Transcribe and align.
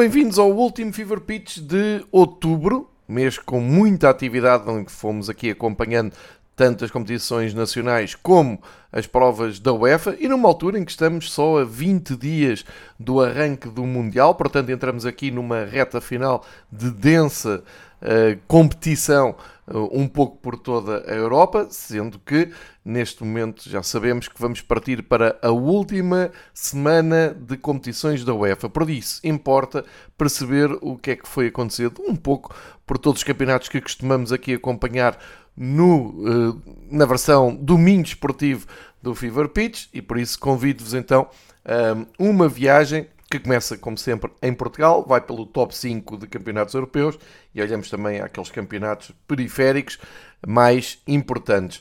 Bem-vindos 0.00 0.38
ao 0.38 0.50
último 0.50 0.94
Fever 0.94 1.20
Pitch 1.20 1.58
de 1.58 2.02
outubro, 2.10 2.88
mês 3.06 3.38
com 3.38 3.60
muita 3.60 4.08
atividade, 4.08 4.64
onde 4.66 4.90
fomos 4.90 5.28
aqui 5.28 5.50
acompanhando 5.50 6.14
tanto 6.56 6.86
as 6.86 6.90
competições 6.90 7.52
nacionais 7.52 8.14
como 8.14 8.58
as 8.90 9.06
provas 9.06 9.60
da 9.60 9.74
UEFA 9.74 10.16
e 10.18 10.26
numa 10.26 10.48
altura 10.48 10.78
em 10.78 10.86
que 10.86 10.90
estamos 10.90 11.30
só 11.30 11.58
a 11.58 11.64
20 11.66 12.16
dias 12.16 12.64
do 12.98 13.20
arranque 13.20 13.68
do 13.68 13.84
Mundial, 13.84 14.34
portanto 14.34 14.70
entramos 14.70 15.04
aqui 15.04 15.30
numa 15.30 15.66
reta 15.66 16.00
final 16.00 16.46
de 16.72 16.90
densa 16.90 17.62
uh, 18.00 18.40
competição 18.48 19.34
um 19.78 20.08
pouco 20.08 20.36
por 20.38 20.58
toda 20.58 21.04
a 21.06 21.14
Europa, 21.14 21.68
sendo 21.70 22.18
que 22.18 22.50
neste 22.84 23.22
momento 23.22 23.68
já 23.68 23.82
sabemos 23.82 24.28
que 24.28 24.40
vamos 24.40 24.60
partir 24.60 25.02
para 25.02 25.38
a 25.42 25.50
última 25.50 26.30
semana 26.52 27.34
de 27.38 27.56
competições 27.56 28.24
da 28.24 28.34
UEFA. 28.34 28.68
Por 28.68 28.88
isso, 28.90 29.20
importa 29.24 29.84
perceber 30.18 30.70
o 30.80 30.96
que 30.96 31.12
é 31.12 31.16
que 31.16 31.28
foi 31.28 31.46
acontecendo 31.48 32.02
um 32.06 32.16
pouco 32.16 32.54
por 32.86 32.98
todos 32.98 33.20
os 33.20 33.24
campeonatos 33.24 33.68
que 33.68 33.80
costumamos 33.80 34.32
aqui 34.32 34.54
acompanhar 34.54 35.18
no, 35.56 36.50
uh, 36.50 36.62
na 36.90 37.04
versão 37.04 37.54
domingo 37.54 38.06
esportivo 38.06 38.66
do 39.02 39.14
Fever 39.14 39.48
Pitch 39.48 39.86
e 39.92 40.02
por 40.02 40.18
isso 40.18 40.38
convido-vos 40.38 40.94
então 40.94 41.28
a 41.64 41.96
uma 42.18 42.48
viagem 42.48 43.06
que 43.30 43.38
começa, 43.38 43.78
como 43.78 43.96
sempre, 43.96 44.30
em 44.42 44.52
Portugal, 44.52 45.04
vai 45.06 45.20
pelo 45.20 45.46
top 45.46 45.74
5 45.74 46.18
de 46.18 46.26
campeonatos 46.26 46.74
europeus 46.74 47.16
e 47.54 47.62
olhamos 47.62 47.88
também 47.88 48.20
aqueles 48.20 48.50
campeonatos 48.50 49.12
periféricos 49.28 49.98
mais 50.44 50.98
importantes. 51.06 51.80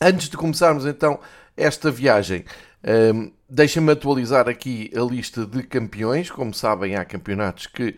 Antes 0.00 0.28
de 0.28 0.36
começarmos 0.36 0.84
então 0.84 1.18
esta 1.56 1.90
viagem, 1.90 2.44
um, 3.14 3.32
deixa-me 3.48 3.90
atualizar 3.90 4.46
aqui 4.46 4.92
a 4.94 5.00
lista 5.00 5.46
de 5.46 5.62
campeões. 5.62 6.30
Como 6.30 6.52
sabem, 6.52 6.96
há 6.96 7.04
campeonatos 7.04 7.66
que 7.66 7.96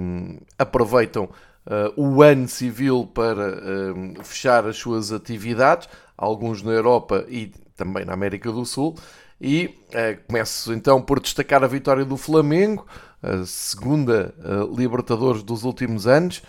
um, 0.00 0.38
aproveitam 0.58 1.24
uh, 1.24 1.92
o 1.94 2.22
ano 2.22 2.48
civil 2.48 3.06
para 3.06 3.50
uh, 3.50 4.24
fechar 4.24 4.66
as 4.66 4.78
suas 4.78 5.12
atividades, 5.12 5.88
alguns 6.16 6.62
na 6.62 6.72
Europa 6.72 7.26
e 7.28 7.52
também 7.76 8.06
na 8.06 8.14
América 8.14 8.50
do 8.50 8.64
Sul. 8.64 8.96
E 9.44 9.66
uh, 9.66 10.22
começo 10.28 10.72
então 10.72 11.02
por 11.02 11.18
destacar 11.18 11.64
a 11.64 11.66
vitória 11.66 12.04
do 12.04 12.16
Flamengo, 12.16 12.86
a 13.20 13.44
segunda 13.44 14.32
Libertadores 14.76 15.42
dos 15.42 15.64
últimos 15.64 16.06
anos, 16.06 16.42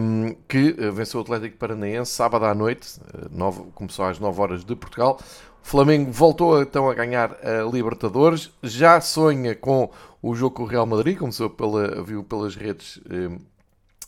um, 0.00 0.34
que 0.48 0.72
venceu 0.92 1.20
o 1.20 1.22
Atlético 1.22 1.58
Paranaense 1.58 2.12
sábado 2.12 2.46
à 2.46 2.54
noite, 2.54 2.98
nove, 3.30 3.64
começou 3.74 4.06
às 4.06 4.18
9 4.18 4.40
horas 4.40 4.64
de 4.64 4.74
Portugal. 4.74 5.20
O 5.62 5.66
Flamengo 5.66 6.10
voltou 6.10 6.62
então 6.62 6.88
a 6.88 6.94
ganhar 6.94 7.36
a 7.42 7.70
Libertadores, 7.70 8.50
já 8.62 8.98
sonha 8.98 9.54
com 9.54 9.90
o 10.22 10.34
jogo 10.34 10.56
com 10.56 10.62
o 10.62 10.66
Real 10.66 10.86
Madrid, 10.86 11.18
começou 11.18 11.50
pela, 11.50 12.02
viu 12.02 12.24
pelas 12.24 12.54
redes 12.54 12.98
um, 13.10 13.38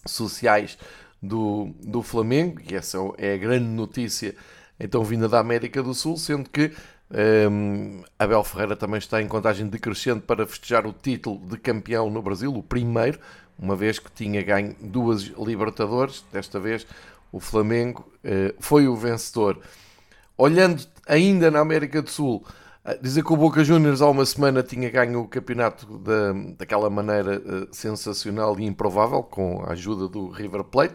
sociais 0.06 0.78
do, 1.22 1.74
do 1.82 2.02
Flamengo, 2.02 2.58
e 2.70 2.74
essa 2.74 2.96
é 3.18 3.34
a 3.34 3.38
grande 3.38 3.66
notícia 3.66 4.34
então 4.80 5.02
vinda 5.02 5.28
da 5.28 5.40
América 5.40 5.82
do 5.82 5.92
Sul, 5.92 6.16
sendo 6.16 6.48
que 6.48 6.72
um, 7.10 8.02
Abel 8.18 8.44
Ferreira 8.44 8.76
também 8.76 8.98
está 8.98 9.20
em 9.22 9.28
contagem 9.28 9.66
decrescente 9.66 10.20
para 10.20 10.46
festejar 10.46 10.86
o 10.86 10.92
título 10.92 11.38
de 11.48 11.58
campeão 11.58 12.10
no 12.10 12.20
Brasil, 12.20 12.54
o 12.54 12.62
primeiro, 12.62 13.18
uma 13.58 13.74
vez 13.74 13.98
que 13.98 14.10
tinha 14.10 14.42
ganho 14.42 14.76
duas 14.80 15.22
Libertadores, 15.22 16.24
desta 16.32 16.60
vez 16.60 16.86
o 17.32 17.40
Flamengo 17.40 18.10
uh, 18.24 18.54
foi 18.60 18.86
o 18.88 18.96
vencedor. 18.96 19.60
Olhando 20.36 20.86
ainda 21.06 21.50
na 21.50 21.60
América 21.60 22.00
do 22.00 22.10
Sul, 22.10 22.44
Dizer 23.02 23.22
que 23.22 23.32
o 23.32 23.36
Boca 23.36 23.62
Juniors 23.62 24.00
há 24.00 24.08
uma 24.08 24.24
semana 24.24 24.62
tinha 24.62 24.88
ganho 24.88 25.20
o 25.20 25.28
campeonato 25.28 25.98
da, 25.98 26.32
daquela 26.56 26.88
maneira 26.88 27.38
uh, 27.38 27.68
sensacional 27.70 28.58
e 28.58 28.64
improvável, 28.64 29.22
com 29.22 29.62
a 29.66 29.72
ajuda 29.72 30.08
do 30.08 30.30
River 30.30 30.64
Plate, 30.64 30.94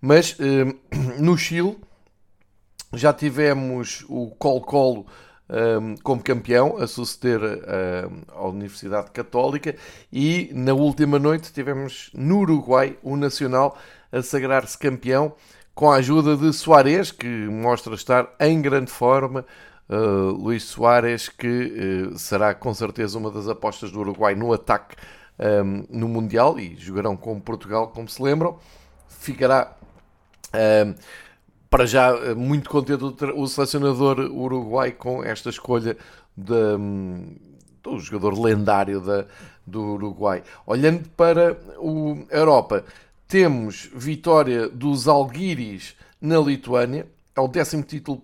mas 0.00 0.32
uh, 0.32 0.74
no 1.22 1.38
Chile 1.38 1.78
já 2.92 3.12
tivemos 3.12 4.04
o 4.08 4.30
Colo-Colo 4.36 5.06
como 6.02 6.22
campeão, 6.22 6.76
a 6.78 6.86
suceder 6.86 7.40
à 8.28 8.46
Universidade 8.46 9.10
Católica, 9.10 9.74
e 10.12 10.50
na 10.52 10.74
última 10.74 11.18
noite 11.18 11.52
tivemos 11.52 12.10
no 12.12 12.40
Uruguai 12.40 12.98
o 13.02 13.16
Nacional 13.16 13.78
a 14.12 14.22
sagrar-se 14.22 14.76
campeão 14.76 15.34
com 15.74 15.90
a 15.90 15.96
ajuda 15.96 16.36
de 16.36 16.52
Soares, 16.52 17.12
que 17.12 17.26
mostra 17.26 17.94
estar 17.94 18.34
em 18.40 18.60
grande 18.60 18.90
forma 18.90 19.46
uh, 19.88 20.32
Luís 20.32 20.64
Soares, 20.64 21.28
que 21.28 22.10
uh, 22.12 22.18
será 22.18 22.52
com 22.52 22.74
certeza 22.74 23.16
uma 23.16 23.30
das 23.30 23.48
apostas 23.48 23.92
do 23.92 24.00
Uruguai 24.00 24.34
no 24.34 24.52
ataque 24.52 24.96
um, 25.38 25.84
no 25.88 26.08
Mundial 26.08 26.58
e 26.58 26.74
jogarão 26.76 27.16
com 27.16 27.38
Portugal, 27.38 27.88
como 27.88 28.08
se 28.08 28.20
lembram. 28.20 28.58
Ficará 29.06 29.76
para 31.70 31.86
já 31.86 32.10
eh, 32.10 32.34
muito 32.34 32.70
contente 32.70 33.04
o 33.04 33.46
selecionador 33.46 34.20
uruguai 34.20 34.92
com 34.92 35.22
esta 35.22 35.50
escolha 35.50 35.96
de, 36.36 36.52
um, 36.52 37.36
do 37.82 37.98
jogador 37.98 38.38
lendário 38.38 39.00
da, 39.00 39.26
do 39.66 39.94
Uruguai. 39.94 40.42
Olhando 40.66 41.08
para 41.10 41.58
o, 41.78 42.26
a 42.30 42.36
Europa, 42.36 42.84
temos 43.26 43.90
vitória 43.94 44.68
dos 44.68 45.06
Alguiris 45.06 45.94
na 46.20 46.38
Lituânia, 46.38 47.06
é 47.36 47.40
o 47.40 47.46
décimo 47.46 47.82
título 47.82 48.20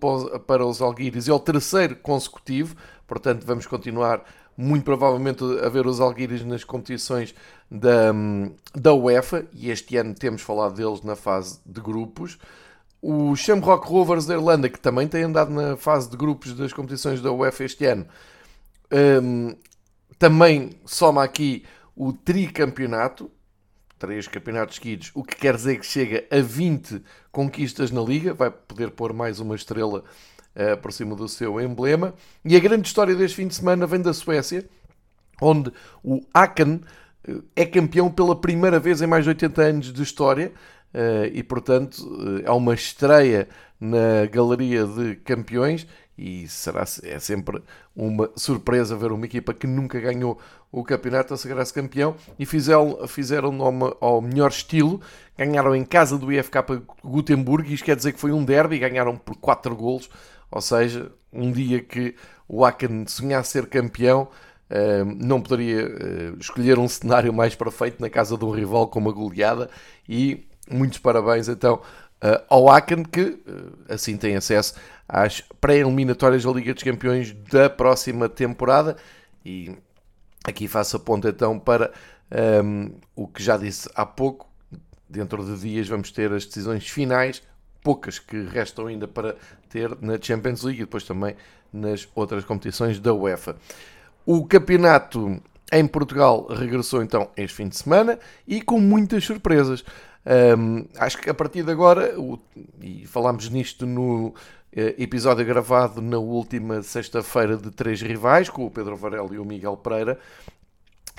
para 0.46 0.66
os 0.66 0.80
Alguiris 0.80 1.26
e 1.26 1.30
é 1.30 1.34
o 1.34 1.38
terceiro 1.38 1.96
consecutivo, 1.96 2.74
portanto 3.06 3.44
vamos 3.44 3.66
continuar 3.66 4.24
muito 4.56 4.84
provavelmente 4.84 5.44
a 5.62 5.68
ver 5.68 5.86
os 5.86 6.00
Alguiris 6.00 6.44
nas 6.44 6.64
competições 6.64 7.34
da, 7.70 8.12
da 8.74 8.94
UEFA 8.94 9.46
e 9.52 9.70
este 9.70 9.96
ano 9.96 10.14
temos 10.14 10.42
falado 10.42 10.74
deles 10.74 11.02
na 11.02 11.14
fase 11.14 11.58
de 11.66 11.80
grupos. 11.80 12.38
O 13.06 13.36
Shamrock 13.36 13.86
Rovers 13.86 14.24
da 14.24 14.32
Irlanda, 14.32 14.66
que 14.66 14.80
também 14.80 15.06
tem 15.06 15.24
andado 15.24 15.50
na 15.50 15.76
fase 15.76 16.08
de 16.08 16.16
grupos 16.16 16.54
das 16.54 16.72
competições 16.72 17.20
da 17.20 17.30
UEFA 17.30 17.64
este 17.64 17.84
ano, 17.84 18.06
um, 19.22 19.54
também 20.18 20.70
soma 20.86 21.22
aqui 21.22 21.66
o 21.94 22.14
tricampeonato, 22.14 23.30
três 23.98 24.26
campeonatos 24.26 24.76
seguidos, 24.76 25.10
o 25.14 25.22
que 25.22 25.36
quer 25.36 25.54
dizer 25.54 25.78
que 25.78 25.84
chega 25.84 26.24
a 26.30 26.40
20 26.40 27.02
conquistas 27.30 27.90
na 27.90 28.00
Liga, 28.00 28.32
vai 28.32 28.50
poder 28.50 28.90
pôr 28.92 29.12
mais 29.12 29.38
uma 29.38 29.54
estrela 29.54 30.02
uh, 30.56 30.80
por 30.80 30.90
cima 30.90 31.14
do 31.14 31.28
seu 31.28 31.60
emblema. 31.60 32.14
E 32.42 32.56
a 32.56 32.60
grande 32.60 32.88
história 32.88 33.14
deste 33.14 33.36
fim 33.36 33.46
de 33.46 33.54
semana 33.54 33.86
vem 33.86 34.00
da 34.00 34.14
Suécia, 34.14 34.66
onde 35.42 35.70
o 36.02 36.22
Aken 36.32 36.80
uh, 37.28 37.44
é 37.54 37.66
campeão 37.66 38.10
pela 38.10 38.34
primeira 38.34 38.80
vez 38.80 39.02
em 39.02 39.06
mais 39.06 39.24
de 39.24 39.28
80 39.28 39.60
anos 39.60 39.92
de 39.92 40.02
história. 40.02 40.54
Uh, 40.94 41.26
e 41.32 41.42
portanto 41.42 42.06
é 42.44 42.50
uma 42.52 42.72
estreia 42.72 43.48
na 43.80 44.26
galeria 44.30 44.86
de 44.86 45.16
campeões 45.16 45.86
e 46.16 46.46
será 46.46 46.84
é 47.02 47.18
sempre 47.18 47.60
uma 47.94 48.30
surpresa 48.36 48.96
ver 48.96 49.10
uma 49.10 49.26
equipa 49.26 49.52
que 49.52 49.66
nunca 49.66 49.98
ganhou 49.98 50.38
o 50.70 50.84
campeonato 50.84 51.34
a 51.34 51.36
sagrar-se 51.36 51.74
campeão. 51.74 52.14
E 52.38 52.46
fizeram, 52.46 53.06
fizeram 53.08 53.60
ao, 53.62 53.98
ao 54.00 54.20
melhor 54.20 54.50
estilo, 54.50 55.00
ganharam 55.36 55.74
em 55.74 55.84
casa 55.84 56.16
do 56.16 56.32
IFK 56.32 56.58
Gutenberg, 57.02 57.72
isto 57.72 57.84
quer 57.84 57.96
dizer 57.96 58.12
que 58.12 58.20
foi 58.20 58.32
um 58.32 58.44
derby, 58.44 58.78
ganharam 58.78 59.16
por 59.16 59.36
4 59.36 59.74
golos, 59.74 60.08
ou 60.50 60.60
seja, 60.60 61.10
um 61.32 61.50
dia 61.50 61.80
que 61.80 62.14
o 62.48 62.64
Aken 62.64 63.06
sonhasse 63.06 63.52
ser 63.52 63.66
campeão, 63.66 64.28
Uh, 64.64 65.04
não 65.04 65.42
poderia 65.42 65.86
escolher 66.40 66.78
um 66.78 66.88
cenário 66.88 67.30
mais 67.34 67.54
perfeito 67.54 68.00
na 68.00 68.08
casa 68.08 68.36
de 68.36 68.44
um 68.46 68.50
rival 68.50 68.88
com 68.88 68.98
uma 68.98 69.12
goleada 69.12 69.68
e 70.08 70.48
muitos 70.70 70.98
parabéns 70.98 71.48
então 71.48 71.74
uh, 72.22 72.44
ao 72.48 72.70
Aken 72.70 73.02
que 73.04 73.38
assim 73.88 74.16
tem 74.16 74.36
acesso 74.36 74.74
às 75.08 75.40
pré-eliminatórias 75.60 76.44
da 76.44 76.50
Liga 76.50 76.74
dos 76.74 76.82
Campeões 76.82 77.32
da 77.50 77.68
próxima 77.68 78.28
temporada. 78.28 78.96
E 79.44 79.76
aqui 80.44 80.66
faço 80.66 80.96
a 80.96 81.00
ponta 81.00 81.28
então 81.28 81.58
para 81.58 81.92
um, 82.64 82.94
o 83.14 83.28
que 83.28 83.42
já 83.42 83.56
disse 83.56 83.88
há 83.94 84.04
pouco. 84.06 84.48
Dentro 85.08 85.44
de 85.44 85.60
dias 85.60 85.86
vamos 85.86 86.10
ter 86.10 86.32
as 86.32 86.46
decisões 86.46 86.88
finais, 86.88 87.42
poucas 87.82 88.18
que 88.18 88.42
restam 88.42 88.86
ainda 88.86 89.06
para 89.06 89.36
ter 89.68 89.96
na 90.00 90.18
Champions 90.20 90.62
League 90.62 90.80
e 90.80 90.84
depois 90.84 91.04
também 91.04 91.36
nas 91.72 92.08
outras 92.14 92.44
competições 92.44 92.98
da 92.98 93.12
UEFA. 93.12 93.56
O 94.26 94.44
campeonato 94.46 95.40
em 95.70 95.86
Portugal 95.86 96.46
regressou 96.46 97.02
então 97.02 97.30
este 97.36 97.56
fim 97.56 97.68
de 97.68 97.76
semana 97.76 98.18
e 98.46 98.62
com 98.62 98.80
muitas 98.80 99.24
surpresas. 99.24 99.84
Um, 100.26 100.86
acho 100.98 101.18
que 101.18 101.28
a 101.28 101.34
partir 101.34 101.62
de 101.62 101.70
agora, 101.70 102.18
o, 102.18 102.38
e 102.80 103.06
falámos 103.06 103.50
nisto 103.50 103.84
no 103.84 104.34
eh, 104.72 104.94
episódio 104.98 105.44
gravado 105.44 106.00
na 106.00 106.18
última 106.18 106.82
sexta-feira 106.82 107.56
de 107.56 107.70
Três 107.70 108.00
Rivais, 108.00 108.48
com 108.48 108.64
o 108.66 108.70
Pedro 108.70 108.96
Varela 108.96 109.34
e 109.34 109.38
o 109.38 109.44
Miguel 109.44 109.76
Pereira, 109.76 110.18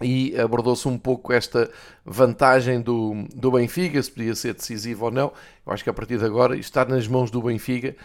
e 0.02 0.38
abordou-se 0.38 0.88
um 0.88 0.98
pouco 0.98 1.32
esta 1.32 1.70
vantagem 2.04 2.82
do, 2.82 3.26
do 3.34 3.52
Benfica, 3.52 4.02
se 4.02 4.12
podia 4.12 4.36
ser 4.36 4.54
decisivo 4.54 5.06
ou 5.06 5.12
não. 5.12 5.32
Eu 5.66 5.72
acho 5.72 5.84
que 5.84 5.90
a 5.90 5.94
partir 5.94 6.18
de 6.18 6.26
agora 6.26 6.58
está 6.58 6.84
nas 6.84 7.08
mãos 7.08 7.32
do 7.32 7.42
Benfica 7.42 7.96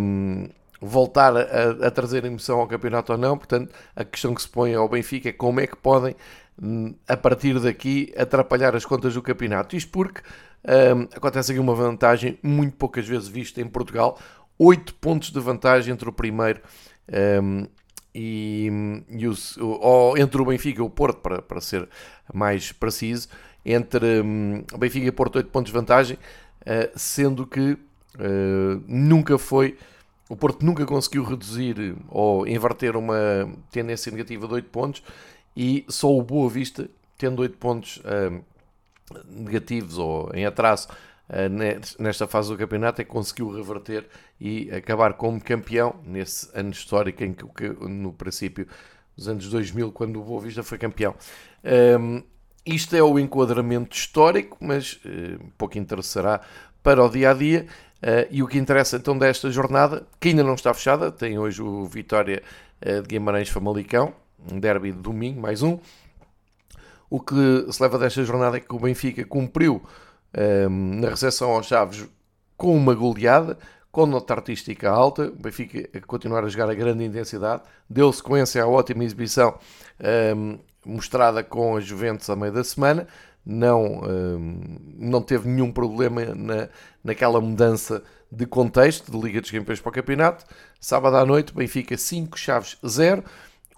um, 0.00 0.48
voltar 0.84 1.36
a, 1.36 1.86
a, 1.86 1.90
trazer 1.90 2.24
emoção 2.24 2.60
ao 2.60 2.66
campeonato 2.66 3.12
ou 3.12 3.18
não. 3.18 3.36
Portanto, 3.36 3.72
a 3.96 4.04
questão 4.04 4.34
que 4.34 4.42
se 4.42 4.48
põe 4.48 4.74
ao 4.74 4.88
Benfica 4.88 5.30
é 5.30 5.32
como 5.32 5.60
é 5.60 5.66
que 5.66 5.76
podem, 5.76 6.14
hum, 6.60 6.94
a 7.08 7.16
partir 7.16 7.58
daqui, 7.58 8.12
atrapalhar 8.16 8.76
as 8.76 8.84
contas 8.84 9.14
do 9.14 9.22
campeonato. 9.22 9.76
Isto 9.76 9.90
porque 9.90 10.20
um, 10.64 11.02
acontece 11.14 11.52
aqui 11.52 11.60
uma 11.60 11.74
vantagem 11.74 12.38
muito 12.42 12.76
poucas 12.76 13.06
vezes 13.06 13.28
vista 13.28 13.60
em 13.60 13.66
Portugal: 13.66 14.18
8 14.58 14.94
pontos 14.94 15.30
de 15.30 15.40
vantagem 15.40 15.92
entre 15.92 16.08
o 16.08 16.12
primeiro 16.12 16.60
um, 17.42 17.66
e, 18.14 18.70
e 19.10 19.26
o, 19.26 19.34
ou 19.60 20.16
entre 20.16 20.40
o 20.40 20.44
Benfica 20.44 20.80
e 20.80 20.84
o 20.84 20.90
Porto, 20.90 21.20
para, 21.20 21.42
para 21.42 21.60
ser 21.60 21.88
mais 22.32 22.72
preciso. 22.72 23.28
Entre 23.64 24.20
um, 24.22 24.62
Benfica 24.78 25.06
e 25.06 25.12
Porto, 25.12 25.36
8 25.36 25.48
pontos 25.50 25.72
de 25.72 25.78
vantagem, 25.78 26.16
uh, 26.16 26.90
sendo 26.94 27.46
que 27.46 27.72
uh, 27.72 28.82
nunca 28.86 29.38
foi 29.38 29.76
o 30.28 30.36
Porto 30.36 30.64
nunca 30.64 30.86
conseguiu 30.86 31.22
reduzir 31.22 31.96
ou 32.08 32.46
inverter 32.46 32.96
uma 32.96 33.52
tendência 33.70 34.10
negativa 34.10 34.46
de 34.46 34.54
8 34.54 34.70
pontos 34.70 35.02
e 35.56 35.84
só 35.88 36.10
o 36.10 36.22
Boa 36.22 36.48
Vista, 36.48 36.88
tendo 37.18 37.42
8 37.42 37.56
pontos 37.58 37.98
uh, 37.98 38.42
negativos 39.28 39.98
ou 39.98 40.30
em 40.34 40.46
atraso 40.46 40.88
uh, 41.28 42.02
nesta 42.02 42.26
fase 42.26 42.48
do 42.50 42.56
campeonato, 42.56 43.00
é 43.00 43.04
que 43.04 43.10
conseguiu 43.10 43.50
reverter 43.50 44.08
e 44.40 44.70
acabar 44.70 45.14
como 45.14 45.40
campeão 45.40 45.94
nesse 46.04 46.48
ano 46.54 46.70
histórico 46.70 47.22
em 47.22 47.34
que, 47.34 47.68
no 47.68 48.12
princípio 48.12 48.66
dos 49.16 49.28
anos 49.28 49.48
2000, 49.48 49.92
quando 49.92 50.20
o 50.20 50.24
Boa 50.24 50.40
Vista 50.40 50.62
foi 50.62 50.78
campeão. 50.78 51.14
Um, 52.00 52.22
isto 52.66 52.96
é 52.96 53.02
o 53.02 53.18
enquadramento 53.18 53.94
histórico, 53.94 54.56
mas 54.60 54.94
uh, 55.04 55.52
pouco 55.58 55.78
interessará 55.78 56.40
para 56.82 57.04
o 57.04 57.08
dia 57.08 57.30
a 57.30 57.34
dia. 57.34 57.66
Uh, 58.04 58.28
e 58.30 58.42
o 58.42 58.46
que 58.46 58.58
interessa 58.58 58.98
então 58.98 59.16
desta 59.16 59.50
jornada, 59.50 60.06
que 60.20 60.28
ainda 60.28 60.44
não 60.44 60.52
está 60.52 60.74
fechada, 60.74 61.10
tem 61.10 61.38
hoje 61.38 61.62
o 61.62 61.86
Vitória 61.86 62.42
uh, 62.84 63.00
de 63.00 63.08
Guimarães 63.08 63.48
Famalicão, 63.48 64.12
um 64.52 64.60
derby 64.60 64.92
de 64.92 64.98
domingo, 64.98 65.40
mais 65.40 65.62
um. 65.62 65.78
O 67.08 67.18
que 67.18 67.66
se 67.72 67.82
leva 67.82 67.98
desta 67.98 68.22
jornada 68.22 68.58
é 68.58 68.60
que 68.60 68.74
o 68.74 68.78
Benfica 68.78 69.24
cumpriu 69.24 69.82
ehm, 70.34 71.00
na 71.00 71.08
recepção 71.08 71.50
aos 71.52 71.66
Chaves 71.66 72.06
com 72.56 72.76
uma 72.76 72.92
goleada, 72.92 73.56
com 73.90 74.04
nota 74.04 74.34
artística 74.34 74.90
alta. 74.90 75.28
O 75.28 75.36
Benfica 75.36 75.88
a 75.96 76.00
continuar 76.00 76.44
a 76.44 76.48
jogar 76.48 76.68
a 76.68 76.74
grande 76.74 77.04
intensidade, 77.04 77.62
deu 77.88 78.12
sequência 78.12 78.64
à 78.64 78.66
ótima 78.66 79.04
exibição 79.04 79.56
ehm, 80.00 80.58
mostrada 80.84 81.42
com 81.42 81.76
a 81.76 81.80
Juventus 81.80 82.28
a 82.28 82.36
meio 82.36 82.52
da 82.52 82.64
semana 82.64 83.06
não, 83.44 84.00
hum, 84.02 84.78
não 84.96 85.20
teve 85.20 85.48
nenhum 85.48 85.70
problema 85.70 86.24
na, 86.34 86.68
naquela 87.02 87.40
mudança 87.40 88.02
de 88.30 88.46
contexto 88.46 89.10
de 89.12 89.18
Liga 89.18 89.40
dos 89.40 89.50
Campeões 89.50 89.80
para 89.80 89.90
o 89.90 89.92
campeonato. 89.92 90.44
Sábado 90.80 91.16
à 91.16 91.26
noite, 91.26 91.54
Benfica 91.54 91.96
5, 91.96 92.38
Chaves 92.38 92.78
0. 92.86 93.22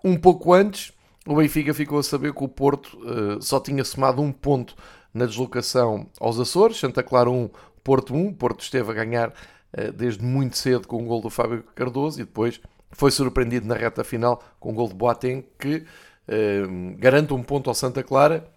Um 0.04 0.16
pouco 0.16 0.52
antes, 0.52 0.92
o 1.26 1.34
Benfica 1.36 1.74
ficou 1.74 1.98
a 1.98 2.02
saber 2.02 2.32
que 2.32 2.44
o 2.44 2.48
Porto 2.48 2.96
uh, 2.98 3.42
só 3.42 3.58
tinha 3.58 3.84
somado 3.84 4.22
um 4.22 4.32
ponto 4.32 4.76
na 5.12 5.26
deslocação 5.26 6.06
aos 6.20 6.38
Açores, 6.38 6.78
Santa 6.78 7.02
Clara 7.02 7.30
1, 7.30 7.50
Porto 7.82 8.14
1. 8.14 8.28
O 8.28 8.34
Porto 8.34 8.60
esteve 8.60 8.90
a 8.90 8.94
ganhar 8.94 9.30
uh, 9.30 9.92
desde 9.92 10.24
muito 10.24 10.56
cedo 10.56 10.86
com 10.86 11.02
o 11.02 11.06
gol 11.06 11.20
do 11.20 11.28
Fábio 11.30 11.64
Cardoso 11.74 12.20
e 12.20 12.24
depois 12.24 12.60
foi 12.92 13.10
surpreendido 13.10 13.66
na 13.66 13.74
reta 13.74 14.04
final 14.04 14.42
com 14.60 14.70
o 14.70 14.74
gol 14.74 14.88
de 14.88 14.94
Boateng 14.94 15.44
que 15.58 15.78
uh, 16.28 16.96
garante 16.98 17.34
um 17.34 17.42
ponto 17.42 17.68
ao 17.68 17.74
Santa 17.74 18.02
Clara 18.02 18.48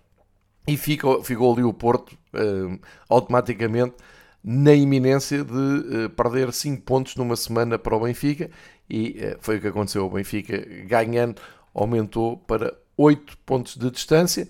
e 0.70 0.78
ficou, 0.78 1.24
ficou 1.24 1.52
ali 1.52 1.64
o 1.64 1.74
Porto 1.74 2.14
uh, 2.34 2.80
automaticamente 3.10 3.96
na 4.44 4.72
iminência 4.72 5.44
de 5.44 5.52
uh, 5.52 6.10
perder 6.12 6.54
5 6.54 6.84
pontos 6.84 7.16
numa 7.16 7.36
semana 7.36 7.80
para 7.80 7.96
o 7.96 8.00
Benfica 8.00 8.52
e 8.88 9.20
uh, 9.20 9.38
foi 9.40 9.58
o 9.58 9.62
que 9.62 9.68
aconteceu. 9.68 10.06
O 10.06 10.10
Benfica 10.12 10.64
ganhando 10.86 11.42
aumentou 11.74 12.38
para 12.38 12.76
8 12.96 13.36
pontos 13.40 13.78
de 13.78 13.90
distância. 13.90 14.48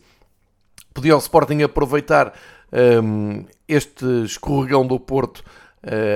Podia 0.94 1.16
o 1.16 1.20
Sporting 1.20 1.62
aproveitar 1.62 2.34
um, 3.02 3.46
este 3.66 4.06
escorregão 4.26 4.86
do 4.86 5.00
Porto 5.00 5.44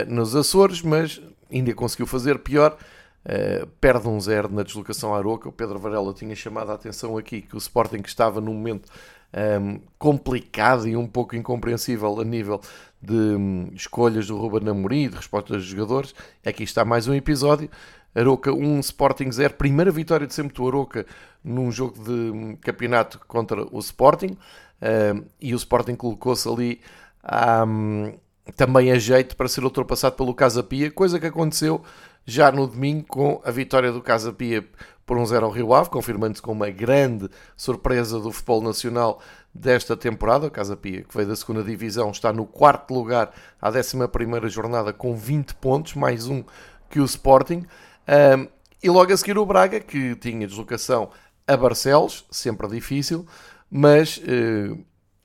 nos 0.07 0.35
Açores, 0.35 0.81
mas 0.81 1.21
ainda 1.49 1.73
conseguiu 1.73 2.05
fazer 2.05 2.39
pior. 2.39 2.77
Uh, 3.23 3.65
perde 3.79 4.05
um 4.09 4.19
zero 4.19 4.51
na 4.51 4.63
deslocação 4.63 5.15
à 5.15 5.17
Aroca. 5.17 5.47
O 5.47 5.51
Pedro 5.51 5.79
Varela 5.79 6.13
tinha 6.13 6.35
chamado 6.35 6.71
a 6.71 6.73
atenção 6.73 7.17
aqui 7.17 7.41
que 7.41 7.55
o 7.55 7.57
Sporting 7.57 8.01
que 8.01 8.09
estava 8.09 8.41
num 8.41 8.53
momento 8.53 8.89
um, 9.33 9.79
complicado 9.97 10.87
e 10.87 10.95
um 10.95 11.07
pouco 11.07 11.35
incompreensível 11.35 12.19
a 12.19 12.23
nível 12.23 12.61
de 13.01 13.13
um, 13.13 13.69
escolhas 13.73 14.27
do 14.27 14.37
Ruben 14.37 14.69
Amorim 14.69 15.03
e 15.03 15.09
de 15.09 15.15
respostas 15.15 15.57
dos 15.57 15.65
jogadores. 15.65 16.13
Aqui 16.45 16.63
está 16.63 16.85
mais 16.85 17.07
um 17.07 17.13
episódio. 17.13 17.69
Aroca 18.15 18.53
1, 18.53 18.79
Sporting 18.81 19.31
0. 19.31 19.55
Primeira 19.55 19.91
vitória 19.91 20.27
de 20.27 20.33
sempre 20.33 20.55
do 20.55 20.67
Aroca 20.67 21.05
num 21.43 21.71
jogo 21.71 22.01
de 22.03 22.11
um, 22.11 22.55
campeonato 22.55 23.19
contra 23.27 23.65
o 23.71 23.79
Sporting. 23.79 24.37
e 25.41 25.53
o 25.53 25.57
Sporting 25.57 25.95
colocou-se 25.95 26.47
ali 26.47 26.79
um, 27.67 28.13
também 28.55 28.91
a 28.91 28.99
jeito 28.99 29.35
para 29.35 29.47
ser 29.47 29.63
ultrapassado 29.63 30.15
pelo 30.15 30.33
Casa 30.33 30.61
Pia, 30.61 30.91
coisa 30.91 31.19
que 31.19 31.25
aconteceu 31.25 31.81
já 32.25 32.51
no 32.51 32.67
domingo 32.67 33.05
com 33.07 33.41
a 33.43 33.51
vitória 33.51 33.91
do 33.91 34.01
Casa 34.01 34.31
Pia 34.31 34.65
por 35.05 35.17
um 35.17 35.25
0 35.25 35.45
ao 35.45 35.51
Rio 35.51 35.73
Ave, 35.73 35.89
confirmando-se 35.89 36.41
com 36.41 36.51
uma 36.51 36.69
grande 36.69 37.29
surpresa 37.57 38.19
do 38.19 38.31
futebol 38.31 38.61
nacional 38.61 39.19
desta 39.53 39.97
temporada. 39.97 40.47
O 40.47 40.51
Casa 40.51 40.75
Pia, 40.75 41.03
que 41.03 41.15
veio 41.15 41.27
da 41.27 41.35
segunda 41.35 41.63
divisão, 41.63 42.11
está 42.11 42.31
no 42.31 42.45
quarto 42.45 42.93
lugar 42.93 43.31
à 43.61 43.69
11 43.69 44.49
jornada 44.49 44.93
com 44.93 45.15
20 45.15 45.55
pontos, 45.55 45.93
mais 45.93 46.27
um 46.27 46.43
que 46.89 46.99
o 46.99 47.05
Sporting. 47.05 47.65
Um, 48.07 48.47
e 48.81 48.89
logo 48.89 49.13
a 49.13 49.17
seguir 49.17 49.37
o 49.37 49.45
Braga, 49.45 49.79
que 49.79 50.15
tinha 50.15 50.47
deslocação 50.47 51.09
a 51.47 51.57
Barcelos, 51.57 52.25
sempre 52.29 52.67
difícil, 52.67 53.25
mas 53.69 54.17
uh, 54.17 54.77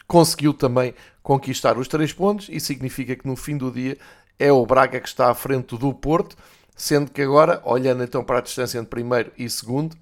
conseguiu 0.06 0.54
também 0.54 0.94
conquistar 1.22 1.76
os 1.76 1.86
três 1.86 2.12
pontos 2.12 2.48
e 2.50 2.58
significa 2.58 3.14
que 3.14 3.26
no 3.26 3.36
fim 3.36 3.56
do 3.56 3.70
dia 3.70 3.98
é 4.38 4.50
o 4.50 4.64
Braga 4.64 5.00
que 5.00 5.08
está 5.08 5.30
à 5.30 5.34
frente 5.34 5.76
do 5.76 5.92
Porto 5.92 6.36
Sendo 6.78 7.10
que 7.10 7.20
agora, 7.20 7.60
olhando 7.64 8.04
então 8.04 8.22
para 8.22 8.38
a 8.38 8.40
distância 8.40 8.78
entre 8.78 8.88
primeiro 8.88 9.32
e 9.36 9.50
segundo, 9.50 9.96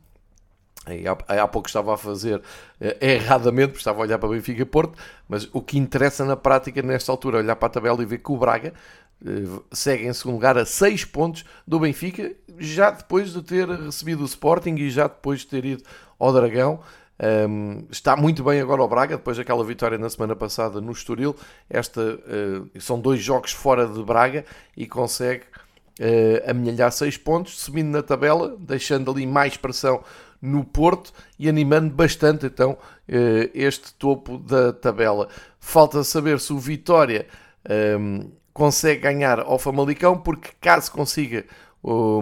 há, 1.26 1.42
há 1.42 1.49
pouco 1.49 1.68
estava 1.68 1.95
a 1.95 1.97
fazer 1.97 2.42
eh, 2.78 3.14
erradamente, 3.14 3.68
porque 3.68 3.78
estava 3.78 3.99
a 3.99 4.02
olhar 4.02 4.18
para 4.18 4.28
Benfica 4.28 4.61
e 4.61 4.64
Porto, 4.66 4.92
mas 5.26 5.49
o 5.54 5.62
que 5.62 5.78
interessa 5.78 6.23
na 6.23 6.37
prática 6.37 6.83
nesta 6.83 7.11
altura 7.11 7.38
é 7.38 7.40
olhar 7.40 7.56
para 7.56 7.68
a 7.68 7.71
tabela 7.71 8.02
e 8.02 8.04
ver 8.04 8.18
que 8.18 8.30
o 8.30 8.37
Braga 8.37 8.75
eh, 9.25 9.61
segue 9.73 10.06
em 10.06 10.12
segundo 10.12 10.35
lugar 10.35 10.59
a 10.59 10.66
6 10.66 11.06
pontos 11.06 11.47
do 11.66 11.80
Benfica, 11.80 12.33
já 12.59 12.90
depois 12.90 13.33
de 13.33 13.42
ter 13.42 13.66
recebido 13.66 14.21
o 14.21 14.26
Sporting 14.26 14.75
e 14.75 14.90
já 14.90 15.04
depois 15.04 15.40
de 15.40 15.47
ter 15.47 15.64
ido 15.64 15.83
ao 16.18 16.30
Dragão. 16.30 16.80
Um, 17.49 17.87
está 17.90 18.14
muito 18.14 18.45
bem 18.45 18.61
agora 18.61 18.83
o 18.83 18.88
Braga, 18.88 19.16
depois 19.16 19.38
daquela 19.38 19.64
vitória 19.64 19.97
na 19.97 20.11
semana 20.11 20.37
passada 20.37 20.83
no 20.83 20.92
Estoril. 20.92 21.35
Esta, 21.71 22.02
uh, 22.02 22.80
são 22.80 23.00
dois 23.00 23.23
jogos 23.23 23.52
fora 23.52 23.87
de 23.87 24.02
Braga 24.02 24.45
e 24.76 24.87
consegue 24.87 25.45
uh, 26.00 26.50
amelhar 26.50 26.93
6 26.93 27.17
pontos, 27.19 27.59
subindo 27.59 27.88
na 27.88 28.03
tabela, 28.03 28.57
deixando 28.59 29.11
ali 29.11 29.26
mais 29.26 29.57
pressão 29.57 30.03
no 30.41 30.65
Porto 30.65 31.12
e 31.38 31.49
animando 31.49 31.95
bastante 31.95 32.47
então 32.47 32.73
uh, 32.73 33.50
este 33.55 33.93
topo 33.95 34.38
da 34.38 34.73
tabela. 34.73 35.29
Falta 35.59 36.05
saber 36.05 36.41
se 36.41 36.53
o 36.53 36.59
Vitória 36.59 37.26
um, 37.69 38.21
ehm, 38.21 38.31
consegue 38.53 39.03
ganhar 39.03 39.41
ao 39.41 39.59
Famalicão, 39.59 40.17
porque 40.17 40.50
caso 40.61 40.93
consiga 40.93 41.45
o, 41.83 42.21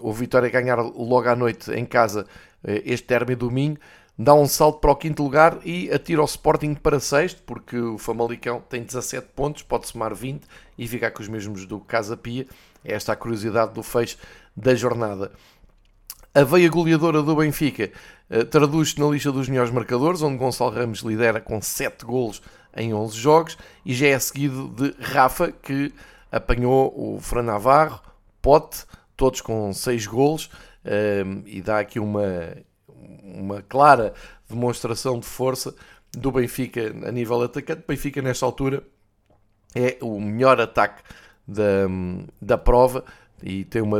o, 0.00 0.08
o 0.08 0.12
Vitória 0.12 0.48
ganhar 0.48 0.80
logo 0.80 1.28
à 1.28 1.36
noite 1.36 1.70
em 1.72 1.84
casa 1.84 2.22
uh, 2.22 2.80
este 2.84 3.06
término 3.06 3.40
domingo, 3.40 3.78
dá 4.18 4.32
um 4.32 4.46
salto 4.46 4.80
para 4.80 4.92
o 4.92 4.96
quinto 4.96 5.22
lugar 5.22 5.58
e 5.64 5.90
atira 5.92 6.22
o 6.22 6.24
Sporting 6.24 6.74
para 6.74 7.00
sexto, 7.00 7.42
porque 7.42 7.76
o 7.76 7.98
Famalicão 7.98 8.62
tem 8.68 8.82
17 8.82 9.28
pontos, 9.34 9.62
pode 9.62 9.88
somar 9.88 10.14
20 10.14 10.42
e 10.78 10.88
ficar 10.88 11.10
com 11.10 11.20
os 11.20 11.28
mesmos 11.28 11.66
do 11.66 11.80
Casa 11.80 12.16
Pia. 12.16 12.46
Esta 12.84 13.12
é 13.12 13.14
a 13.14 13.16
curiosidade 13.16 13.72
do 13.72 13.82
fecho 13.82 14.18
da 14.56 14.74
jornada. 14.74 15.32
A 16.34 16.42
veia 16.42 16.68
goleadora 16.68 17.22
do 17.22 17.36
Benfica 17.36 17.92
uh, 18.28 18.44
traduz-se 18.44 18.98
na 18.98 19.06
lista 19.06 19.30
dos 19.30 19.48
melhores 19.48 19.70
marcadores, 19.70 20.20
onde 20.20 20.36
Gonçalo 20.36 20.72
Ramos 20.72 20.98
lidera 20.98 21.40
com 21.40 21.62
7 21.62 22.04
golos 22.04 22.42
em 22.76 22.92
11 22.92 23.16
jogos 23.16 23.58
e 23.84 23.94
já 23.94 24.08
é 24.08 24.18
seguido 24.18 24.68
de 24.68 24.94
Rafa, 25.00 25.52
que 25.52 25.94
apanhou 26.32 26.92
o 26.96 27.20
Fran 27.20 27.44
Navarro, 27.44 28.00
Pote, 28.42 28.84
todos 29.16 29.40
com 29.40 29.72
6 29.72 30.06
golos, 30.06 30.46
uh, 30.46 31.42
e 31.46 31.62
dá 31.62 31.78
aqui 31.78 32.00
uma, 32.00 32.56
uma 33.22 33.62
clara 33.62 34.12
demonstração 34.48 35.20
de 35.20 35.26
força 35.26 35.74
do 36.12 36.32
Benfica 36.32 36.92
a 37.06 37.12
nível 37.12 37.42
atacante. 37.42 37.84
Benfica, 37.86 38.20
nesta 38.20 38.44
altura, 38.44 38.82
é 39.74 39.98
o 40.00 40.20
melhor 40.20 40.60
ataque 40.60 41.02
da, 41.46 41.86
da 42.40 42.58
prova 42.58 43.04
e 43.42 43.64
tem 43.64 43.82
uma, 43.82 43.98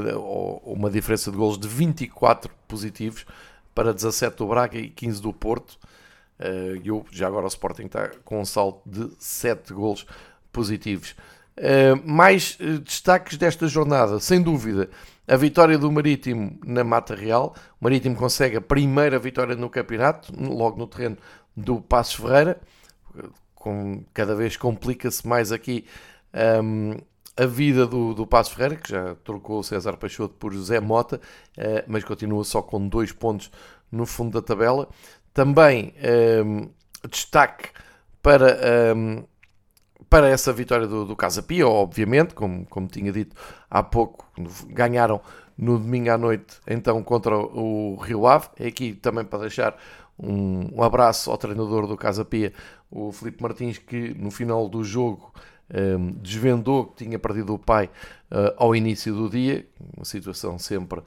uma 0.65 0.91
diferença 0.91 1.31
de 1.31 1.37
gols 1.37 1.59
de 1.59 1.69
24 1.69 2.51
positivos 2.67 3.27
para 3.75 3.93
17 3.93 4.37
do 4.37 4.47
Braga 4.47 4.79
e 4.79 4.89
15 4.89 5.21
do 5.21 5.33
Porto. 5.33 5.79
Uh, 6.39 6.77
e 6.77 7.17
já 7.17 7.27
agora 7.27 7.45
o 7.45 7.49
Sporting 7.49 7.85
está 7.85 8.11
com 8.25 8.41
um 8.41 8.45
salto 8.45 8.81
de 8.89 9.11
7 9.19 9.73
gols 9.73 10.07
positivos. 10.53 11.15
mais 12.05 12.59
destaques 12.85 13.37
desta 13.37 13.69
jornada, 13.69 14.19
sem 14.19 14.43
dúvida, 14.43 14.89
a 15.27 15.37
vitória 15.37 15.79
do 15.79 15.91
Marítimo 15.91 16.59
na 16.65 16.85
Mata 16.85 17.15
Real. 17.15 17.55
O 17.81 17.85
Marítimo 17.85 18.15
consegue 18.15 18.57
a 18.57 18.61
primeira 18.61 19.19
vitória 19.19 19.57
no 19.57 19.71
campeonato, 19.71 20.33
logo 20.39 20.79
no 20.79 20.87
terreno 20.87 21.17
do 21.57 21.81
Passos 21.81 22.15
Ferreira. 22.15 22.61
Com, 23.55 24.05
cada 24.13 24.35
vez 24.35 24.57
complica-se 24.57 25.27
mais 25.27 25.51
aqui 25.51 25.87
um, 26.63 26.99
a 27.37 27.47
vida 27.47 27.87
do, 27.87 28.15
do 28.15 28.27
Passo 28.27 28.55
Ferreira, 28.55 28.77
que 28.77 28.91
já 28.91 29.15
trocou 29.17 29.59
o 29.59 29.65
César 29.65 29.97
Peixoto 29.97 30.35
por 30.35 30.53
José 30.53 30.81
Mota, 30.81 31.21
uh, 31.59 31.85
mas 31.87 32.05
continua 32.05 32.45
só 32.45 32.63
com 32.63 32.89
dois 32.89 33.13
pontos 33.13 33.51
no 33.91 34.07
fundo 34.07 34.41
da 34.41 34.47
tabela. 34.47 34.89
Também 35.33 35.95
um, 36.45 36.71
destaque 37.09 37.71
para, 38.23 38.57
um, 38.97 39.25
para 40.09 40.29
essa 40.29 40.53
vitória 40.53 40.87
do, 40.87 41.05
do 41.05 41.17
Casa 41.17 41.43
Pia, 41.43 41.67
obviamente, 41.67 42.35
como, 42.35 42.65
como 42.67 42.87
tinha 42.87 43.11
dito 43.11 43.35
há 43.69 43.83
pouco, 43.83 44.27
ganharam 44.69 45.21
no 45.57 45.79
domingo 45.79 46.11
à 46.11 46.19
noite, 46.19 46.61
então 46.67 47.03
contra 47.03 47.37
o 47.37 47.97
Rio 47.97 48.27
Ave. 48.27 48.49
É 48.59 48.67
aqui 48.69 48.93
também 48.93 49.25
para 49.25 49.41
deixar 49.41 49.77
um, 50.19 50.79
um 50.79 50.83
abraço 50.83 51.31
ao 51.31 51.39
treinador 51.39 51.87
do 51.87 51.97
Casa 51.97 52.25
Pia, 52.25 52.53
o 52.91 53.11
Felipe 53.13 53.43
Martins, 53.43 53.79
que 53.79 54.15
no 54.15 54.31
final 54.31 54.69
do 54.69 54.85
jogo 54.85 55.33
desvendou 56.21 56.87
que 56.87 57.05
tinha 57.05 57.19
perdido 57.19 57.55
o 57.55 57.59
pai 57.59 57.91
uh, 58.31 58.55
ao 58.57 58.77
início 58.77 59.15
do 59.15 59.29
dia, 59.29 59.67
uma 59.97 60.05
situação 60.05 60.59
sempre 60.59 61.01
uh, 61.01 61.05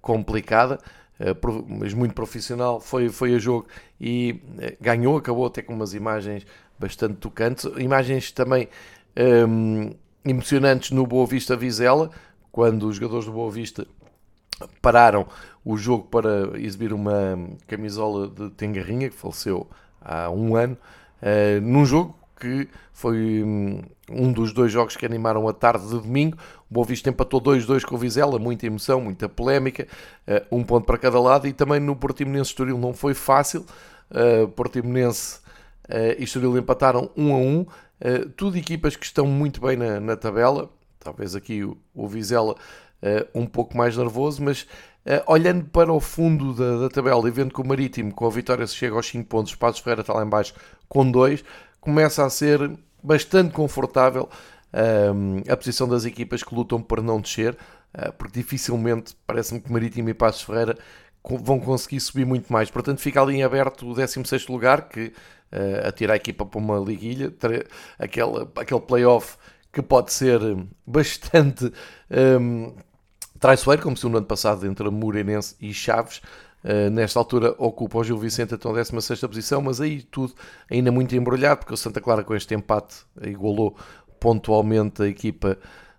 complicada, 0.00 0.78
uh, 1.20 1.64
mas 1.68 1.94
muito 1.94 2.14
profissional, 2.14 2.80
foi, 2.80 3.08
foi 3.08 3.34
a 3.34 3.38
jogo 3.38 3.66
e 4.00 4.40
ganhou, 4.80 5.16
acabou 5.16 5.46
até 5.46 5.62
com 5.62 5.72
umas 5.72 5.94
imagens 5.94 6.46
bastante 6.78 7.14
tocantes, 7.14 7.64
imagens 7.78 8.32
também 8.32 8.68
emocionantes 10.24 10.90
no 10.90 11.06
Boa 11.06 11.24
Vista 11.24 11.56
Vizela, 11.56 12.10
quando 12.50 12.88
os 12.88 12.96
jogadores 12.96 13.26
do 13.26 13.32
Boa 13.32 13.50
Vista 13.50 13.86
pararam 14.82 15.26
o 15.64 15.76
jogo 15.76 16.04
para 16.04 16.58
exibir 16.58 16.92
uma 16.92 17.38
camisola 17.66 18.28
de 18.28 18.50
Tengarrinha, 18.50 19.08
que 19.08 19.16
faleceu 19.16 19.68
há 20.00 20.30
um 20.30 20.54
ano, 20.56 20.76
uh, 21.22 21.60
num 21.60 21.84
jogo 21.86 22.16
que 22.38 22.68
foi 22.92 23.42
hum, 23.42 23.80
um 24.10 24.32
dos 24.32 24.52
dois 24.52 24.70
jogos 24.70 24.96
que 24.96 25.06
animaram 25.06 25.48
a 25.48 25.52
tarde 25.52 25.84
de 25.84 25.92
domingo. 25.92 26.36
O 26.70 26.74
Boa 26.74 26.86
Vista 26.86 27.08
empatou 27.08 27.40
2-2 27.40 27.84
com 27.84 27.94
o 27.94 27.98
Vizela, 27.98 28.38
muita 28.38 28.66
emoção, 28.66 29.00
muita 29.00 29.28
polémica, 29.28 29.86
uh, 30.28 30.56
um 30.56 30.62
ponto 30.62 30.84
para 30.84 30.98
cada 30.98 31.20
lado, 31.20 31.46
e 31.46 31.52
também 31.52 31.80
no 31.80 31.96
Portimonense 31.96 32.50
Estoril 32.50 32.78
não 32.78 32.92
foi 32.92 33.14
fácil. 33.14 33.64
Uh, 34.10 34.48
Portimonense 34.48 35.38
uh, 35.88 36.18
e 36.18 36.24
Estoril 36.24 36.56
empataram 36.58 37.10
1 37.16 37.34
a 37.34 37.36
1. 37.36 37.60
Uh, 37.60 37.66
tudo 38.36 38.58
equipas 38.58 38.96
que 38.96 39.06
estão 39.06 39.26
muito 39.26 39.60
bem 39.60 39.76
na, 39.76 40.00
na 40.00 40.16
tabela. 40.16 40.70
Talvez 41.00 41.34
aqui 41.34 41.64
o, 41.64 41.76
o 41.94 42.06
Vizela 42.08 42.56
um 43.34 43.44
pouco 43.44 43.76
mais 43.76 43.94
nervoso, 43.98 44.42
mas 44.42 44.66
olhando 45.26 45.66
para 45.66 45.92
o 45.92 46.00
fundo 46.00 46.54
da, 46.54 46.78
da, 46.78 46.88
tabela 46.88 47.28
e 47.28 47.30
vendo 47.30 47.52
que 47.52 47.60
o 47.60 47.66
Marítimo 47.66 48.14
com 48.14 48.26
a 48.26 48.30
vitória 48.30 48.66
se 48.66 48.74
chega 48.74 48.96
aos 48.96 49.06
5 49.08 49.28
pontos, 49.28 49.52
o 49.52 49.58
Passos 49.58 49.82
Ferreira 49.82 50.00
está 50.00 50.14
lá 50.14 50.24
em 50.24 50.28
baixo 50.28 50.54
com 50.88 51.10
2, 51.10 51.44
começa 51.84 52.24
a 52.24 52.30
ser 52.30 52.70
bastante 53.02 53.52
confortável 53.52 54.28
uh, 54.72 55.52
a 55.52 55.56
posição 55.56 55.88
das 55.88 56.04
equipas 56.04 56.42
que 56.42 56.54
lutam 56.54 56.82
para 56.82 57.02
não 57.02 57.20
descer, 57.20 57.56
porque 58.18 58.40
dificilmente 58.40 59.14
parece-me 59.24 59.60
que 59.60 59.70
Marítimo 59.70 60.08
e 60.08 60.14
Passos 60.14 60.42
Ferreira 60.42 60.76
vão 61.24 61.58
conseguir 61.58 62.00
subir 62.00 62.26
muito 62.26 62.52
mais. 62.52 62.70
Portanto, 62.70 63.00
fica 63.00 63.22
ali 63.22 63.36
em 63.36 63.42
aberto 63.42 63.88
o 63.88 63.94
16 63.94 64.48
lugar, 64.48 64.88
que 64.88 65.12
uh, 65.52 65.88
atira 65.88 66.12
a 66.12 66.16
equipa 66.16 66.44
para 66.44 66.58
uma 66.58 66.78
liguilha, 66.78 67.32
aquele, 67.98 68.48
aquele 68.56 68.80
playoff 68.80 69.36
que 69.72 69.82
pode 69.82 70.12
ser 70.12 70.40
bastante 70.86 71.72
um, 72.40 72.74
traiçoeiro, 73.40 73.82
como 73.82 73.96
se 73.96 74.06
no 74.06 74.16
ano 74.16 74.26
passado 74.26 74.66
entre 74.66 74.88
Moreirense 74.90 75.56
e 75.60 75.72
Chaves. 75.72 76.20
Uh, 76.64 76.88
nesta 76.90 77.18
altura 77.18 77.54
ocupa 77.58 77.98
o 77.98 78.04
Gil 78.04 78.16
Vicente 78.16 78.54
a 78.54 78.56
16 78.56 79.20
posição, 79.20 79.60
mas 79.60 79.80
aí 79.80 80.02
tudo 80.02 80.32
ainda 80.70 80.90
muito 80.90 81.14
embrulhado, 81.14 81.58
porque 81.58 81.74
o 81.74 81.76
Santa 81.76 82.00
Clara 82.00 82.24
com 82.24 82.34
este 82.34 82.54
empate 82.54 82.96
igualou 83.22 83.76
pontualmente 84.18 85.02
a 85.02 85.06
equipa 85.06 85.58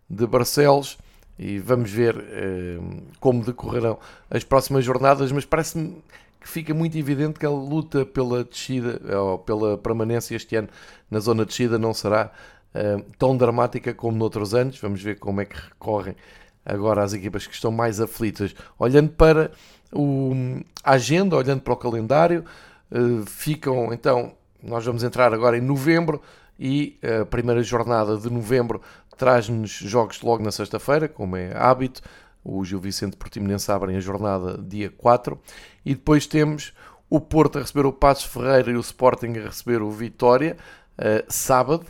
de 0.10 0.26
Barcelos 0.26 0.98
e 1.38 1.60
vamos 1.60 1.92
ver 1.92 2.16
uh, 2.18 3.04
como 3.20 3.44
decorrerão 3.44 4.00
as 4.30 4.44
próximas 4.44 4.84
jornadas, 4.84 5.32
mas 5.32 5.46
parece-me 5.46 6.02
que 6.46 6.48
fica 6.48 6.74
muito 6.74 6.96
evidente 6.98 7.40
que 7.40 7.46
a 7.46 7.50
luta 7.50 8.06
pela 8.06 8.44
descida 8.44 9.02
ou 9.20 9.40
pela 9.40 9.78
permanência 9.78 10.36
este 10.36 10.56
ano 10.56 10.70
na 11.10 11.20
zona 11.20 11.44
de 11.44 11.50
descida 11.50 11.80
não 11.80 11.94
será 11.94 12.32
uh, 12.74 13.04
tão 13.18 13.36
dramática 13.36 13.94
como 13.94 14.16
noutros 14.16 14.54
anos. 14.54 14.80
Vamos 14.80 15.02
ver 15.02 15.18
como 15.18 15.42
é 15.42 15.46
que 15.46 15.56
recorrem 15.56 16.16
agora 16.64 17.04
as 17.04 17.14
equipas 17.14 17.48
que 17.48 17.56
estão 17.56 17.72
mais 17.72 18.00
aflitas. 18.00 18.56
Olhando 18.78 19.10
para 19.10 19.52
o, 19.96 20.62
a 20.84 20.92
agenda, 20.92 21.36
olhando 21.36 21.62
para 21.62 21.74
o 21.74 21.78
calendário, 21.78 22.44
uh, 22.92 23.26
ficam 23.26 23.94
então, 23.94 24.34
nós 24.62 24.86
vamos 24.86 25.04
entrar 25.04 25.34
agora 25.34 25.58
em 25.58 25.62
novembro 25.62 26.22
e 26.60 26.98
a 27.22 27.26
primeira 27.26 27.62
jornada 27.64 28.18
de 28.18 28.30
novembro 28.30 28.82
traz-nos 29.18 29.72
jogos 29.72 30.22
logo 30.22 30.44
na 30.44 30.52
sexta-feira, 30.52 31.08
como 31.08 31.36
é 31.36 31.56
hábito. 31.56 32.02
O 32.44 32.64
Gil 32.64 32.80
Vicente 32.80 33.18
Portimonense 33.18 33.72
abrem 33.72 33.98
a 33.98 34.00
jornada 34.00 34.58
dia 34.62 34.92
4 34.96 35.40
e 35.84 35.96
depois 35.96 36.28
temos 36.28 36.74
o 37.10 37.20
Porto 37.20 37.58
a 37.58 37.62
receber 37.62 37.86
o 37.86 37.94
Passos 37.94 38.26
Ferreira 38.26 38.72
e 38.72 38.76
o 38.76 38.80
Sporting 38.80 39.38
a 39.38 39.46
receber 39.46 39.82
o 39.82 39.90
Vitória, 39.90 40.58
uh, 40.98 41.26
sábado, 41.28 41.86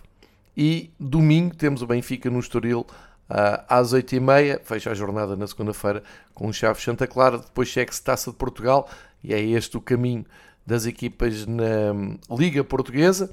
e 0.56 0.92
domingo 1.00 1.56
temos 1.56 1.82
o 1.82 1.88
Benfica 1.88 2.30
no 2.30 2.40
Estoril 2.40 2.86
às 3.30 3.94
8h30. 3.94 4.62
Fecha 4.64 4.92
a 4.92 4.94
jornada 4.94 5.36
na 5.36 5.48
segunda-feira 5.48 6.04
com 6.34 6.48
o 6.48 6.54
Chaves 6.54 6.84
Santa 6.84 7.08
Clara. 7.08 7.38
Depois 7.38 7.72
segue-se 7.72 8.04
Taça 8.04 8.32
de 8.32 8.38
Portugal 8.38 8.90
e 9.24 9.34
é 9.34 9.42
este 9.42 9.78
o 9.78 9.82
caminho 9.82 10.26
das 10.66 10.86
equipas 10.86 11.46
na 11.46 11.94
hum, 11.94 12.18
Liga 12.32 12.64
Portuguesa. 12.64 13.30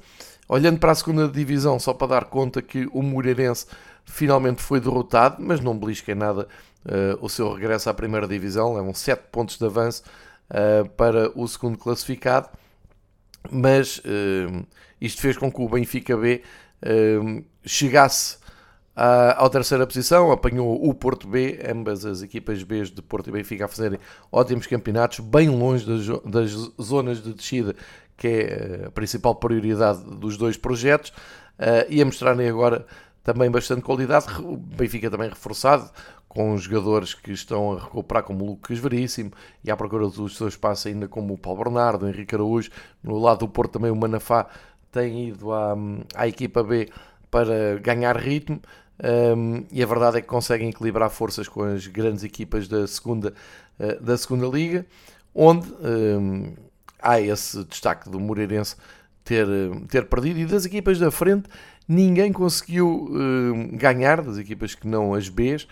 Olhando 0.47 0.79
para 0.79 0.91
a 0.91 0.95
segunda 0.95 1.27
divisão, 1.27 1.79
só 1.79 1.93
para 1.93 2.07
dar 2.07 2.25
conta 2.25 2.61
que 2.61 2.87
o 2.91 3.01
Moreirense 3.01 3.65
finalmente 4.05 4.61
foi 4.61 4.79
derrotado, 4.79 5.37
mas 5.39 5.61
não 5.61 5.77
belisca 5.77 6.11
em 6.11 6.15
nada 6.15 6.47
uh, 6.85 7.25
o 7.25 7.29
seu 7.29 7.53
regresso 7.53 7.89
à 7.89 7.93
primeira 7.93 8.27
divisão. 8.27 8.75
Levam 8.75 8.93
7 8.93 9.23
pontos 9.31 9.57
de 9.57 9.65
avanço 9.65 10.03
uh, 10.49 10.87
para 10.89 11.31
o 11.33 11.47
segundo 11.47 11.77
classificado. 11.77 12.49
Mas 13.49 13.99
uh, 13.99 14.65
isto 14.99 15.21
fez 15.21 15.37
com 15.37 15.51
que 15.51 15.61
o 15.61 15.69
Benfica 15.69 16.15
B 16.15 16.41
Ehm, 16.85 17.45
chegasse 17.65 18.37
à, 18.95 19.45
à, 19.45 19.49
terceira 19.49 19.87
posição, 19.87 20.31
apanhou 20.31 20.87
o 20.87 20.93
Porto 20.93 21.27
B, 21.27 21.59
ambas 21.67 22.05
as 22.05 22.21
equipas 22.21 22.61
B 22.63 22.83
de 22.83 23.01
Porto 23.01 23.29
e 23.29 23.31
Benfica 23.31 23.65
a 23.65 23.67
fazerem 23.67 23.99
ótimos 24.31 24.67
campeonatos, 24.67 25.19
bem 25.19 25.49
longe 25.49 25.85
das, 25.85 26.21
das 26.23 26.51
zonas 26.81 27.21
de 27.21 27.33
descida, 27.33 27.75
que 28.15 28.27
é 28.27 28.41
eh, 28.41 28.85
a 28.87 28.91
principal 28.91 29.35
prioridade 29.35 30.03
dos 30.03 30.37
dois 30.37 30.57
projetos, 30.57 31.09
uh, 31.59 31.85
e 31.89 32.01
a 32.01 32.05
mostrarem 32.05 32.47
agora 32.47 32.85
também 33.23 33.49
bastante 33.49 33.81
qualidade. 33.81 34.27
O 34.41 34.57
Benfica 34.57 35.09
também 35.09 35.29
reforçado, 35.29 35.89
com 36.27 36.57
jogadores 36.57 37.13
que 37.13 37.31
estão 37.31 37.73
a 37.73 37.79
recuperar, 37.79 38.23
como 38.23 38.43
o 38.43 38.47
Lucas 38.49 38.79
Veríssimo, 38.79 39.31
e 39.63 39.71
à 39.71 39.77
procura 39.77 40.07
do 40.07 40.29
seu 40.29 40.47
espaço 40.47 40.87
ainda 40.87 41.07
como 41.07 41.33
o 41.33 41.37
Paulo 41.37 41.63
Bernardo, 41.63 42.05
o 42.05 42.09
Henrique 42.09 42.35
Araújo. 42.35 42.69
No 43.03 43.19
lado 43.19 43.39
do 43.39 43.47
Porto 43.47 43.73
também 43.73 43.91
o 43.91 43.95
Manafá 43.95 44.47
tem 44.91 45.29
ido 45.29 45.51
à, 45.51 45.75
à 46.15 46.27
equipa 46.27 46.63
B 46.63 46.89
para 47.29 47.79
ganhar 47.79 48.15
ritmo 48.17 48.61
um, 49.03 49.65
e 49.69 49.83
a 49.83 49.85
verdade 49.85 50.17
é 50.19 50.21
que 50.21 50.27
conseguem 50.27 50.69
equilibrar 50.69 51.09
forças 51.09 51.49
com 51.49 51.61
as 51.61 51.85
grandes 51.87 52.23
equipas 52.23 52.69
da 52.69 52.87
segunda, 52.87 53.33
uh, 53.77 54.01
da 54.01 54.17
segunda 54.17 54.47
liga, 54.47 54.85
onde 55.35 55.67
um, 55.73 56.53
há 57.01 57.19
esse 57.19 57.65
destaque 57.65 58.09
do 58.09 58.17
Moreirense 58.17 58.77
ter, 59.25 59.45
ter 59.89 60.05
perdido. 60.05 60.39
E 60.39 60.45
das 60.45 60.65
equipas 60.65 60.99
da 60.99 61.11
frente 61.11 61.49
ninguém 61.85 62.31
conseguiu 62.31 63.09
uh, 63.09 63.77
ganhar, 63.77 64.21
das 64.21 64.37
equipas 64.37 64.73
que 64.73 64.87
não 64.87 65.13
as 65.13 65.27
Bs, 65.27 65.67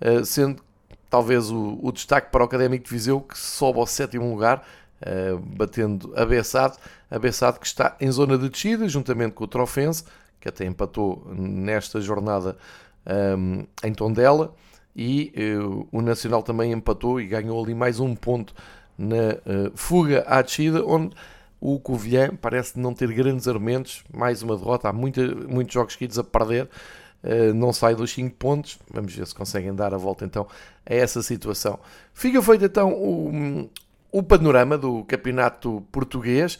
uh, 0.00 0.24
sendo 0.24 0.62
talvez 1.10 1.50
o, 1.50 1.80
o, 1.82 1.90
destaque 1.90 2.30
para 2.30 2.42
o 2.42 2.44
Académico 2.44 2.84
de 2.84 2.90
Viseu 2.90 3.20
que 3.20 3.36
sobe 3.36 3.80
ao 3.80 3.86
sétimo 3.86 4.30
lugar 4.30 4.64
batendo 5.56 6.10
a 6.16 6.24
Bessade, 6.24 6.78
a 7.10 7.18
Bessade 7.18 7.60
que 7.60 7.66
está 7.66 7.94
em 8.00 8.10
zona 8.10 8.38
de 8.38 8.48
descida, 8.48 8.88
juntamente 8.88 9.34
com 9.34 9.44
o 9.44 9.46
Trofense, 9.46 10.04
que 10.40 10.48
até 10.48 10.64
empatou 10.64 11.26
nesta 11.34 12.00
jornada 12.00 12.56
um, 13.38 13.64
em 13.84 13.92
Tondela, 13.92 14.54
e 14.96 15.32
uh, 15.36 15.86
o 15.92 16.00
Nacional 16.00 16.42
também 16.42 16.72
empatou 16.72 17.20
e 17.20 17.26
ganhou 17.26 17.62
ali 17.62 17.74
mais 17.74 18.00
um 18.00 18.14
ponto 18.14 18.54
na 18.96 19.14
uh, 19.14 19.72
fuga 19.74 20.24
à 20.26 20.40
descida, 20.40 20.82
onde 20.86 21.14
o 21.60 21.78
Covilhã 21.78 22.30
parece 22.40 22.78
não 22.78 22.94
ter 22.94 23.12
grandes 23.12 23.46
argumentos, 23.46 24.02
mais 24.12 24.42
uma 24.42 24.56
derrota, 24.56 24.88
há 24.88 24.92
muita, 24.92 25.22
muitos 25.26 25.74
jogos 25.74 25.92
seguidos 25.92 26.18
a 26.18 26.24
perder, 26.24 26.64
uh, 27.22 27.52
não 27.52 27.74
sai 27.74 27.94
dos 27.94 28.10
5 28.10 28.34
pontos, 28.36 28.78
vamos 28.90 29.14
ver 29.14 29.26
se 29.26 29.34
conseguem 29.34 29.74
dar 29.74 29.92
a 29.92 29.98
volta 29.98 30.24
então 30.24 30.46
a 30.86 30.94
essa 30.94 31.22
situação. 31.22 31.78
Fica 32.14 32.40
feito 32.40 32.64
então 32.64 32.94
o, 32.94 33.68
o 34.10 34.22
panorama 34.22 34.78
do 34.78 35.04
campeonato 35.04 35.86
português 35.92 36.58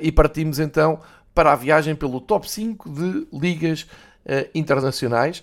e 0.00 0.10
partimos 0.10 0.58
então 0.58 0.98
para 1.34 1.52
a 1.52 1.56
viagem 1.56 1.94
pelo 1.94 2.20
top 2.20 2.50
5 2.50 2.90
de 2.90 3.26
ligas 3.32 3.86
internacionais, 4.54 5.42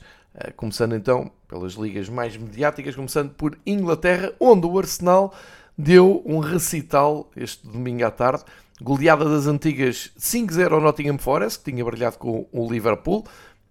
começando 0.55 0.95
então 0.95 1.31
pelas 1.47 1.73
ligas 1.73 2.07
mais 2.07 2.37
mediáticas, 2.37 2.95
começando 2.95 3.31
por 3.31 3.57
Inglaterra, 3.65 4.31
onde 4.39 4.65
o 4.65 4.77
Arsenal 4.77 5.33
deu 5.77 6.21
um 6.25 6.39
recital 6.39 7.29
este 7.35 7.65
domingo 7.65 8.05
à 8.05 8.11
tarde, 8.11 8.43
goleada 8.81 9.25
das 9.25 9.47
antigas 9.47 10.11
5-0 10.19 10.73
ao 10.73 10.81
Nottingham 10.81 11.17
Forest, 11.17 11.63
que 11.63 11.71
tinha 11.71 11.83
brilhado 11.83 12.17
com 12.17 12.45
o 12.51 12.69
Liverpool. 12.69 13.25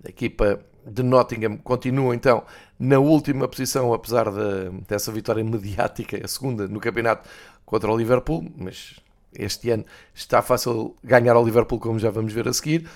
A 0.05 0.09
equipa 0.09 0.61
de 0.87 1.03
Nottingham 1.03 1.57
continua 1.59 2.15
então 2.15 2.43
na 2.79 2.99
última 2.99 3.47
posição, 3.47 3.93
apesar 3.93 4.31
de, 4.31 4.71
dessa 4.87 5.13
vitória 5.13 5.45
mediática, 5.45 6.19
a 6.23 6.29
segunda 6.29 6.67
no 6.67 6.81
campeonato 6.81 7.29
contra 7.65 7.91
o 7.93 7.97
Liverpool, 7.97 8.45
mas 8.57 8.97
este 9.37 9.71
ano 9.71 9.85
está 10.15 10.43
fácil 10.43 10.97
ganhar 11.03 11.35
ao 11.37 11.45
Liverpool, 11.45 11.79
como 11.79 11.99
já 11.99 12.11
vamos 12.11 12.33
ver 12.33 12.49
a 12.49 12.53
seguir. 12.53 12.89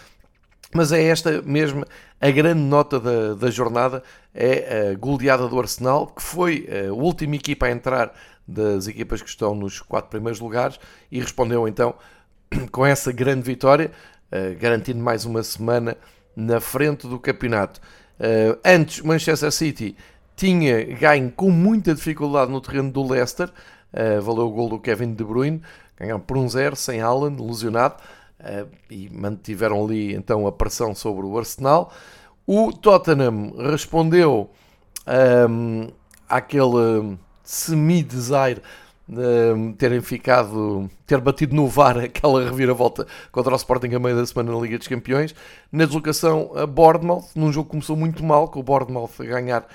Mas 0.74 0.90
é 0.90 1.02
esta 1.02 1.42
mesmo 1.42 1.84
a 2.20 2.30
grande 2.30 2.60
nota 2.60 2.98
da, 2.98 3.34
da 3.34 3.50
jornada, 3.50 4.02
é 4.34 4.90
a 4.90 4.94
goleada 4.94 5.46
do 5.46 5.58
Arsenal, 5.58 6.06
que 6.06 6.22
foi 6.22 6.66
a 6.88 6.92
última 6.92 7.36
equipa 7.36 7.66
a 7.66 7.70
entrar 7.70 8.14
das 8.46 8.86
equipas 8.86 9.20
que 9.22 9.28
estão 9.28 9.54
nos 9.54 9.80
quatro 9.80 10.10
primeiros 10.10 10.40
lugares 10.40 10.78
e 11.10 11.20
respondeu 11.20 11.66
então 11.68 11.94
com 12.72 12.84
essa 12.84 13.12
grande 13.12 13.42
vitória, 13.42 13.90
uh, 14.30 14.58
garantindo 14.58 15.00
mais 15.00 15.24
uma 15.24 15.42
semana 15.42 15.96
na 16.34 16.60
frente 16.60 17.06
do 17.06 17.18
campeonato. 17.18 17.80
Uh, 18.18 18.58
antes, 18.64 19.00
Manchester 19.00 19.52
City 19.52 19.96
tinha 20.34 20.84
ganho 20.96 21.30
com 21.30 21.50
muita 21.50 21.94
dificuldade 21.94 22.50
no 22.50 22.60
terreno 22.60 22.90
do 22.90 23.06
Leicester, 23.06 23.50
valeu 24.22 24.46
o 24.46 24.50
gol 24.50 24.70
do 24.70 24.80
Kevin 24.80 25.12
De 25.12 25.22
Bruyne, 25.22 25.60
ganharam 26.02 26.20
por 26.20 26.36
um 26.36 26.48
zero, 26.48 26.74
sem 26.74 27.00
Alan, 27.00 27.36
lesionado, 27.38 27.96
e 28.90 29.08
mantiveram 29.10 29.84
ali 29.84 30.14
então 30.14 30.46
a 30.46 30.52
pressão 30.52 30.94
sobre 30.94 31.24
o 31.24 31.38
Arsenal. 31.38 31.92
O 32.44 32.72
Tottenham 32.72 33.52
respondeu 33.56 34.50
um, 35.48 35.88
àquele 36.28 37.16
semi-desire 37.44 38.60
de 39.08 39.74
terem 39.74 40.00
ficado, 40.00 40.90
ter 41.06 41.20
batido 41.20 41.54
no 41.54 41.68
VAR 41.68 41.98
aquela 41.98 42.44
reviravolta 42.44 43.06
contra 43.30 43.52
o 43.52 43.56
Sporting 43.56 43.94
a 43.94 43.98
meio 43.98 44.16
da 44.16 44.26
semana 44.26 44.52
na 44.52 44.58
Liga 44.58 44.78
dos 44.78 44.88
Campeões, 44.88 45.34
na 45.70 45.84
deslocação 45.84 46.50
a 46.56 46.66
Bournemouth, 46.66 47.26
num 47.34 47.52
jogo 47.52 47.66
que 47.66 47.70
começou 47.72 47.96
muito 47.96 48.24
mal, 48.24 48.48
com 48.48 48.58
o 48.58 48.62
Bournemouth 48.62 49.20
a 49.20 49.24
ganhar 49.24 49.66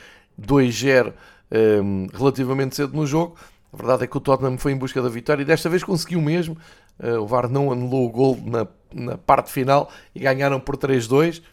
2-0 0.41 1.13
um, 1.51 2.07
relativamente 2.13 2.75
cedo 2.75 2.95
no 2.95 3.05
jogo. 3.05 3.37
A 3.77 3.79
verdade 3.79 4.05
é 4.05 4.07
que 4.07 4.17
o 4.17 4.19
Tottenham 4.19 4.57
foi 4.57 4.71
em 4.71 4.77
busca 4.77 5.01
da 5.01 5.07
vitória 5.07 5.43
e 5.43 5.45
desta 5.45 5.69
vez 5.69 5.83
conseguiu 5.83 6.19
mesmo. 6.19 6.57
Uh, 6.99 7.21
o 7.21 7.27
VAR 7.27 7.47
não 7.47 7.71
anulou 7.71 8.07
o 8.07 8.09
gol 8.09 8.39
na, 8.43 8.67
na 8.91 9.17
parte 9.19 9.51
final 9.51 9.91
e 10.15 10.19
ganharam 10.19 10.59
por 10.59 10.75
3-2 10.75 11.43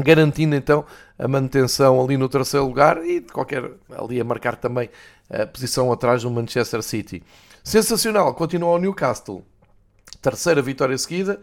garantindo 0.00 0.54
então 0.54 0.86
a 1.18 1.28
manutenção 1.28 2.02
ali 2.02 2.16
no 2.16 2.28
terceiro 2.28 2.66
lugar 2.66 3.04
e 3.04 3.20
de 3.20 3.32
qualquer 3.32 3.72
ali 3.90 4.20
a 4.20 4.24
marcar 4.24 4.56
também 4.56 4.88
a 5.28 5.46
posição 5.46 5.92
atrás 5.92 6.22
do 6.22 6.30
Manchester 6.30 6.82
City. 6.82 7.22
Sensacional, 7.62 8.34
continua 8.34 8.70
o 8.70 8.78
Newcastle. 8.78 9.44
Terceira 10.20 10.62
vitória 10.62 10.96
seguida. 10.96 11.40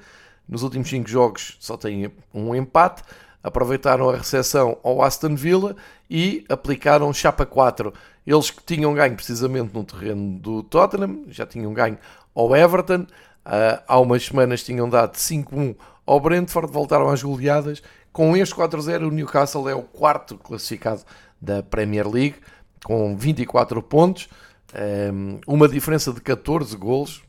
Nos 0.47 0.63
últimos 0.63 0.89
5 0.89 1.07
jogos 1.07 1.57
só 1.59 1.77
tem 1.77 2.11
um 2.33 2.55
empate. 2.55 3.03
Aproveitaram 3.43 4.09
a 4.09 4.17
recepção 4.17 4.77
ao 4.83 5.01
Aston 5.01 5.35
Villa 5.35 5.75
e 6.09 6.45
aplicaram 6.49 7.13
chapa 7.13 7.45
4. 7.45 7.93
Eles 8.25 8.49
que 8.49 8.63
tinham 8.63 8.93
ganho 8.93 9.15
precisamente 9.15 9.73
no 9.73 9.83
terreno 9.83 10.39
do 10.39 10.63
Tottenham, 10.63 11.25
já 11.29 11.45
tinham 11.45 11.73
ganho 11.73 11.97
ao 12.33 12.55
Everton. 12.55 13.05
Uh, 13.45 13.81
há 13.87 13.99
umas 13.99 14.25
semanas 14.25 14.63
tinham 14.63 14.89
dado 14.89 15.15
5-1 15.15 15.75
ao 16.05 16.19
Brentford, 16.19 16.71
voltaram 16.71 17.09
às 17.09 17.21
goleadas 17.23 17.81
com 18.11 18.35
este 18.35 18.55
4-0, 18.55 19.07
o 19.07 19.11
Newcastle 19.11 19.69
é 19.69 19.75
o 19.75 19.81
quarto 19.81 20.37
classificado 20.37 21.01
da 21.39 21.61
Premier 21.63 22.07
League, 22.07 22.35
com 22.83 23.15
24 23.15 23.81
pontos, 23.83 24.27
ehm, 24.73 25.39
uma 25.47 25.67
diferença 25.67 26.11
de 26.11 26.19
14 26.21 26.75
golos, 26.75 27.23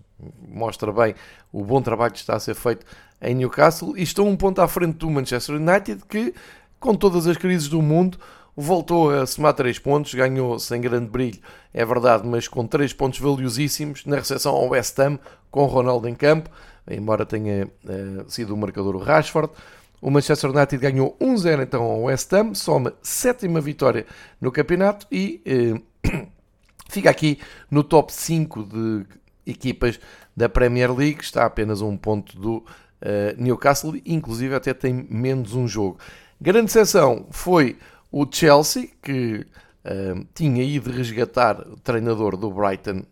mostra 0.48 0.92
bem 0.92 1.14
o 1.52 1.64
bom 1.64 1.80
trabalho 1.82 2.12
que 2.12 2.18
está 2.18 2.34
a 2.34 2.40
ser 2.40 2.54
feito 2.54 2.84
em 3.20 3.34
Newcastle, 3.34 3.96
e 3.96 4.02
estão 4.02 4.26
um 4.26 4.36
ponto 4.36 4.60
à 4.60 4.68
frente 4.68 4.96
do 4.96 5.10
Manchester 5.10 5.56
United, 5.56 6.02
que, 6.08 6.34
com 6.78 6.94
todas 6.94 7.26
as 7.26 7.36
crises 7.36 7.68
do 7.68 7.82
mundo, 7.82 8.18
voltou 8.60 9.10
a 9.10 9.26
somar 9.26 9.54
3 9.54 9.78
pontos, 9.78 10.14
ganhou 10.14 10.58
sem 10.58 10.80
grande 10.80 11.08
brilho, 11.10 11.40
é 11.72 11.84
verdade, 11.84 12.26
mas 12.26 12.46
com 12.46 12.66
3 12.66 12.92
pontos 12.92 13.18
valiosíssimos 13.18 14.04
na 14.04 14.16
recepção 14.16 14.54
ao 14.54 14.68
West 14.68 14.98
Ham, 14.98 15.18
com 15.50 15.64
Ronaldo 15.66 16.08
em 16.08 16.14
campo, 16.14 16.50
embora 16.88 17.24
tenha 17.24 17.66
uh, 17.66 18.30
sido 18.30 18.54
o 18.54 18.56
marcador 18.56 18.94
o 18.96 18.98
Rashford. 18.98 19.52
O 20.00 20.10
Manchester 20.10 20.50
United 20.50 20.78
ganhou 20.78 21.16
1-0 21.20 21.62
então 21.62 21.82
ao 21.82 22.02
West 22.04 22.32
Ham, 22.32 22.54
soma 22.54 22.94
sétima 23.02 23.60
vitória 23.60 24.06
no 24.40 24.50
campeonato 24.50 25.06
e 25.12 25.42
eh, 25.44 26.26
fica 26.88 27.10
aqui 27.10 27.38
no 27.70 27.84
top 27.84 28.10
5 28.10 28.64
de 28.64 29.06
equipas 29.46 30.00
da 30.34 30.48
Premier 30.48 30.90
League, 30.94 31.22
está 31.22 31.44
apenas 31.44 31.82
um 31.82 31.98
ponto 31.98 32.38
do 32.38 32.64
eh, 33.02 33.34
Newcastle, 33.36 34.00
inclusive 34.06 34.54
até 34.54 34.72
tem 34.72 35.06
menos 35.10 35.54
um 35.54 35.68
jogo. 35.68 35.98
Grande 36.40 36.72
sessão 36.72 37.26
foi 37.30 37.76
o 38.10 38.26
Chelsea, 38.30 38.88
que 39.02 39.46
eh, 39.84 40.14
tinha 40.34 40.62
ido 40.62 40.90
resgatar 40.90 41.60
o 41.60 41.76
treinador 41.76 42.36
do 42.36 42.50
Brighton 42.50 43.02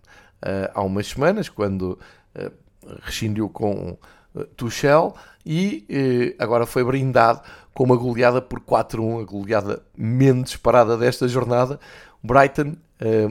eh, 0.42 0.70
há 0.74 0.82
umas 0.82 1.08
semanas, 1.08 1.48
quando 1.48 1.98
eh, 2.34 2.50
rescindiu 3.02 3.48
com 3.48 3.96
Tuchel 4.56 5.16
e 5.44 6.36
agora 6.38 6.66
foi 6.66 6.84
brindado 6.84 7.40
com 7.74 7.84
uma 7.84 7.96
goleada 7.96 8.40
por 8.40 8.60
4-1, 8.60 9.22
a 9.22 9.24
goleada 9.24 9.82
menos 9.96 10.50
disparada 10.50 10.96
desta 10.96 11.26
jornada. 11.26 11.80
Brighton 12.22 12.76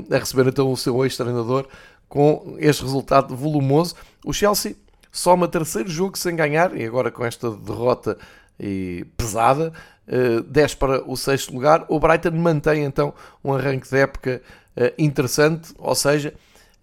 a 0.10 0.18
receber 0.18 0.48
então 0.48 0.72
o 0.72 0.76
seu 0.76 1.06
ex-treinador 1.06 1.68
com 2.10 2.56
este 2.58 2.84
resultado 2.84 3.36
volumoso. 3.36 3.96
O 4.26 4.34
Chelsea 4.34 4.76
soma 5.12 5.48
terceiro 5.48 5.90
jogo 5.90 6.18
sem 6.18 6.36
ganhar 6.36 6.76
e 6.76 6.86
agora 6.86 7.12
com 7.12 7.24
esta 7.24 7.52
derrota 7.52 8.18
eh, 8.60 9.06
pesada, 9.16 9.72
eh, 10.08 10.42
10 10.48 10.76
para 10.76 11.10
o 11.10 11.16
sexto 11.16 11.54
lugar. 11.54 11.86
O 11.90 12.00
Brighton 12.00 12.32
mantém 12.32 12.84
então 12.84 13.14
um 13.44 13.54
arranque 13.54 13.90
de 13.90 13.98
época 13.98 14.42
eh, 14.76 14.94
interessante, 14.98 15.74
ou 15.78 15.96
seja, 15.96 16.34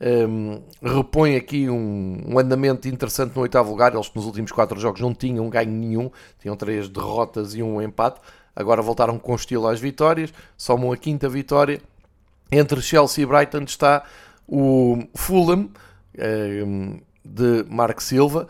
um, 0.00 0.60
repõe 0.82 1.36
aqui 1.36 1.70
um, 1.70 2.38
andamento 2.38 2.88
interessante 2.88 3.34
no 3.34 3.42
oitavo 3.42 3.70
lugar. 3.70 3.94
Eles 3.94 4.10
nos 4.14 4.26
últimos 4.26 4.52
quatro 4.52 4.78
jogos 4.78 5.00
não 5.00 5.14
tinham 5.14 5.48
ganho 5.48 5.70
nenhum, 5.70 6.10
tinham 6.40 6.56
três 6.56 6.88
derrotas 6.88 7.54
e 7.54 7.62
um 7.62 7.80
empate. 7.80 8.20
Agora 8.54 8.82
voltaram 8.82 9.18
com 9.18 9.34
estilo 9.34 9.66
às 9.66 9.80
vitórias, 9.80 10.32
somam 10.56 10.92
a 10.92 10.96
quinta 10.96 11.28
vitória. 11.28 11.80
Entre 12.52 12.80
Chelsea 12.82 13.24
e 13.24 13.26
Brighton 13.26 13.62
está 13.62 14.04
o 14.46 15.04
Fulham 15.14 15.70
um, 16.66 17.00
de 17.24 17.64
Mark 17.68 18.00
Silva, 18.00 18.46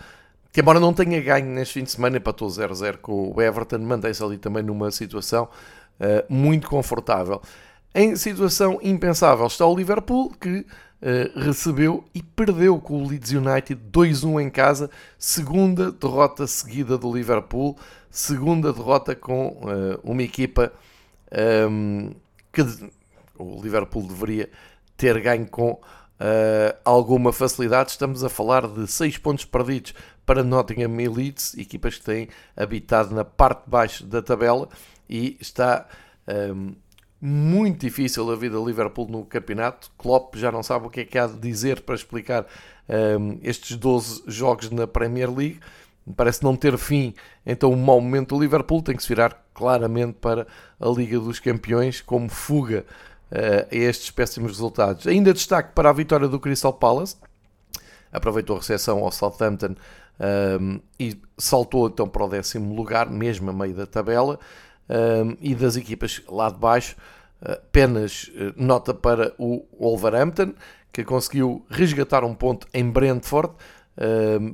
que 0.55 0.61
embora 0.61 0.79
não 0.79 0.95
tenha 0.95 1.21
ganho 1.21 1.47
neste 1.47 1.75
fim 1.75 1.83
de 1.83 1.90
semana, 1.90 2.17
empatou 2.17 2.47
0-0 2.47 2.99
com 2.99 3.35
o 3.35 3.43
Everton, 3.43 3.79
mantém-se 3.81 4.23
ali 4.23 4.38
também 4.38 4.62
numa 4.62 4.88
situação 4.93 5.49
uh, 5.99 6.33
muito 6.33 6.69
confortável. 6.69 7.43
Em 7.93 8.14
situação 8.14 8.79
impensável 8.81 9.49
está 9.49 9.67
o 9.67 9.77
Liverpool, 9.77 10.33
que 10.40 10.64
eh, 11.07 11.31
recebeu 11.37 12.03
e 12.14 12.23
perdeu 12.23 12.81
com 12.81 13.03
o 13.03 13.07
Leeds 13.07 13.31
United 13.33 13.81
2-1 13.93 14.43
em 14.43 14.51
casa, 14.51 14.90
segunda 15.19 15.93
derrota 15.93 16.47
seguida 16.47 16.97
do 16.97 17.14
Liverpool, 17.14 17.77
segunda 18.11 18.73
derrota 18.73 19.14
com 19.14 19.49
uh, 19.49 20.01
uma 20.03 20.23
equipa 20.23 20.73
um, 21.31 22.09
ehm, 22.09 22.11
que 22.51 22.62
o 23.38 23.61
Liverpool 23.62 24.09
deveria 24.09 24.49
ter 24.97 25.21
ganho 25.21 25.47
com 25.47 25.79
uh, 26.20 26.77
alguma 26.85 27.33
facilidade. 27.33 27.90
Estamos 27.90 28.22
a 28.24 28.29
falar 28.29 28.66
de 28.66 28.87
6 28.87 29.18
pontos 29.18 29.44
perdidos 29.44 29.94
para 30.24 30.42
Nottingham 30.42 31.00
e 31.00 31.09
Leeds, 31.09 31.57
equipas 31.57 31.98
que 31.98 32.05
têm 32.05 32.29
habitado 32.57 33.14
na 33.14 33.24
parte 33.24 33.64
de 33.64 33.70
baixo 33.70 34.07
da 34.07 34.22
tabela 34.22 34.68
e 35.09 35.37
está 35.40 35.87
um, 36.27 36.33
ehm, 36.33 36.77
muito 37.20 37.81
difícil 37.81 38.31
a 38.31 38.37
vida 38.37 38.57
do 38.57 38.66
Liverpool 38.66 39.09
no 39.09 39.24
campeonato. 39.24 39.90
Klopp 39.98 40.37
já 40.37 40.50
não 40.50 40.62
sabe 40.62 40.87
o 40.87 40.90
que 40.90 41.00
é 41.00 41.05
que 41.05 41.18
há 41.18 41.27
de 41.27 41.38
dizer 41.38 41.83
para 41.83 41.94
explicar 41.94 42.46
um, 42.88 43.38
estes 43.42 43.77
12 43.77 44.22
jogos 44.27 44.70
na 44.70 44.87
Premier 44.87 45.31
League. 45.31 45.61
Parece 46.16 46.42
não 46.42 46.55
ter 46.55 46.77
fim, 46.77 47.14
então 47.46 47.72
o 47.72 47.77
mau 47.77 47.98
momento 47.98 48.35
do 48.35 48.40
Liverpool 48.42 48.83
tem 48.83 48.94
que 48.94 49.03
se 49.03 49.09
virar 49.09 49.42
claramente 49.55 50.18
para 50.20 50.46
a 50.79 50.88
Liga 50.90 51.18
dos 51.18 51.40
Campeões 51.40 52.03
como 52.03 52.29
fuga 52.29 52.85
a 53.31 53.75
estes 53.75 54.11
péssimos 54.11 54.53
resultados. 54.53 55.07
Ainda 55.07 55.33
destaque 55.33 55.73
para 55.75 55.91
a 55.91 55.93
vitória 55.93 56.29
do 56.29 56.39
Crystal 56.39 56.73
Palace, 56.73 57.17
aproveitou 58.13 58.57
a 58.57 58.61
recepção 58.61 59.01
ao 59.01 59.11
Southampton 59.11 59.75
um, 60.61 60.81
e 60.99 61.19
saltou 61.37 61.89
então 61.89 62.09
para 62.09 62.25
o 62.25 62.29
décimo 62.29 62.75
lugar, 62.75 63.11
mesmo 63.11 63.51
a 63.51 63.53
meio 63.53 63.75
da 63.75 63.87
tabela 63.87 64.39
um, 64.89 65.37
e 65.41 65.55
das 65.55 65.77
equipas 65.77 66.23
lá 66.29 66.49
de 66.49 66.59
baixo, 66.59 66.97
apenas 67.43 68.31
eh, 68.35 68.55
nota 68.57 68.95
para 68.95 69.35
o 69.37 69.67
Wolverhampton, 69.79 70.55
que 70.91 71.05
conseguiu 71.05 71.67
resgatar 71.69 72.25
um 72.25 72.35
ponto 72.35 72.67
em 72.73 72.89
Brentford, 72.89 73.53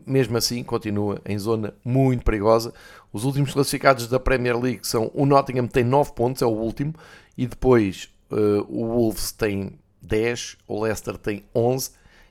mesmo 0.05 0.37
assim 0.37 0.65
continua 0.65 1.21
em 1.25 1.39
zona 1.39 1.73
muito 1.85 2.25
perigosa. 2.25 2.75
Os 3.13 3.25
últimos 3.25 3.53
classificados 3.53 4.09
da 4.09 4.19
Premier 4.19 4.59
League 4.59 4.81
são 4.83 5.09
o 5.15 5.25
Nottingham 5.25 5.69
tem 5.69 5.85
9 5.85 6.15
pontos, 6.15 6.43
é 6.43 6.47
o 6.47 6.49
último, 6.49 6.93
e 7.39 7.47
depois 7.47 8.11
uh, 8.31 8.67
o 8.69 8.87
Wolves 8.87 9.33
tem 9.33 9.79
10, 10.03 10.57
o 10.67 10.83
Leicester 10.83 11.17
tem 11.17 11.45
11 11.55 11.91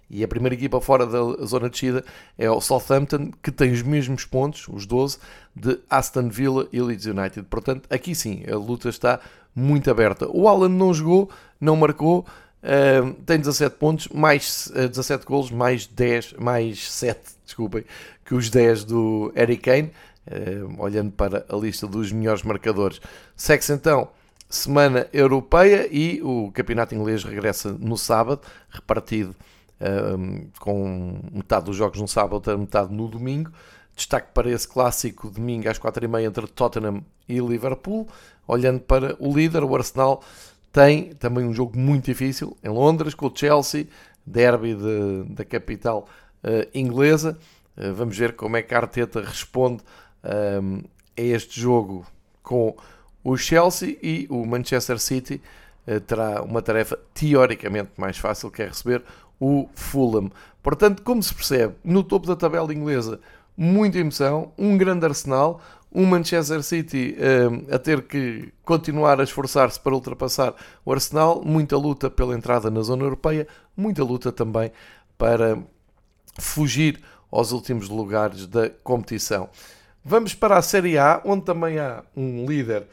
e 0.10 0.24
a 0.24 0.28
primeira 0.28 0.56
equipa 0.56 0.82
fora 0.82 1.06
da 1.06 1.46
zona 1.46 1.70
de 1.70 1.74
descida 1.74 2.04
é 2.38 2.50
o 2.50 2.60
Southampton, 2.60 3.32
que 3.44 3.52
tem 3.52 3.72
os 3.72 3.84
mesmos 3.84 4.26
pontos, 4.26 4.68
os 4.68 4.86
12, 4.88 5.20
de 5.56 5.80
Aston 5.88 6.30
Villa 6.30 6.68
e 6.74 6.82
Leeds 6.82 7.06
United. 7.06 7.44
Portanto, 7.44 7.88
aqui 7.92 8.16
sim, 8.16 8.44
a 8.52 8.56
luta 8.56 8.90
está 8.90 9.20
muito 9.54 9.90
aberta. 9.92 10.28
O 10.28 10.48
Alan 10.48 10.70
não 10.70 10.94
jogou, 10.94 11.30
não 11.62 11.76
marcou, 11.76 12.26
uh, 12.64 13.14
tem 13.24 13.38
17 13.38 13.76
pontos, 13.76 14.08
mais 14.08 14.72
uh, 14.76 14.88
17 14.90 15.26
golos, 15.26 15.52
mais 15.52 15.86
10, 15.86 16.34
mais 16.40 16.92
7, 16.92 17.20
desculpem, 17.46 17.86
que 18.26 18.34
os 18.34 18.50
10 18.50 18.86
do 18.86 19.32
Eric 19.36 19.62
Kane, 19.62 19.92
uh, 20.28 20.82
olhando 20.82 21.12
para 21.12 21.46
a 21.48 21.56
lista 21.56 21.86
dos 21.86 22.12
melhores 22.12 22.42
marcadores. 22.42 23.00
Segue-se 23.36 23.74
então 23.74 24.10
semana 24.50 25.08
europeia 25.14 25.88
e 25.92 26.22
o 26.24 26.52
campeonato 26.52 26.96
inglês 26.96 27.24
regressa 27.24 27.72
no 27.72 27.96
sábado, 27.96 28.42
repartido 28.70 29.36
um, 29.80 30.48
com 30.60 31.20
metade 31.32 31.66
dos 31.66 31.76
jogos 31.76 32.02
no 32.02 32.08
sábado, 32.08 32.58
metade 32.58 32.92
no 32.92 33.08
domingo. 33.08 33.52
Destaque 33.96 34.30
para 34.34 34.50
esse 34.50 34.68
clássico 34.68 35.30
domingo 35.30 35.70
às 35.70 35.78
4h30 35.78 36.24
entre 36.24 36.48
Tottenham 36.48 37.04
e 37.28 37.40
Liverpool. 37.40 38.08
Olhando 38.48 38.80
para 38.80 39.16
o 39.20 39.32
líder, 39.32 39.64
o 39.64 39.76
Arsenal 39.76 40.24
tem 40.72 41.14
também 41.16 41.46
um 41.46 41.54
jogo 41.54 41.78
muito 41.78 42.06
difícil 42.06 42.58
em 42.64 42.70
Londres 42.70 43.14
com 43.14 43.28
o 43.28 43.32
Chelsea, 43.36 43.88
derby 44.26 44.74
de, 44.74 45.24
da 45.34 45.46
capital 45.46 46.08
uh, 46.44 46.68
inglesa. 46.74 47.38
Uh, 47.78 47.94
vamos 47.94 48.18
ver 48.18 48.36
como 48.36 48.58
é 48.58 48.62
que 48.62 48.74
a 48.74 48.78
Arteta 48.78 49.22
responde 49.22 49.84
um, 50.24 50.82
a 51.18 51.22
este 51.22 51.60
jogo 51.60 52.06
com 52.42 52.76
o 53.30 53.38
Chelsea 53.38 53.98
e 54.02 54.26
o 54.30 54.46
Manchester 54.46 54.98
City 55.00 55.42
uh, 55.88 56.00
terá 56.02 56.42
uma 56.42 56.62
tarefa 56.62 56.98
teoricamente 57.14 57.92
mais 57.96 58.18
fácil 58.18 58.50
que 58.50 58.64
é 58.64 58.68
receber 58.68 59.04
o 59.40 59.70
Fulham. 59.76 60.32
Portanto, 60.64 61.04
como 61.04 61.22
se 61.22 61.34
percebe, 61.34 61.76
no 61.84 62.04
topo 62.04 62.28
da 62.28 62.36
tabela 62.36 62.74
inglesa, 62.74 63.20
muita 63.56 64.00
emoção, 64.00 64.52
um 64.58 64.76
grande 64.78 65.06
Arsenal, 65.06 65.62
um 65.92 66.06
Manchester 66.06 66.64
City 66.64 67.16
uh, 67.18 67.74
a 67.74 67.78
ter 67.78 68.02
que 68.04 68.52
continuar 68.64 69.20
a 69.20 69.24
esforçar-se 69.24 69.80
para 69.80 69.94
ultrapassar 69.94 70.56
o 70.84 70.92
Arsenal, 70.92 71.44
muita 71.44 71.78
luta 71.78 72.10
pela 72.10 72.36
entrada 72.36 72.72
na 72.72 72.82
zona 72.82 73.04
europeia, 73.04 73.48
muita 73.78 74.04
luta 74.04 74.32
também 74.32 74.72
para 75.18 75.58
fugir 76.40 77.00
aos 77.32 77.52
últimos 77.52 77.90
lugares 77.90 78.48
da 78.48 78.70
competição. 78.84 79.50
Vamos 80.04 80.34
para 80.34 80.58
a 80.58 80.62
Série 80.62 80.98
A, 80.98 81.22
onde 81.26 81.46
também 81.46 81.78
há 81.78 82.04
um 82.16 82.46
líder 82.46 82.88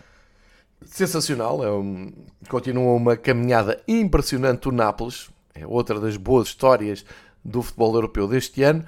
sensacional, 0.85 1.65
é 1.65 1.71
um, 1.71 2.13
continua 2.49 2.93
uma 2.95 3.17
caminhada 3.17 3.81
impressionante 3.87 4.69
o 4.69 4.73
Nápoles, 4.73 5.31
é 5.55 5.67
outra 5.67 5.99
das 5.99 6.17
boas 6.17 6.49
histórias 6.49 7.05
do 7.45 7.63
futebol 7.63 7.95
europeu 7.95 8.29
deste 8.29 8.63
ano. 8.63 8.85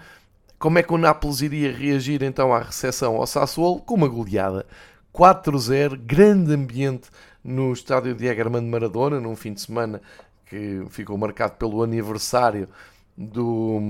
Como 0.59 0.79
é 0.79 0.83
que 0.83 0.93
o 0.93 0.99
Nápoles 0.99 1.41
iria 1.41 1.73
reagir 1.73 2.23
então 2.23 2.53
à 2.53 2.61
recepção 2.61 3.17
ao 3.17 3.27
Sassuolo? 3.27 3.81
Com 3.81 3.95
uma 3.95 4.09
goleada 4.09 4.67
4-0, 5.15 5.97
grande 5.97 6.53
ambiente 6.53 7.09
no 7.43 7.73
estádio 7.73 8.15
Diego 8.15 8.41
Armando 8.41 8.67
Maradona, 8.67 9.21
num 9.21 9.37
fim 9.37 9.53
de 9.53 9.61
semana 9.61 10.03
que 10.47 10.85
ficou 10.91 11.17
marcado 11.17 11.55
pelo 11.55 11.83
aniversário 11.83 12.69
do, 13.17 13.81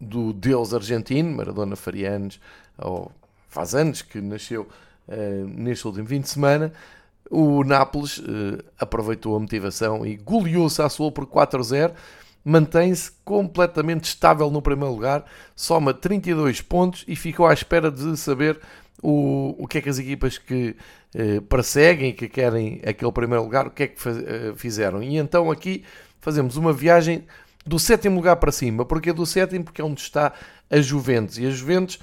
do 0.00 0.32
deus 0.32 0.72
argentino, 0.72 1.36
Maradona 1.36 1.76
faria 1.76 2.12
anos, 2.12 2.40
ou 2.78 3.10
faz 3.48 3.74
anos 3.74 4.02
que 4.02 4.20
nasceu 4.20 4.68
uh, 5.08 5.46
neste 5.46 5.86
último 5.86 6.06
fim 6.06 6.20
de 6.20 6.28
semana. 6.28 6.72
O 7.30 7.64
Nápoles 7.64 8.18
uh, 8.18 8.62
aproveitou 8.78 9.34
a 9.36 9.40
motivação 9.40 10.04
e 10.06 10.16
goleou 10.16 10.66
o 10.66 10.70
Sassuolo 10.70 11.12
por 11.12 11.26
4-0. 11.26 11.92
Mantém-se 12.44 13.10
completamente 13.24 14.04
estável 14.04 14.50
no 14.50 14.60
primeiro 14.60 14.92
lugar, 14.92 15.24
soma 15.56 15.94
32 15.94 16.60
pontos 16.60 17.02
e 17.08 17.16
ficou 17.16 17.46
à 17.46 17.54
espera 17.54 17.90
de 17.90 18.18
saber 18.18 18.60
o, 19.02 19.54
o 19.58 19.66
que 19.66 19.78
é 19.78 19.80
que 19.80 19.88
as 19.88 19.98
equipas 19.98 20.36
que 20.36 20.76
uh, 21.14 21.40
perseguem 21.42 22.10
e 22.10 22.12
que 22.12 22.28
querem 22.28 22.82
aquele 22.84 23.12
primeiro 23.12 23.44
lugar, 23.44 23.66
o 23.66 23.70
que 23.70 23.84
é 23.84 23.86
que 23.86 24.08
uh, 24.08 24.54
fizeram. 24.56 25.02
E 25.02 25.16
então 25.16 25.50
aqui 25.50 25.84
fazemos 26.20 26.56
uma 26.56 26.72
viagem 26.72 27.24
do 27.66 27.78
sétimo 27.78 28.16
lugar 28.16 28.36
para 28.36 28.52
cima. 28.52 28.84
Porque 28.84 29.12
do 29.12 29.24
sétimo? 29.24 29.64
Porque 29.64 29.80
é 29.80 29.84
onde 29.84 30.00
está 30.00 30.32
a 30.70 30.80
Juventus. 30.80 31.38
E 31.38 31.46
a 31.46 31.50
Juventus, 31.50 31.98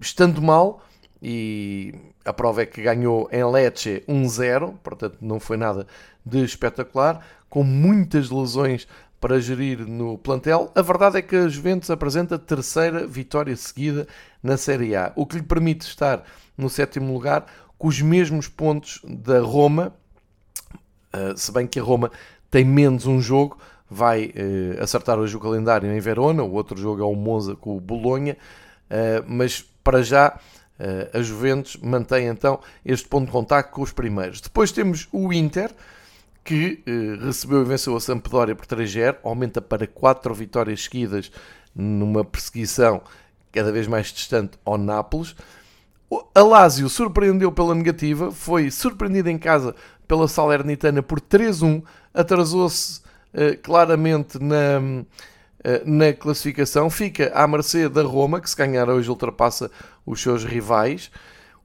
estando 0.00 0.42
mal, 0.42 0.82
e 1.22 1.94
a 2.24 2.32
prova 2.32 2.62
é 2.62 2.66
que 2.66 2.82
ganhou 2.82 3.28
em 3.32 3.44
Lecce 3.44 4.04
1-0, 4.08 4.74
portanto 4.82 5.18
não 5.20 5.40
foi 5.40 5.56
nada 5.56 5.86
de 6.24 6.44
espetacular, 6.44 7.26
com 7.48 7.64
muitas 7.64 8.30
lesões 8.30 8.86
para 9.20 9.40
gerir 9.40 9.80
no 9.80 10.16
plantel. 10.16 10.70
A 10.74 10.82
verdade 10.82 11.18
é 11.18 11.22
que 11.22 11.34
a 11.34 11.48
Juventus 11.48 11.90
apresenta 11.90 12.36
a 12.36 12.38
terceira 12.38 13.06
vitória 13.06 13.56
seguida 13.56 14.06
na 14.42 14.56
Série 14.56 14.94
A, 14.94 15.12
o 15.16 15.26
que 15.26 15.36
lhe 15.36 15.42
permite 15.42 15.86
estar 15.86 16.22
no 16.56 16.70
sétimo 16.70 17.12
lugar 17.12 17.46
com 17.76 17.88
os 17.88 18.00
mesmos 18.00 18.48
pontos 18.48 19.00
da 19.04 19.40
Roma, 19.40 19.94
eh, 21.12 21.34
se 21.36 21.52
bem 21.52 21.66
que 21.66 21.78
a 21.78 21.82
Roma 21.82 22.10
tem 22.50 22.64
menos 22.64 23.06
um 23.06 23.20
jogo, 23.20 23.58
vai 23.88 24.32
eh, 24.34 24.78
acertar 24.82 25.18
hoje 25.18 25.36
o 25.36 25.40
calendário 25.40 25.90
em 25.90 26.00
Verona, 26.00 26.42
o 26.42 26.52
outro 26.52 26.76
jogo 26.76 27.02
é 27.02 27.06
o 27.06 27.14
Monza 27.14 27.54
com 27.54 27.76
o 27.76 27.80
Bolonha, 27.80 28.36
eh, 28.90 29.22
mas 29.26 29.62
para 29.82 30.02
já 30.02 30.38
a 31.12 31.20
Juventus 31.20 31.76
mantém 31.76 32.26
então 32.28 32.60
este 32.84 33.08
ponto 33.08 33.26
de 33.26 33.32
contacto 33.32 33.72
com 33.72 33.82
os 33.82 33.92
primeiros. 33.92 34.40
Depois 34.40 34.70
temos 34.70 35.08
o 35.12 35.32
Inter, 35.32 35.70
que 36.48 36.82
eh, 36.86 37.24
recebeu 37.26 37.60
e 37.60 37.64
venceu 37.66 37.94
a 37.94 38.00
Sampdoria 38.00 38.56
por 38.56 38.64
3-0, 38.64 39.16
aumenta 39.22 39.60
para 39.60 39.86
4 39.86 40.32
vitórias 40.34 40.84
seguidas 40.84 41.30
numa 41.74 42.24
perseguição 42.24 43.02
cada 43.52 43.70
vez 43.70 43.86
mais 43.86 44.06
distante 44.06 44.58
ao 44.64 44.78
Nápoles. 44.78 45.36
A 46.34 46.42
Lazio 46.42 46.88
surpreendeu 46.88 47.52
pela 47.52 47.74
negativa, 47.74 48.32
foi 48.32 48.70
surpreendido 48.70 49.28
em 49.28 49.36
casa 49.36 49.74
pela 50.06 50.26
Salernitana 50.26 51.02
por 51.02 51.20
3-1, 51.20 51.82
atrasou-se 52.14 53.02
uh, 53.34 53.58
claramente 53.62 54.38
na, 54.42 55.04
na 55.84 56.12
classificação, 56.12 56.88
fica 56.88 57.32
à 57.34 57.46
mercê 57.46 57.88
da 57.88 58.02
Roma, 58.02 58.40
que 58.40 58.48
se 58.48 58.56
ganhar 58.56 58.88
hoje 58.88 59.10
ultrapassa 59.10 59.70
os 60.06 60.22
seus 60.22 60.44
rivais. 60.44 61.10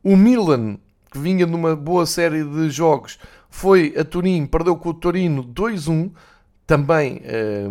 O 0.03 0.17
Milan, 0.17 0.77
que 1.11 1.19
vinha 1.19 1.45
numa 1.45 1.75
boa 1.75 2.05
série 2.05 2.43
de 2.43 2.69
jogos, 2.69 3.19
foi 3.49 3.93
a 3.95 4.03
Turim, 4.03 4.47
perdeu 4.47 4.75
com 4.75 4.89
o 4.89 4.93
Torino 4.93 5.43
2-1, 5.43 6.11
também 6.65 7.21
eh, 7.23 7.67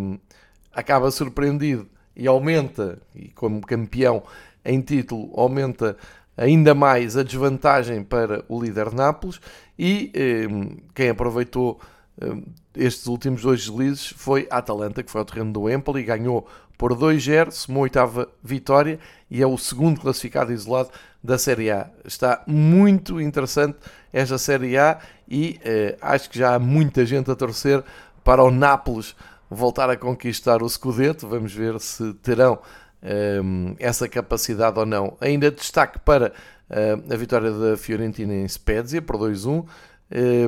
acaba 0.73 1.11
surpreendido 1.11 1.89
e 2.15 2.27
aumenta, 2.27 3.03
e 3.15 3.29
como 3.31 3.61
campeão 3.61 4.23
em 4.65 4.81
título, 4.81 5.31
aumenta 5.35 5.97
ainda 6.37 6.75
mais 6.75 7.17
a 7.17 7.23
desvantagem 7.23 8.05
para 8.05 8.45
o 8.49 8.63
líder 8.63 8.93
Nápoles 8.93 9.41
e 9.79 10.13
eh, 10.15 10.47
quem 10.95 11.09
aproveitou 11.11 11.81
eh, 12.21 12.37
estes 12.77 13.07
últimos 13.07 13.43
dois 13.43 13.61
deslizes 13.61 14.13
foi 14.17 14.47
a 14.51 14.59
Atalanta, 14.59 15.03
que 15.03 15.11
foi 15.11 15.21
ao 15.21 15.25
terreno 15.25 15.53
do 15.53 15.71
Empoli 15.71 16.03
ganhou 16.03 16.47
por 16.77 16.95
2-0, 16.95 17.51
somou 17.53 17.85
oitava 17.85 18.29
vitória 18.43 18.99
e 19.31 19.43
é 19.43 19.47
o 19.47 19.57
segundo 19.57 20.01
classificado 20.01 20.53
isolado 20.53 20.91
da 21.23 21.39
Série 21.39 21.71
A. 21.71 21.89
Está 22.05 22.43
muito 22.47 23.21
interessante 23.21 23.79
esta 24.13 24.37
Série 24.37 24.77
A 24.77 24.99
e 25.29 25.61
eh, 25.65 25.97
acho 26.01 26.29
que 26.29 26.39
já 26.39 26.55
há 26.55 26.59
muita 26.59 27.07
gente 27.07 27.31
a 27.31 27.37
torcer 27.37 27.85
para 28.25 28.43
o 28.43 28.51
Nápoles 28.51 29.15
voltar 29.49 29.91
a 29.91 29.97
conquistar 29.97 30.63
o 30.63 30.69
Scudetto. 30.69 31.29
Vamos 31.29 31.55
ver 31.55 31.79
se 31.79 32.15
terão 32.15 32.59
eh, 33.01 33.41
essa 33.79 34.09
capacidade 34.09 34.79
ou 34.79 34.87
não. 34.87 35.17
Ainda 35.21 35.51
destaque 35.51 35.99
para 36.01 36.33
eh, 36.69 36.97
a 37.11 37.17
vitória 37.17 37.51
da 37.51 37.77
Fiorentina 37.77 38.35
em 38.35 38.49
Spezia 38.49 39.03
por 39.03 39.17
2-1 39.17 39.65
eh, 40.11 40.47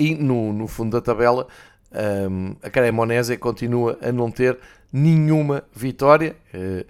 e 0.00 0.14
no, 0.14 0.52
no 0.52 0.66
fundo 0.66 0.92
da 0.92 1.00
tabela 1.00 1.46
um, 1.92 2.56
a 2.62 2.70
Cremonese 2.70 3.36
continua 3.36 3.98
a 4.00 4.10
não 4.10 4.30
ter 4.30 4.58
nenhuma 4.92 5.62
vitória. 5.74 6.36
Uh, 6.54 6.86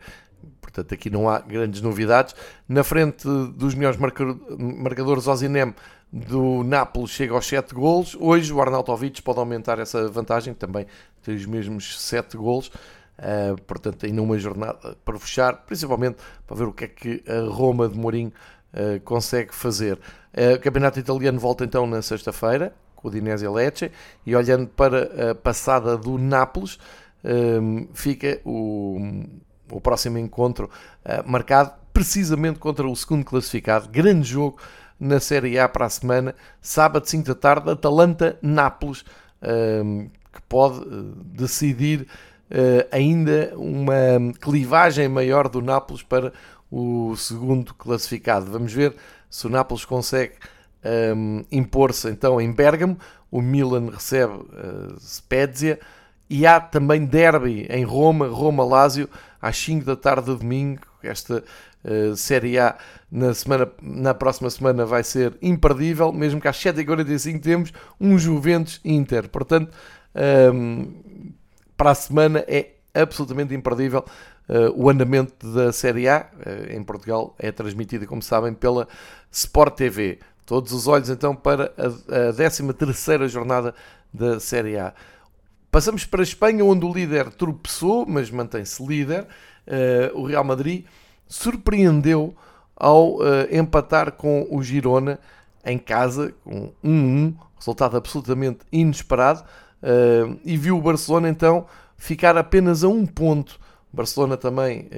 portanto, 0.61 0.94
aqui 0.94 1.11
não 1.11 1.29
há 1.29 1.40
grandes 1.40 1.81
novidades. 1.81 2.35
Na 2.68 2.85
frente 2.85 3.27
dos 3.55 3.75
melhores 3.75 3.99
marcadores, 3.99 5.27
Ozinem 5.27 5.75
do 6.12 6.62
Nápoles 6.64 7.11
chega 7.11 7.35
aos 7.35 7.46
7 7.46 7.75
golos. 7.75 8.16
Hoje 8.18 8.53
o 8.53 8.61
Arnautovic 8.61 9.20
pode 9.23 9.38
aumentar 9.38 9.79
essa 9.79 10.09
vantagem, 10.09 10.55
também 10.55 10.87
tem 11.23 11.35
os 11.35 11.46
mesmos 11.46 12.01
7 12.01 12.37
golos. 12.37 12.70
Uh, 13.18 13.61
portanto, 13.66 14.07
ainda 14.07 14.23
uma 14.23 14.38
jornada 14.38 14.96
para 15.05 15.18
fechar, 15.18 15.64
principalmente 15.66 16.16
para 16.46 16.57
ver 16.57 16.64
o 16.64 16.73
que 16.73 16.85
é 16.85 16.88
que 16.88 17.23
a 17.29 17.53
Roma 17.53 17.87
de 17.87 17.99
Mourinho 17.99 18.33
uh, 18.73 19.01
consegue 19.01 19.55
fazer. 19.55 19.99
Uh, 20.33 20.55
o 20.55 20.61
campeonato 20.61 20.99
italiano 20.99 21.38
volta 21.38 21.64
então 21.64 21.87
na 21.87 22.01
sexta-feira, 22.01 22.73
com 23.00 23.08
o 23.08 23.10
Dinese 23.10 23.48
Lecce, 23.48 23.90
e 24.26 24.36
olhando 24.36 24.68
para 24.68 25.30
a 25.30 25.34
passada 25.34 25.96
do 25.96 26.18
Nápoles, 26.18 26.78
um, 27.24 27.88
fica 27.94 28.40
o, 28.44 29.24
o 29.70 29.80
próximo 29.80 30.18
encontro 30.18 30.70
uh, 31.04 31.30
marcado 31.30 31.72
precisamente 31.92 32.58
contra 32.58 32.86
o 32.86 32.94
segundo 32.94 33.24
classificado. 33.24 33.88
Grande 33.88 34.28
jogo 34.28 34.58
na 34.98 35.18
Série 35.18 35.58
A 35.58 35.68
para 35.68 35.86
a 35.86 35.90
semana, 35.90 36.34
sábado 36.60 37.06
5 37.06 37.26
da 37.26 37.34
tarde, 37.34 37.70
Atalanta-Nápoles, 37.70 39.02
que 40.30 40.42
pode 40.46 40.84
decidir 41.24 42.06
ainda 42.92 43.50
uma 43.56 44.32
clivagem 44.38 45.08
maior 45.08 45.48
do 45.48 45.62
Nápoles 45.62 46.02
para 46.02 46.34
o 46.70 47.16
segundo 47.16 47.74
classificado. 47.74 48.50
Vamos 48.50 48.74
ver 48.74 48.94
se 49.30 49.46
o 49.46 49.50
Nápoles 49.50 49.84
consegue 49.84 50.34
um, 51.14 51.44
impor-se 51.50 52.08
então 52.08 52.40
em 52.40 52.52
Bergamo. 52.52 52.98
O 53.30 53.40
Milan 53.40 53.90
recebe 53.90 54.34
uh, 54.34 54.98
Spezia. 54.98 55.78
E 56.28 56.46
há 56.46 56.60
também 56.60 57.04
derby 57.04 57.66
em 57.68 57.82
Roma, 57.82 58.28
Roma-Lásio, 58.28 59.08
às 59.42 59.56
5 59.56 59.84
da 59.84 59.96
tarde 59.96 60.32
de 60.32 60.38
domingo. 60.38 60.82
Esta 61.02 61.42
uh, 61.84 62.16
Série 62.16 62.58
A 62.58 62.76
na, 63.10 63.34
semana, 63.34 63.68
na 63.82 64.14
próxima 64.14 64.48
semana 64.48 64.86
vai 64.86 65.02
ser 65.02 65.36
imperdível, 65.42 66.12
mesmo 66.12 66.40
que 66.40 66.46
às 66.46 66.56
7h45 66.56 67.40
temos 67.40 67.72
um 68.00 68.16
Juventus-Inter. 68.16 69.28
Portanto, 69.28 69.72
um, 70.54 70.92
para 71.76 71.90
a 71.90 71.94
semana 71.94 72.44
é 72.46 72.74
absolutamente 72.94 73.54
imperdível 73.54 74.04
uh, 74.48 74.72
o 74.76 74.88
andamento 74.88 75.46
da 75.52 75.72
Série 75.72 76.08
A. 76.08 76.26
Uh, 76.34 76.76
em 76.76 76.82
Portugal 76.82 77.34
é 77.38 77.50
transmitido, 77.50 78.06
como 78.06 78.22
sabem, 78.22 78.54
pela 78.54 78.86
Sport 79.32 79.74
TV. 79.76 80.18
Todos 80.50 80.72
os 80.72 80.88
olhos 80.88 81.08
então 81.08 81.32
para 81.32 81.72
a, 81.78 82.30
a 82.30 82.32
13 82.32 83.28
jornada 83.28 83.72
da 84.12 84.40
Série 84.40 84.76
A. 84.76 84.92
Passamos 85.70 86.04
para 86.04 86.22
a 86.22 86.24
Espanha, 86.24 86.64
onde 86.64 86.84
o 86.84 86.92
líder 86.92 87.30
tropeçou, 87.30 88.04
mas 88.04 88.32
mantém-se 88.32 88.84
líder. 88.84 89.28
Uh, 89.64 90.18
o 90.18 90.26
Real 90.26 90.42
Madrid 90.42 90.86
surpreendeu 91.28 92.34
ao 92.74 93.18
uh, 93.18 93.22
empatar 93.48 94.10
com 94.10 94.44
o 94.50 94.60
Girona 94.60 95.20
em 95.64 95.78
casa, 95.78 96.34
com 96.42 96.72
1-1, 96.84 97.32
resultado 97.56 97.96
absolutamente 97.96 98.58
inesperado, 98.72 99.44
uh, 99.44 100.36
e 100.44 100.56
viu 100.56 100.78
o 100.78 100.82
Barcelona 100.82 101.28
então 101.28 101.64
ficar 101.96 102.36
apenas 102.36 102.82
a 102.82 102.88
um 102.88 103.06
ponto. 103.06 103.56
Barcelona 103.92 104.36
também 104.36 104.88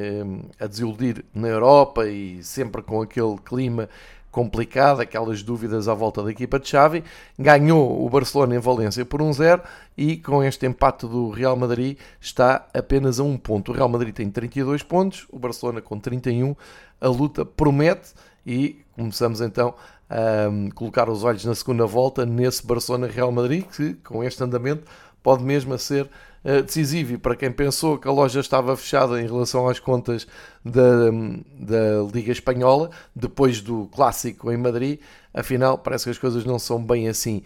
a 0.60 0.66
desiludir 0.66 1.24
na 1.34 1.48
Europa 1.48 2.06
e 2.06 2.42
sempre 2.42 2.82
com 2.82 3.00
aquele 3.00 3.38
clima 3.38 3.88
complicado, 4.32 5.00
aquelas 5.00 5.42
dúvidas 5.42 5.86
à 5.86 5.94
volta 5.94 6.22
da 6.22 6.30
equipa 6.30 6.58
de 6.58 6.68
Xavi. 6.68 7.04
Ganhou 7.38 8.04
o 8.04 8.08
Barcelona 8.08 8.56
em 8.56 8.58
Valência 8.58 9.04
por 9.04 9.20
1-0 9.20 9.60
e 9.96 10.16
com 10.16 10.42
este 10.42 10.66
empate 10.66 11.06
do 11.06 11.30
Real 11.30 11.54
Madrid 11.54 11.98
está 12.18 12.66
apenas 12.74 13.20
a 13.20 13.22
um 13.22 13.36
ponto. 13.36 13.70
O 13.70 13.74
Real 13.74 13.88
Madrid 13.88 14.14
tem 14.14 14.28
32 14.30 14.82
pontos, 14.82 15.26
o 15.30 15.38
Barcelona 15.38 15.82
com 15.82 16.00
31. 16.00 16.56
A 17.00 17.08
luta 17.08 17.44
promete 17.44 18.14
e 18.44 18.80
começamos 18.96 19.40
então 19.42 19.74
a 20.08 20.48
hum, 20.48 20.70
colocar 20.74 21.08
os 21.08 21.22
olhos 21.22 21.44
na 21.44 21.54
segunda 21.54 21.86
volta 21.86 22.24
nesse 22.24 22.66
Barcelona-Real 22.66 23.30
Madrid 23.30 23.64
que 23.64 23.94
com 23.94 24.24
este 24.24 24.42
andamento 24.42 24.84
pode 25.22 25.44
mesmo 25.44 25.78
ser 25.78 26.08
decisivo 26.42 27.14
e 27.14 27.18
para 27.18 27.36
quem 27.36 27.52
pensou 27.52 27.96
que 27.98 28.08
a 28.08 28.10
loja 28.10 28.40
estava 28.40 28.76
fechada 28.76 29.20
em 29.20 29.26
relação 29.26 29.68
às 29.68 29.78
contas 29.78 30.26
da, 30.64 31.10
da 31.58 32.02
Liga 32.12 32.32
Espanhola, 32.32 32.90
depois 33.14 33.60
do 33.60 33.86
clássico 33.94 34.50
em 34.50 34.56
Madrid, 34.56 34.98
afinal 35.32 35.78
parece 35.78 36.04
que 36.04 36.10
as 36.10 36.18
coisas 36.18 36.44
não 36.44 36.58
são 36.58 36.82
bem 36.82 37.08
assim. 37.08 37.42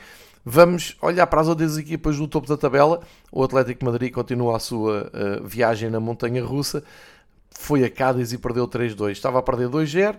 Vamos 0.48 0.96
olhar 1.02 1.26
para 1.26 1.40
as 1.40 1.48
outras 1.48 1.76
equipas 1.76 2.16
do 2.18 2.28
topo 2.28 2.46
da 2.46 2.56
tabela. 2.56 3.00
O 3.32 3.42
Atlético 3.42 3.84
Madrid 3.84 4.12
continua 4.12 4.56
a 4.56 4.60
sua 4.60 5.10
uh, 5.12 5.44
viagem 5.44 5.90
na 5.90 5.98
montanha 5.98 6.44
russa. 6.44 6.84
Foi 7.50 7.82
a 7.82 7.90
Cádiz 7.90 8.32
e 8.32 8.38
perdeu 8.38 8.68
3-2. 8.68 9.10
Estava 9.10 9.40
a 9.40 9.42
perder 9.42 9.68
2-0. 9.68 10.14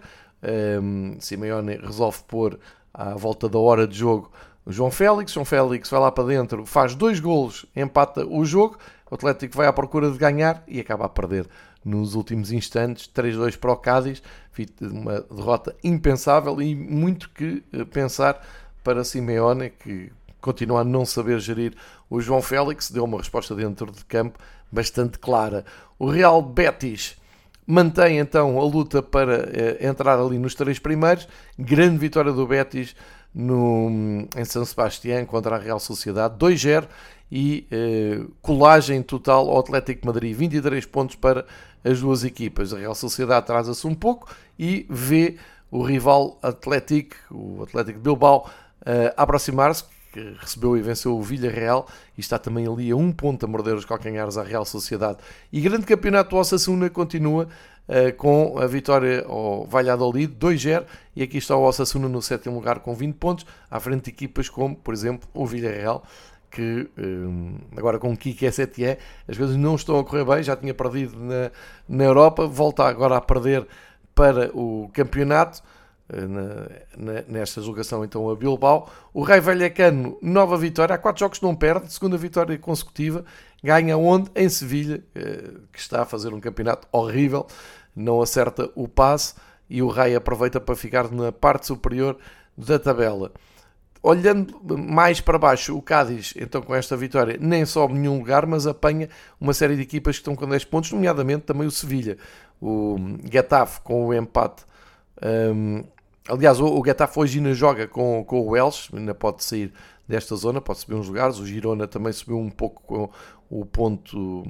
Um, 0.81 1.15
Simeone 1.21 1.77
resolve 1.77 2.19
pôr 2.27 2.59
à 2.93 3.15
volta 3.15 3.47
da 3.47 3.57
hora 3.57 3.87
de 3.87 3.97
jogo 3.97 4.29
o 4.67 4.71
João 4.73 4.91
Félix. 4.91 5.31
João 5.31 5.45
Félix 5.45 5.89
vai 5.89 5.99
lá 6.01 6.11
para 6.11 6.25
dentro, 6.25 6.65
faz 6.65 6.93
dois 6.93 7.21
golos, 7.21 7.65
empata 7.73 8.25
o 8.27 8.43
jogo. 8.43 8.77
O 9.09 9.15
Atlético 9.15 9.55
vai 9.55 9.65
à 9.65 9.71
procura 9.71 10.11
de 10.11 10.17
ganhar 10.17 10.61
e 10.67 10.81
acaba 10.81 11.05
a 11.05 11.09
perder 11.09 11.47
nos 11.85 12.15
últimos 12.15 12.51
instantes. 12.51 13.09
3-2 13.15 13.57
para 13.57 13.71
o 13.71 13.77
Cádiz. 13.77 14.21
Uma 14.81 15.21
derrota 15.21 15.73
impensável 15.81 16.61
e 16.61 16.75
muito 16.75 17.29
que 17.29 17.63
eh, 17.71 17.85
pensar 17.85 18.45
para 18.83 19.05
Simeone, 19.05 19.69
que 19.69 20.11
continua 20.41 20.81
a 20.81 20.83
não 20.83 21.05
saber 21.05 21.39
gerir 21.39 21.73
o 22.09 22.19
João 22.19 22.41
Félix. 22.41 22.91
Deu 22.91 23.05
uma 23.05 23.19
resposta 23.19 23.55
dentro 23.55 23.89
de 23.89 24.03
campo 24.03 24.37
bastante 24.69 25.17
clara. 25.17 25.63
O 25.97 26.09
Real 26.09 26.41
Betis 26.41 27.15
mantém 27.65 28.17
então 28.17 28.59
a 28.59 28.63
luta 28.63 29.01
para 29.01 29.49
eh, 29.53 29.87
entrar 29.87 30.19
ali 30.19 30.37
nos 30.37 30.55
três 30.55 30.77
primeiros. 30.77 31.25
Grande 31.57 31.97
vitória 31.97 32.33
do 32.33 32.45
Betis 32.45 32.93
no, 33.37 34.27
em 34.35 34.45
São 34.45 34.65
Sebastião 34.65 35.23
contra 35.27 35.55
a 35.55 35.59
Real 35.59 35.79
Sociedade, 35.79 36.35
2-0 36.39 36.87
e 37.31 37.67
eh, 37.69 38.25
colagem 38.41 39.03
total 39.03 39.47
ao 39.47 39.59
Atlético 39.59 40.07
Madrid, 40.07 40.35
23 40.35 40.83
pontos 40.87 41.15
para 41.15 41.45
as 41.83 42.01
duas 42.01 42.23
equipas. 42.23 42.73
A 42.73 42.79
Real 42.79 42.95
Sociedade 42.95 43.39
atrasa-se 43.39 43.85
um 43.85 43.93
pouco 43.93 44.27
e 44.57 44.87
vê 44.89 45.37
o 45.69 45.83
rival 45.83 46.39
Atlético, 46.41 47.15
o 47.29 47.61
Atlético 47.61 47.99
Bilbao, 47.99 48.49
eh, 48.83 49.13
aproximar-se, 49.15 49.83
que 50.11 50.35
recebeu 50.39 50.75
e 50.75 50.81
venceu 50.81 51.15
o 51.15 51.21
Villarreal 51.21 51.87
e 52.17 52.21
está 52.21 52.39
também 52.39 52.65
ali 52.65 52.89
a 52.89 52.95
um 52.95 53.11
ponto 53.11 53.45
a 53.45 53.47
morder 53.47 53.75
os 53.75 53.85
calcanhares 53.85 54.35
à 54.35 54.41
Real 54.41 54.65
Sociedade. 54.65 55.19
E 55.53 55.61
grande 55.61 55.85
campeonato 55.85 56.31
do 56.31 56.37
Osasuna 56.37 56.89
continua 56.89 57.47
com 58.17 58.59
a 58.59 58.67
vitória 58.67 59.25
ao 59.25 59.65
Valladolid 59.65 60.33
2-0 60.35 60.85
e 61.15 61.23
aqui 61.23 61.37
está 61.37 61.55
o 61.55 61.63
Osasuna 61.63 62.09
no 62.09 62.21
sétimo 62.21 62.55
lugar 62.55 62.79
com 62.79 62.93
20 62.93 63.15
pontos, 63.15 63.45
à 63.71 63.79
frente 63.79 64.05
de 64.05 64.09
equipas 64.11 64.49
como, 64.49 64.75
por 64.75 64.93
exemplo, 64.93 65.27
o 65.33 65.45
Villarreal, 65.45 66.03
que 66.51 66.89
eh, 66.97 67.77
agora 67.77 67.97
com 67.97 68.11
o 68.11 68.17
Kike 68.17 68.51
Setien 68.51 68.97
as 69.27 69.37
coisas 69.37 69.55
não 69.55 69.75
estão 69.75 69.99
a 69.99 70.03
correr 70.03 70.25
bem, 70.25 70.43
já 70.43 70.55
tinha 70.55 70.73
perdido 70.73 71.17
na, 71.17 71.51
na 71.87 72.03
Europa, 72.03 72.45
volta 72.45 72.83
agora 72.83 73.17
a 73.17 73.21
perder 73.21 73.65
para 74.13 74.51
o 74.55 74.89
campeonato. 74.93 75.61
Eh, 76.09 76.25
na, 76.25 76.43
na, 76.97 77.21
nesta 77.27 77.61
julgação 77.61 78.03
então 78.05 78.29
a 78.29 78.35
Bilbao. 78.35 78.89
O 79.13 79.23
Rei 79.23 79.41
Vallecano, 79.41 80.17
nova 80.21 80.57
vitória, 80.57 80.95
há 80.95 80.97
quatro 80.97 81.19
jogos 81.19 81.41
não 81.41 81.53
perde, 81.53 81.91
segunda 81.91 82.15
vitória 82.15 82.57
consecutiva, 82.57 83.25
ganha 83.63 83.97
onde? 83.97 84.29
Em 84.35 84.49
Sevilha, 84.49 85.03
que 85.71 85.79
está 85.79 86.03
a 86.03 86.05
fazer 86.05 86.33
um 86.33 86.39
campeonato 86.39 86.87
horrível, 86.91 87.47
não 87.95 88.21
acerta 88.21 88.69
o 88.75 88.87
passe 88.87 89.33
e 89.69 89.81
o 89.81 89.89
Rei 89.89 90.15
aproveita 90.15 90.59
para 90.59 90.75
ficar 90.75 91.11
na 91.11 91.31
parte 91.31 91.67
superior 91.67 92.17
da 92.57 92.79
tabela. 92.79 93.31
Olhando 94.01 94.77
mais 94.77 95.19
para 95.19 95.37
baixo, 95.37 95.75
o 95.75 95.81
Cádiz, 95.81 96.33
então 96.37 96.61
com 96.61 96.73
esta 96.73 96.95
vitória, 96.95 97.37
nem 97.39 97.65
sobe 97.65 97.93
nenhum 97.93 98.19
lugar, 98.19 98.45
mas 98.45 98.67
apanha 98.67 99.09
uma 99.39 99.53
série 99.53 99.75
de 99.75 99.81
equipas 99.81 100.15
que 100.15 100.21
estão 100.21 100.35
com 100.35 100.47
10 100.47 100.65
pontos, 100.65 100.91
nomeadamente 100.91 101.43
também 101.43 101.67
o 101.67 101.71
Sevilha. 101.71 102.17
O 102.61 102.97
Getafe 103.29 103.81
com 103.81 104.07
o 104.07 104.13
empate. 104.13 104.63
Um, 105.21 105.83
aliás, 106.29 106.59
o, 106.59 106.79
o 106.79 106.85
Getafe 106.85 107.19
hoje 107.19 107.39
ainda 107.39 107.53
joga 107.53 107.87
com, 107.87 108.23
com 108.23 108.39
o 108.39 108.49
Welsh, 108.51 108.89
ainda 108.93 109.13
pode 109.13 109.43
sair 109.43 109.73
desta 110.07 110.35
zona, 110.35 110.61
pode 110.61 110.79
subir 110.79 110.95
uns 110.95 111.07
lugares. 111.07 111.39
O 111.39 111.45
Girona 111.45 111.87
também 111.87 112.13
subiu 112.13 112.37
um 112.37 112.49
pouco 112.49 112.81
com 112.83 113.09
o 113.49 113.65
ponto 113.65 114.43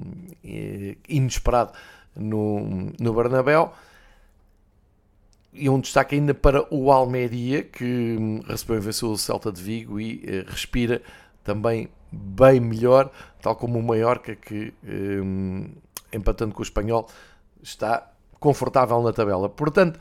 eh, 0.44 0.98
inesperado 1.08 1.74
no, 2.16 2.92
no 3.00 3.14
Bernabéu. 3.14 3.74
E 5.54 5.70
um 5.70 5.80
destaque 5.80 6.16
ainda 6.16 6.34
para 6.34 6.72
o 6.74 6.92
Almeria, 6.92 7.64
que 7.64 8.42
recebeu 8.48 8.78
e 8.78 8.80
venceu 8.80 9.10
o 9.10 9.18
Celta 9.18 9.52
de 9.52 9.62
Vigo 9.62 10.00
e 10.00 10.24
eh, 10.26 10.46
respira 10.48 11.02
também 11.44 11.90
bem 12.12 12.60
melhor, 12.60 13.12
tal 13.42 13.56
como 13.56 13.80
o 13.80 13.84
Mallorca, 13.84 14.36
que 14.36 14.74
um, 14.84 15.70
empatando 16.12 16.54
com 16.54 16.62
o 16.62 16.64
Espanhol, 16.64 17.08
está 17.62 18.12
confortável 18.40 19.02
na 19.02 19.12
tabela. 19.12 19.50
Portanto, 19.50 20.00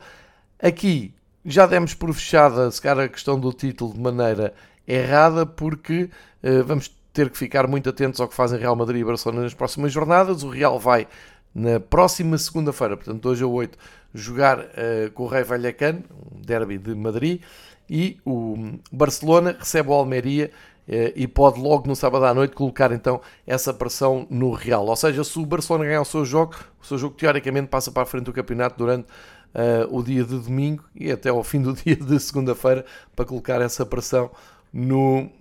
aqui 0.61 1.13
já 1.45 1.65
demos 1.65 1.93
por 1.93 2.13
fechada, 2.13 2.69
se 2.71 2.81
calhar, 2.81 3.05
a 3.05 3.09
questão 3.09 3.39
do 3.39 3.51
título 3.53 3.93
de 3.93 3.99
maneira 3.99 4.53
errada, 4.87 5.45
porque 5.45 6.09
uh, 6.43 6.63
vamos 6.65 6.87
ter 7.17 7.31
que 7.31 7.37
ficar 7.37 7.65
muito 7.65 7.89
atentos 7.89 8.21
ao 8.21 8.27
que 8.27 8.35
fazem 8.35 8.59
Real 8.59 8.75
Madrid 8.75 9.01
e 9.01 9.03
Barcelona 9.03 9.41
nas 9.41 9.53
próximas 9.55 9.91
jornadas. 9.91 10.43
O 10.43 10.49
Real 10.49 10.79
vai 10.79 11.07
na 11.53 11.79
próxima 11.79 12.37
segunda-feira, 12.37 12.95
portanto, 12.95 13.19
2 13.19 13.41
a 13.41 13.47
8, 13.47 13.75
jogar 14.13 14.59
uh, 14.59 15.11
com 15.15 15.23
o 15.23 15.27
Rei 15.27 15.43
Vallecano, 15.43 16.03
um 16.31 16.39
derby 16.39 16.77
de 16.77 16.93
Madrid, 16.93 17.41
e 17.89 18.19
o 18.23 18.77
Barcelona 18.91 19.57
recebe 19.57 19.89
o 19.89 19.93
Almeria 19.93 20.51
uh, 20.87 21.11
e 21.15 21.27
pode 21.27 21.59
logo 21.59 21.87
no 21.87 21.95
sábado 21.95 22.23
à 22.23 22.35
noite 22.35 22.53
colocar 22.53 22.91
então 22.91 23.19
essa 23.47 23.73
pressão 23.73 24.27
no 24.29 24.51
Real. 24.51 24.85
Ou 24.85 24.95
seja, 24.95 25.23
se 25.23 25.39
o 25.39 25.45
Barcelona 25.47 25.85
ganhar 25.85 26.01
o 26.01 26.05
seu 26.05 26.23
jogo, 26.23 26.53
o 26.79 26.85
seu 26.85 26.99
jogo 26.99 27.15
teoricamente 27.15 27.67
passa 27.69 27.91
para 27.91 28.03
a 28.03 28.05
frente 28.05 28.25
do 28.25 28.33
campeonato 28.33 28.77
durante 28.77 29.07
uh, 29.55 29.87
o 29.89 30.03
dia 30.03 30.23
de 30.23 30.37
domingo 30.37 30.83
e 30.93 31.11
até 31.11 31.29
ao 31.29 31.43
fim 31.43 31.63
do 31.63 31.73
dia 31.83 31.95
de 31.95 32.19
segunda-feira 32.19 32.85
para 33.15 33.25
colocar 33.25 33.59
essa 33.59 33.83
pressão 33.83 34.29
no 34.71 35.31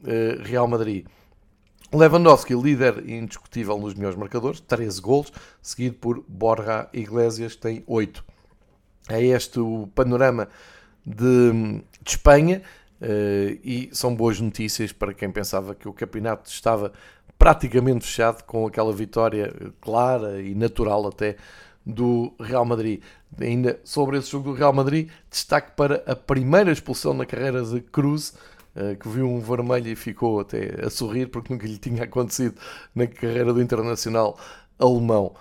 Real 0.43 0.67
Madrid. 0.67 1.05
Lewandowski, 1.97 2.55
líder 2.55 3.09
indiscutível 3.09 3.79
nos 3.79 3.95
melhores 3.95 4.19
marcadores, 4.19 4.61
13 4.61 5.01
gols, 5.01 5.33
seguido 5.61 5.97
por 5.97 6.25
Borja 6.27 6.89
Iglesias, 6.93 7.55
que 7.55 7.61
tem 7.61 7.85
8. 7.87 8.25
É 9.09 9.23
este 9.23 9.61
o 9.61 9.89
panorama 9.95 10.49
de, 11.05 11.53
de 12.03 12.11
Espanha 12.11 12.63
uh, 13.01 13.61
e 13.63 13.89
são 13.93 14.15
boas 14.15 14.41
notícias 14.41 14.93
para 14.93 15.15
quem 15.15 15.31
pensava 15.31 15.75
que 15.75 15.89
o 15.89 15.93
campeonato 15.93 16.51
estava 16.51 16.93
praticamente 17.39 18.05
fechado 18.05 18.43
com 18.45 18.67
aquela 18.67 18.93
vitória 18.93 19.55
clara 19.81 20.41
e 20.41 20.55
natural 20.55 21.07
até 21.07 21.37
do 21.85 22.33
Real 22.41 22.65
Madrid. 22.65 23.01
Ainda 23.41 23.79
sobre 23.85 24.19
esse 24.19 24.31
jogo 24.31 24.51
do 24.51 24.57
Real 24.57 24.73
Madrid, 24.73 25.09
destaque 25.31 25.73
para 25.77 26.03
a 26.07 26.17
primeira 26.17 26.73
expulsão 26.73 27.15
na 27.15 27.25
carreira 27.25 27.63
de 27.63 27.81
Cruz, 27.81 28.35
que 29.01 29.09
viu 29.09 29.27
um 29.27 29.41
vermelho 29.41 29.89
e 29.89 29.97
ficou 29.97 30.41
até 30.41 30.85
a 30.85 30.91
sorrir 30.91 31.27
porque 31.27 31.53
nunca 31.53 31.67
lhe 31.67 31.79
tinha 31.79 32.05
acontecido 32.05 32.55
na 32.95 33.07
carreira 33.07 33.53
do 33.53 33.63
internacional 33.63 34.39
alemão. 34.79 35.35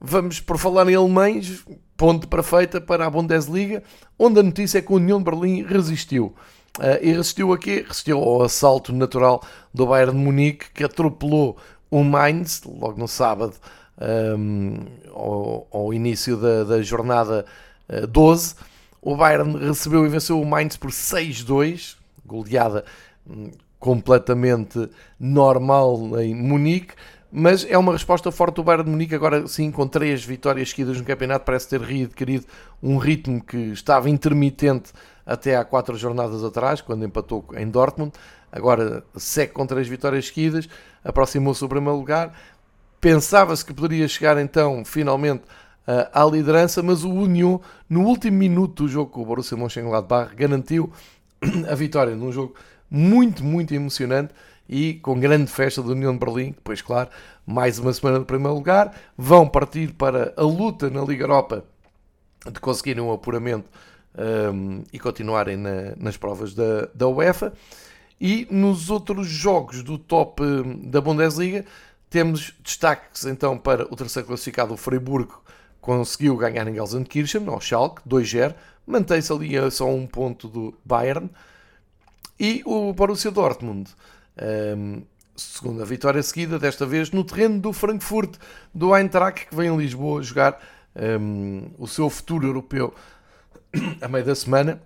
Vamos, 0.00 0.40
por 0.40 0.58
falar 0.58 0.88
em 0.88 0.94
alemães, 0.94 1.64
ponte 1.96 2.26
perfeita 2.28 2.80
para 2.80 3.04
a 3.04 3.10
Bundesliga, 3.10 3.82
onde 4.16 4.38
a 4.38 4.42
notícia 4.42 4.78
é 4.78 4.82
que 4.82 4.92
a 4.92 4.96
União 4.96 5.18
de 5.18 5.24
Berlim 5.24 5.64
resistiu. 5.64 6.34
Uh, 6.78 7.02
e 7.02 7.12
resistiu 7.12 7.52
a 7.52 7.58
quê? 7.58 7.84
Resistiu 7.86 8.18
ao 8.18 8.42
assalto 8.42 8.92
natural 8.92 9.42
do 9.74 9.86
Bayern 9.86 10.16
de 10.16 10.24
Munique, 10.24 10.70
que 10.72 10.84
atropelou 10.84 11.56
o 11.90 12.04
Mainz, 12.04 12.62
logo 12.64 12.96
no 12.96 13.08
sábado, 13.08 13.54
um, 14.38 14.86
ao, 15.12 15.66
ao, 15.72 15.92
início 15.92 16.36
da, 16.36 16.62
da 16.62 16.82
jornada 16.82 17.44
uh, 17.88 18.06
12. 18.06 18.54
O 19.02 19.16
Bayern 19.16 19.58
recebeu 19.58 20.06
e 20.06 20.08
venceu 20.08 20.40
o 20.40 20.46
Mainz 20.46 20.76
por 20.76 20.90
6-2, 20.90 21.96
goleada 22.28 22.84
um, 23.26 23.50
completamente 23.80 24.88
normal 25.18 26.20
em 26.20 26.34
Munique 26.34 26.94
mas 27.30 27.66
é 27.68 27.76
uma 27.76 27.92
resposta 27.92 28.32
forte 28.32 28.56
do 28.56 28.62
Bayern 28.62 28.84
de 28.84 28.90
Munique, 28.90 29.14
agora 29.14 29.46
sim, 29.46 29.70
com 29.70 29.86
três 29.86 30.24
vitórias 30.24 30.70
seguidas 30.70 30.96
no 30.98 31.04
campeonato, 31.04 31.44
parece 31.44 31.68
ter 31.68 31.80
readquirido 31.80 32.46
um 32.82 32.96
ritmo 32.96 33.42
que 33.42 33.56
estava 33.56 34.08
intermitente 34.08 34.92
até 35.26 35.54
há 35.56 35.64
quatro 35.64 35.94
jornadas 35.96 36.42
atrás, 36.42 36.80
quando 36.80 37.04
empatou 37.04 37.44
em 37.54 37.68
Dortmund, 37.68 38.12
agora 38.50 39.04
segue 39.14 39.52
com 39.52 39.66
três 39.66 39.86
vitórias 39.86 40.28
seguidas, 40.28 40.68
aproximou-se 41.04 41.60
do 41.60 41.68
primeiro 41.68 41.98
lugar, 41.98 42.32
pensava-se 42.98 43.62
que 43.62 43.74
poderia 43.74 44.08
chegar 44.08 44.38
então, 44.38 44.82
finalmente, 44.82 45.42
à 46.12 46.24
liderança, 46.24 46.82
mas 46.82 47.04
o 47.04 47.10
Union, 47.10 47.58
no 47.88 48.04
último 48.04 48.38
minuto 48.38 48.84
do 48.84 48.88
jogo 48.88 49.10
com 49.10 49.22
o 49.22 49.26
Borussia 49.26 49.56
Mönchengladbach, 49.56 50.34
garantiu 50.34 50.90
a 51.70 51.74
vitória 51.74 52.14
num 52.14 52.32
jogo 52.32 52.54
muito, 52.90 53.44
muito 53.44 53.74
emocionante, 53.74 54.32
e 54.68 54.94
com 54.94 55.18
grande 55.18 55.50
festa 55.50 55.82
da 55.82 55.88
União 55.88 56.12
de 56.12 56.18
Berlim, 56.18 56.50
depois, 56.50 56.82
claro, 56.82 57.08
mais 57.46 57.78
uma 57.78 57.92
semana 57.92 58.18
no 58.18 58.26
primeiro 58.26 58.54
lugar, 58.54 58.94
vão 59.16 59.48
partir 59.48 59.94
para 59.94 60.34
a 60.36 60.42
luta 60.42 60.90
na 60.90 61.02
Liga 61.02 61.24
Europa 61.24 61.64
de 62.52 62.60
conseguirem 62.60 63.02
um 63.02 63.10
apuramento 63.10 63.70
um, 64.52 64.82
e 64.92 64.98
continuarem 64.98 65.56
na, 65.56 65.94
nas 65.96 66.16
provas 66.16 66.54
da, 66.54 66.88
da 66.94 67.08
UEFA. 67.08 67.52
E 68.20 68.46
nos 68.50 68.90
outros 68.90 69.26
jogos 69.26 69.82
do 69.82 69.96
top 69.96 70.42
hum, 70.42 70.80
da 70.90 71.00
Bundesliga, 71.00 71.64
temos 72.10 72.54
destaques 72.62 73.24
então 73.24 73.56
para 73.56 73.84
o 73.92 73.96
terceiro 73.96 74.28
classificado, 74.28 74.74
o 74.74 74.76
Freiburgo, 74.76 75.42
conseguiu 75.80 76.36
ganhar 76.36 76.66
em 76.66 76.74
Gelsenkirchen, 76.74 77.46
ao 77.48 77.60
Schalke, 77.60 78.02
2-0, 78.06 78.54
mantém-se 78.88 79.32
ali 79.32 79.56
a 79.56 79.70
só 79.70 79.88
um 79.88 80.06
ponto 80.06 80.48
do 80.48 80.74
Bayern, 80.84 81.30
e 82.40 82.62
o 82.64 82.92
Borussia 82.92 83.30
Dortmund 83.30 83.90
um, 84.76 85.02
segunda 85.36 85.84
vitória 85.84 86.22
seguida, 86.22 86.58
desta 86.58 86.86
vez 86.86 87.10
no 87.10 87.24
terreno 87.24 87.60
do 87.60 87.72
Frankfurt, 87.72 88.36
do 88.74 88.94
Eintracht, 88.94 89.46
que 89.46 89.54
vem 89.54 89.68
em 89.68 89.76
Lisboa 89.76 90.22
jogar 90.22 90.60
um, 91.20 91.70
o 91.78 91.86
seu 91.86 92.08
futuro 92.10 92.46
europeu 92.46 92.94
a 94.00 94.08
meio 94.08 94.24
da 94.24 94.34
semana. 94.34 94.80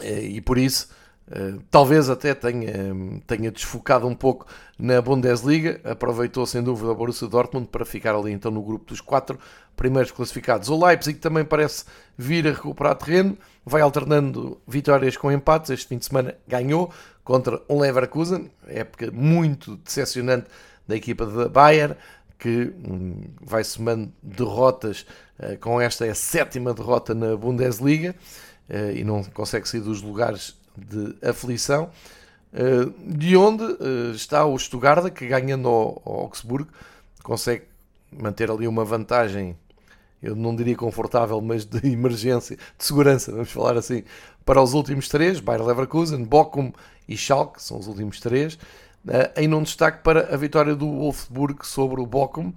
Eh, 0.00 0.24
e 0.24 0.40
por 0.40 0.58
isso 0.58 0.88
Uh, 1.30 1.62
talvez 1.70 2.10
até 2.10 2.34
tenha, 2.34 2.74
tenha 3.24 3.52
desfocado 3.52 4.04
um 4.04 4.16
pouco 4.16 4.48
na 4.76 5.00
Bundesliga, 5.00 5.80
aproveitou 5.84 6.44
sem 6.44 6.60
dúvida 6.60 6.90
o 6.90 6.94
Borussia 6.96 7.28
Dortmund 7.28 7.68
para 7.68 7.84
ficar 7.84 8.16
ali 8.16 8.32
então 8.32 8.50
no 8.50 8.60
grupo 8.60 8.86
dos 8.86 9.00
quatro 9.00 9.38
primeiros 9.76 10.10
classificados. 10.10 10.68
O 10.68 10.84
Leipzig 10.84 11.18
também 11.18 11.44
parece 11.44 11.84
vir 12.16 12.46
a 12.46 12.50
recuperar 12.50 12.96
terreno, 12.96 13.36
vai 13.64 13.80
alternando 13.80 14.60
vitórias 14.66 15.16
com 15.16 15.30
empates, 15.32 15.70
este 15.70 15.88
fim 15.88 15.98
de 15.98 16.06
semana 16.06 16.34
ganhou 16.46 16.92
contra 17.24 17.60
um 17.68 17.80
Leverkusen, 17.80 18.50
época 18.66 19.10
muito 19.10 19.76
decepcionante 19.76 20.46
da 20.86 20.96
equipa 20.96 21.24
de 21.24 21.48
Bayern, 21.48 21.94
que 22.38 22.72
hum, 22.84 23.22
vai 23.40 23.62
somando 23.62 24.12
derrotas, 24.22 25.06
uh, 25.38 25.58
com 25.58 25.80
esta 25.80 26.06
é 26.06 26.10
a 26.10 26.14
sétima 26.14 26.72
derrota 26.72 27.14
na 27.14 27.36
Bundesliga, 27.36 28.14
uh, 28.68 28.90
e 28.96 29.04
não 29.04 29.22
consegue 29.22 29.68
sair 29.68 29.80
dos 29.80 30.02
lugares 30.02 30.58
de 30.76 31.14
aflição, 31.22 31.90
eh, 32.52 32.90
de 32.98 33.36
onde 33.36 33.64
eh, 33.64 34.10
está 34.12 34.44
o 34.44 34.58
Stuttgart, 34.58 35.08
que 35.12 35.26
ganhando 35.26 35.68
ao 35.68 36.02
Augsburgo, 36.04 36.70
consegue 37.22 37.64
manter 38.12 38.50
ali 38.50 38.66
uma 38.66 38.84
vantagem, 38.84 39.56
eu 40.22 40.34
não 40.36 40.54
diria 40.54 40.76
confortável, 40.76 41.40
mas 41.40 41.64
de 41.64 41.86
emergência, 41.90 42.56
de 42.56 42.84
segurança, 42.84 43.32
vamos 43.32 43.50
falar 43.50 43.76
assim, 43.76 44.04
para 44.44 44.60
os 44.60 44.74
últimos 44.74 45.08
três, 45.08 45.40
Bayer 45.40 45.64
Leverkusen, 45.64 46.24
Bochum 46.24 46.72
e 47.08 47.16
Schalke, 47.16 47.62
são 47.62 47.78
os 47.78 47.86
últimos 47.86 48.20
três, 48.20 48.58
eh, 49.08 49.32
em 49.36 49.48
não 49.48 49.62
destaque 49.62 50.02
para 50.02 50.34
a 50.34 50.36
vitória 50.36 50.74
do 50.74 50.86
Wolfsburg 50.86 51.66
sobre 51.66 52.00
o 52.00 52.06
Bochum, 52.06 52.52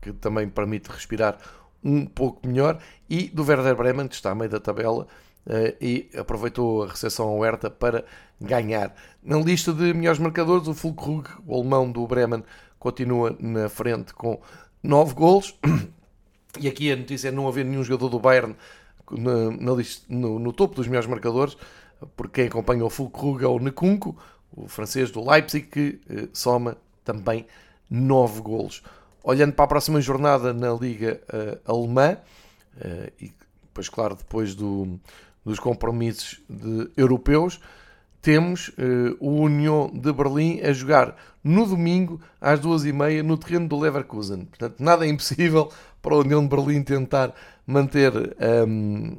que 0.00 0.12
também 0.12 0.48
permite 0.48 0.90
respirar 0.90 1.38
um 1.82 2.04
pouco 2.06 2.46
melhor, 2.46 2.78
e 3.08 3.28
do 3.28 3.44
Werder 3.44 3.76
Bremen, 3.76 4.08
que 4.08 4.14
está 4.14 4.30
a 4.30 4.34
meio 4.34 4.50
da 4.50 4.60
tabela, 4.60 5.06
eh, 5.46 5.76
e 5.80 6.10
aproveitou 6.16 6.84
a 6.84 6.88
recepção 6.88 7.28
ao 7.28 7.40
Hertha 7.40 7.70
para 7.70 8.04
ganhar. 8.40 8.94
Na 9.22 9.38
lista 9.38 9.72
de 9.72 9.92
melhores 9.94 10.18
marcadores, 10.18 10.68
o 10.68 10.74
Fulkrug, 10.74 11.28
o 11.46 11.54
alemão 11.54 11.90
do 11.90 12.06
Bremen, 12.06 12.42
continua 12.78 13.36
na 13.38 13.68
frente 13.68 14.14
com 14.14 14.40
9 14.82 15.14
golos. 15.14 15.54
E 16.58 16.66
aqui 16.66 16.90
a 16.90 16.96
notícia 16.96 17.28
é 17.28 17.30
não 17.30 17.46
haver 17.46 17.64
nenhum 17.64 17.84
jogador 17.84 18.08
do 18.08 18.18
Bayern 18.18 18.56
na, 19.10 19.50
na 19.50 19.82
no, 20.08 20.38
no, 20.38 20.52
topo 20.52 20.74
dos 20.74 20.88
melhores 20.88 21.08
marcadores, 21.08 21.56
porque 22.16 22.40
quem 22.40 22.46
acompanha 22.48 22.84
o 22.84 22.90
Fulkrug 22.90 23.44
é 23.44 23.46
o 23.46 23.60
Nekunko, 23.60 24.16
o 24.50 24.66
francês 24.66 25.12
do 25.12 25.28
Leipzig, 25.28 25.66
que 25.68 26.00
eh, 26.10 26.28
soma 26.32 26.76
também 27.04 27.46
9 27.88 28.40
golos. 28.40 28.82
Olhando 29.22 29.52
para 29.52 29.64
a 29.64 29.68
próxima 29.68 30.00
jornada 30.00 30.52
na 30.52 30.72
Liga 30.72 31.20
uh, 31.28 31.70
Alemã, 31.70 32.16
uh, 32.76 33.12
e 33.20 33.32
depois, 33.62 33.88
claro, 33.88 34.14
depois 34.14 34.54
do, 34.54 34.98
dos 35.44 35.58
compromissos 35.58 36.40
de, 36.48 36.90
europeus, 36.96 37.60
temos 38.22 38.68
uh, 38.68 39.16
o 39.20 39.42
União 39.42 39.90
de 39.92 40.12
Berlim 40.12 40.60
a 40.60 40.72
jogar 40.72 41.16
no 41.42 41.66
domingo 41.66 42.20
às 42.40 42.60
duas 42.60 42.84
e 42.84 42.92
meia 42.92 43.22
no 43.22 43.36
terreno 43.36 43.68
do 43.68 43.78
Leverkusen. 43.78 44.44
Portanto, 44.44 44.76
nada 44.80 45.06
é 45.06 45.08
impossível 45.08 45.70
para 46.02 46.14
a 46.14 46.18
União 46.18 46.42
de 46.42 46.48
Berlim 46.48 46.82
tentar 46.82 47.34
manter 47.66 48.12
um, 48.66 49.16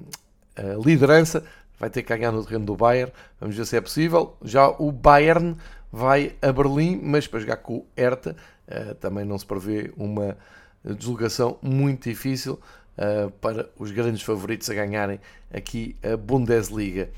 a 0.56 0.78
liderança. 0.84 1.44
Vai 1.80 1.90
ter 1.90 2.04
que 2.04 2.16
ganhar 2.16 2.32
no 2.32 2.44
terreno 2.44 2.66
do 2.66 2.76
Bayern. 2.76 3.12
Vamos 3.40 3.56
ver 3.56 3.66
se 3.66 3.76
é 3.76 3.82
possível. 3.82 4.36
Já 4.44 4.70
o 4.70 4.92
Bayern 4.92 5.58
vai 5.92 6.36
a 6.42 6.52
Berlim, 6.52 7.00
mas 7.04 7.28
para 7.28 7.40
jogar 7.40 7.58
com 7.58 7.78
o 7.78 7.86
Hertha 7.98 8.36
uh, 8.68 8.96
também 8.96 9.26
não 9.26 9.38
se 9.38 9.46
prevê 9.46 9.92
uma 9.98 10.38
deslocação 10.84 11.58
muito 11.62 12.10
difícil 12.10 12.60
uh, 12.98 13.30
para 13.32 13.70
os 13.78 13.92
grandes 13.92 14.22
favoritos 14.22 14.70
a 14.70 14.74
ganharem 14.74 15.20
aqui 15.52 15.96
a 16.04 16.16
Bundesliga. 16.16 17.10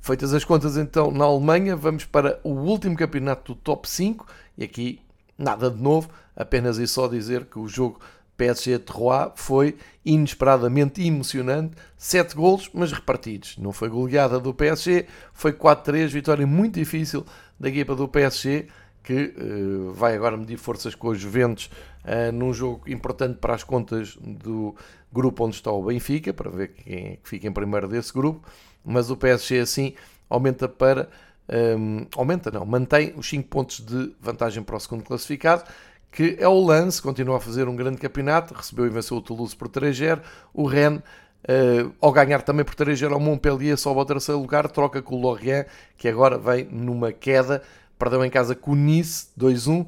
Feitas 0.00 0.32
as 0.32 0.44
contas 0.44 0.76
então 0.76 1.10
na 1.10 1.24
Alemanha, 1.24 1.76
vamos 1.76 2.04
para 2.04 2.40
o 2.42 2.50
último 2.50 2.96
campeonato 2.96 3.54
do 3.54 3.60
top 3.60 3.88
5 3.88 4.26
e 4.56 4.64
aqui 4.64 5.00
nada 5.36 5.70
de 5.70 5.82
novo, 5.82 6.08
apenas 6.36 6.78
e 6.78 6.86
só 6.86 7.08
dizer 7.08 7.46
que 7.46 7.58
o 7.58 7.66
jogo 7.66 7.98
PSG 8.36 8.78
Troyes 8.78 9.32
foi 9.36 9.76
inesperadamente 10.04 11.02
emocionante, 11.02 11.76
7 11.98 12.34
golos, 12.34 12.70
mas 12.72 12.90
repartidos. 12.90 13.58
Não 13.58 13.72
foi 13.72 13.90
goleada 13.90 14.40
do 14.40 14.54
PSG, 14.54 15.06
foi 15.34 15.52
4-3, 15.52 16.08
vitória 16.08 16.46
muito 16.46 16.74
difícil 16.76 17.24
da 17.58 17.68
equipa 17.68 17.94
do 17.94 18.08
PSG, 18.08 18.68
que 19.02 19.34
uh, 19.36 19.92
vai 19.92 20.14
agora 20.14 20.36
medir 20.36 20.56
forças 20.56 20.94
com 20.94 21.08
os 21.08 21.18
Juventus 21.18 21.70
uh, 22.04 22.32
num 22.32 22.52
jogo 22.52 22.88
importante 22.88 23.38
para 23.38 23.54
as 23.54 23.62
contas 23.62 24.16
do 24.16 24.74
grupo 25.12 25.44
onde 25.44 25.56
está 25.56 25.70
o 25.70 25.84
Benfica, 25.84 26.32
para 26.32 26.50
ver 26.50 26.68
quem 26.68 26.94
é 26.94 27.16
que 27.16 27.28
fica 27.28 27.46
em 27.46 27.52
primeiro 27.52 27.88
desse 27.88 28.12
grupo, 28.12 28.46
mas 28.84 29.10
o 29.10 29.16
PSG 29.16 29.60
assim 29.60 29.94
aumenta 30.28 30.68
para. 30.68 31.08
Um, 31.52 32.06
aumenta 32.16 32.50
não, 32.50 32.64
mantém 32.64 33.12
os 33.16 33.28
5 33.28 33.48
pontos 33.48 33.80
de 33.80 34.14
vantagem 34.20 34.62
para 34.62 34.76
o 34.76 34.80
segundo 34.80 35.02
classificado, 35.02 35.64
que 36.12 36.36
é 36.38 36.46
o 36.46 36.64
Lance, 36.64 37.02
continua 37.02 37.38
a 37.38 37.40
fazer 37.40 37.66
um 37.66 37.74
grande 37.74 37.98
campeonato, 37.98 38.54
recebeu 38.54 38.86
e 38.86 38.88
venceu 38.88 39.16
o 39.16 39.20
Toulouse 39.20 39.56
por 39.56 39.68
3-0, 39.68 40.20
o 40.54 40.66
Rennes 40.66 41.02
Uh, 41.42 41.90
ao 42.02 42.12
ganhar 42.12 42.42
também 42.42 42.66
por 42.66 42.74
3-0 42.74 43.12
ao 43.14 43.18
Montpellier, 43.18 43.74
sobe 43.78 43.98
ao 43.98 44.04
terceiro 44.04 44.38
lugar, 44.38 44.68
troca 44.68 45.00
com 45.00 45.16
o 45.16 45.22
Lorient, 45.22 45.64
que 45.96 46.06
agora 46.06 46.36
vem 46.36 46.68
numa 46.70 47.12
queda 47.12 47.62
perdeu 48.00 48.24
em 48.24 48.30
casa 48.30 48.54
com 48.54 48.72
o 48.72 48.74
Nice 48.74 49.28
2-1 49.38 49.86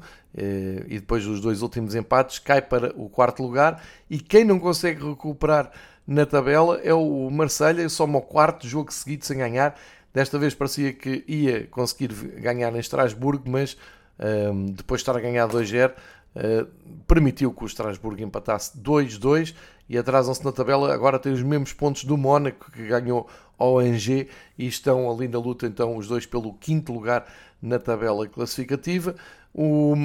e 0.87 0.99
depois 0.99 1.25
dos 1.25 1.41
dois 1.41 1.61
últimos 1.63 1.95
empates 1.95 2.37
cai 2.37 2.61
para 2.61 2.93
o 2.95 3.09
quarto 3.09 3.41
lugar 3.41 3.83
e 4.09 4.19
quem 4.19 4.43
não 4.43 4.59
consegue 4.59 5.03
recuperar 5.03 5.71
na 6.05 6.25
tabela 6.25 6.79
é 6.83 6.93
o 6.93 7.29
Marselha, 7.29 7.87
soma 7.89 8.19
o 8.19 8.21
quarto 8.21 8.67
jogo 8.67 8.91
seguido 8.91 9.25
sem 9.25 9.37
ganhar. 9.37 9.79
Desta 10.13 10.37
vez 10.37 10.53
parecia 10.53 10.93
que 10.93 11.23
ia 11.27 11.65
conseguir 11.67 12.13
ganhar 12.39 12.73
em 12.75 12.79
Estrasburgo, 12.79 13.49
mas 13.49 13.77
um, 14.19 14.65
depois 14.67 14.99
de 14.99 15.03
estar 15.03 15.17
a 15.17 15.21
ganhar 15.21 15.47
2-0, 15.47 15.91
uh, 15.91 16.67
permitiu 17.07 17.51
que 17.51 17.63
o 17.63 17.65
Estrasburgo 17.65 18.21
empatasse 18.21 18.77
2-2 18.77 19.55
e 19.89 19.97
atrasam-se 19.97 20.43
na 20.45 20.51
tabela. 20.51 20.93
Agora 20.93 21.17
tem 21.17 21.31
os 21.31 21.41
mesmos 21.41 21.73
pontos 21.73 22.03
do 22.03 22.17
Mónaco, 22.17 22.71
que 22.71 22.85
ganhou 22.85 23.27
ao 23.57 23.79
Angers, 23.79 24.27
e 24.57 24.67
estão 24.67 25.09
ali 25.09 25.27
na 25.27 25.39
luta, 25.39 25.65
então, 25.65 25.95
os 25.97 26.07
dois 26.07 26.25
pelo 26.25 26.53
quinto 26.53 26.93
lugar 26.93 27.25
na 27.61 27.79
tabela 27.79 28.27
classificativa. 28.27 29.15
O 29.53 29.95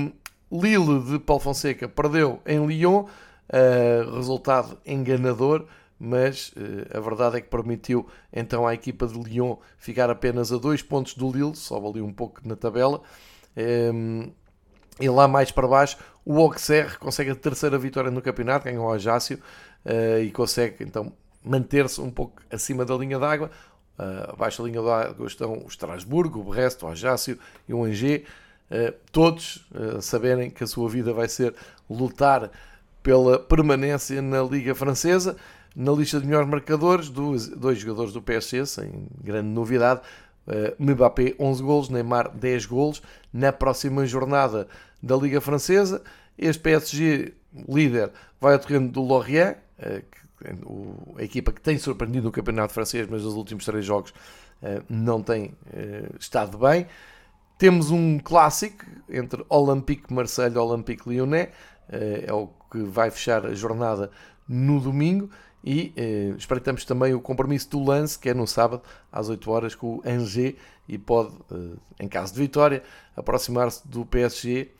Lille 0.50 1.02
de 1.02 1.18
Paulo 1.18 1.42
Fonseca 1.42 1.88
perdeu 1.88 2.40
em 2.46 2.64
Lyon, 2.66 3.04
uh, 3.04 4.16
resultado 4.16 4.78
enganador, 4.86 5.66
mas 5.98 6.50
uh, 6.50 6.96
a 6.96 7.00
verdade 7.00 7.38
é 7.38 7.40
que 7.40 7.48
permitiu 7.48 8.06
então 8.32 8.66
à 8.66 8.72
equipa 8.72 9.06
de 9.06 9.18
Lyon 9.18 9.56
ficar 9.76 10.08
apenas 10.10 10.52
a 10.52 10.56
dois 10.56 10.80
pontos 10.82 11.14
do 11.14 11.30
Lille, 11.30 11.56
sobe 11.56 11.88
ali 11.88 12.00
um 12.00 12.12
pouco 12.12 12.40
na 12.46 12.54
tabela. 12.54 13.02
Ehm, 13.56 14.30
e 15.00 15.08
lá 15.08 15.26
mais 15.26 15.50
para 15.50 15.66
baixo, 15.66 15.96
o 16.24 16.38
Auxerre 16.38 16.96
consegue 16.98 17.30
a 17.30 17.34
terceira 17.34 17.78
vitória 17.78 18.10
no 18.10 18.22
campeonato, 18.22 18.66
ganhou 18.66 18.86
o 18.86 18.92
Ajácio 18.92 19.38
uh, 19.84 20.22
e 20.22 20.30
consegue 20.30 20.84
então 20.84 21.12
manter-se 21.42 22.00
um 22.00 22.10
pouco 22.10 22.42
acima 22.50 22.84
da 22.84 22.94
linha 22.94 23.18
d'água. 23.18 23.50
Uh, 23.98 24.32
abaixo 24.32 24.62
da 24.62 24.68
linha 24.68 24.82
d'água 24.82 25.26
estão 25.26 25.54
o 25.54 25.66
Estrasburgo, 25.66 26.40
o 26.40 26.44
Brest, 26.44 26.82
o 26.82 26.88
Ajácio 26.88 27.38
e 27.68 27.74
o 27.74 27.84
Angers. 27.84 28.22
Todos 29.10 29.66
saberem 30.02 30.50
que 30.50 30.62
a 30.62 30.66
sua 30.66 30.90
vida 30.90 31.10
vai 31.10 31.26
ser 31.26 31.54
lutar 31.88 32.50
pela 33.02 33.38
permanência 33.38 34.20
na 34.20 34.42
Liga 34.42 34.74
Francesa. 34.74 35.36
Na 35.74 35.92
lista 35.92 36.20
de 36.20 36.26
melhores 36.26 36.48
marcadores, 36.48 37.08
dois, 37.08 37.48
dois 37.48 37.78
jogadores 37.78 38.12
do 38.12 38.22
PSG, 38.22 38.66
sem 38.66 39.06
grande 39.22 39.48
novidade. 39.48 40.00
Uh, 40.46 40.82
Mbappé 40.82 41.34
11 41.38 41.62
golos, 41.62 41.88
Neymar 41.88 42.34
10 42.34 42.66
golos. 42.66 43.02
Na 43.32 43.52
próxima 43.52 44.06
jornada 44.06 44.66
da 45.02 45.14
Liga 45.14 45.40
Francesa, 45.40 46.02
este 46.38 46.62
PSG 46.62 47.34
líder 47.68 48.10
vai 48.40 48.54
ao 48.54 48.58
terreno 48.58 48.88
do 48.88 49.02
Lorient, 49.02 49.56
uh, 49.78 51.16
a 51.18 51.22
equipa 51.22 51.52
que 51.52 51.60
tem 51.60 51.76
surpreendido 51.78 52.26
no 52.26 52.32
campeonato 52.32 52.72
francês, 52.72 53.06
mas 53.10 53.24
nos 53.24 53.34
últimos 53.34 53.64
três 53.64 53.84
jogos 53.84 54.10
uh, 54.62 54.82
não 54.88 55.22
tem 55.22 55.54
estado 56.18 56.56
bem. 56.56 56.86
Temos 57.58 57.90
um 57.90 58.18
clássico 58.18 58.86
entre 59.08 59.44
Olympique 59.48 60.12
Marseille 60.12 60.54
e 60.54 60.58
Olympique 60.58 61.08
Lyonnais, 61.08 61.48
é 61.90 62.32
o 62.32 62.48
que 62.70 62.82
vai 62.82 63.10
fechar 63.10 63.44
a 63.44 63.52
jornada 63.52 64.10
no 64.48 64.80
domingo. 64.80 65.28
E 65.62 65.92
eh, 65.96 66.34
espreitamos 66.38 66.84
também 66.84 67.14
o 67.14 67.20
compromisso 67.20 67.70
do 67.70 67.82
Lance, 67.82 68.18
que 68.18 68.28
é 68.28 68.34
no 68.34 68.46
sábado, 68.46 68.82
às 69.10 69.28
8 69.28 69.50
horas, 69.50 69.74
com 69.74 69.96
o 69.96 70.02
Angers, 70.04 70.54
e 70.88 70.96
pode, 70.96 71.34
eh, 71.50 72.04
em 72.04 72.08
caso 72.08 72.32
de 72.32 72.38
vitória, 72.40 72.82
aproximar-se 73.16 73.86
do 73.86 74.06
PSG, 74.06 74.70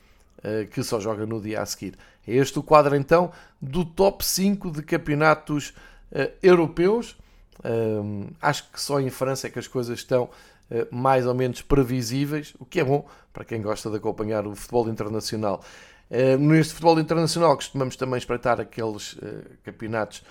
eh, 0.43 0.69
que 0.71 0.83
só 0.83 1.01
joga 1.01 1.27
no 1.27 1.41
dia 1.41 1.61
a 1.61 1.67
seguir. 1.67 1.99
É 2.27 2.35
este 2.35 2.59
o 2.59 2.63
quadro, 2.63 2.95
então, 2.95 3.33
do 3.61 3.85
top 3.85 4.25
5 4.25 4.71
de 4.71 4.83
campeonatos 4.83 5.75
eh, 6.13 6.33
europeus. 6.43 7.17
Ehm, 7.65 8.29
acho 8.41 8.71
que 8.71 8.81
só 8.81 9.01
em 9.01 9.11
França 9.11 9.47
é 9.47 9.51
que 9.51 9.59
as 9.59 9.67
coisas 9.67 9.99
estão 9.99 10.31
eh, 10.71 10.87
mais 10.91 11.27
ou 11.27 11.35
menos 11.35 11.63
previsíveis, 11.63 12.55
o 12.59 12.65
que 12.65 12.81
é 12.81 12.85
bom 12.85 13.07
para 13.33 13.45
quem 13.45 13.61
gosta 13.61 13.91
de 13.91 13.97
acompanhar 13.97 14.47
o 14.47 14.55
futebol 14.55 14.89
internacional. 14.89 15.63
Eh, 16.11 16.37
neste 16.37 16.75
futebol 16.75 16.99
internacional 17.01 17.55
costumamos 17.57 17.97
também 17.97 18.19
espreitar 18.19 18.61
aqueles 18.61 19.17
campeonatos 19.65 20.23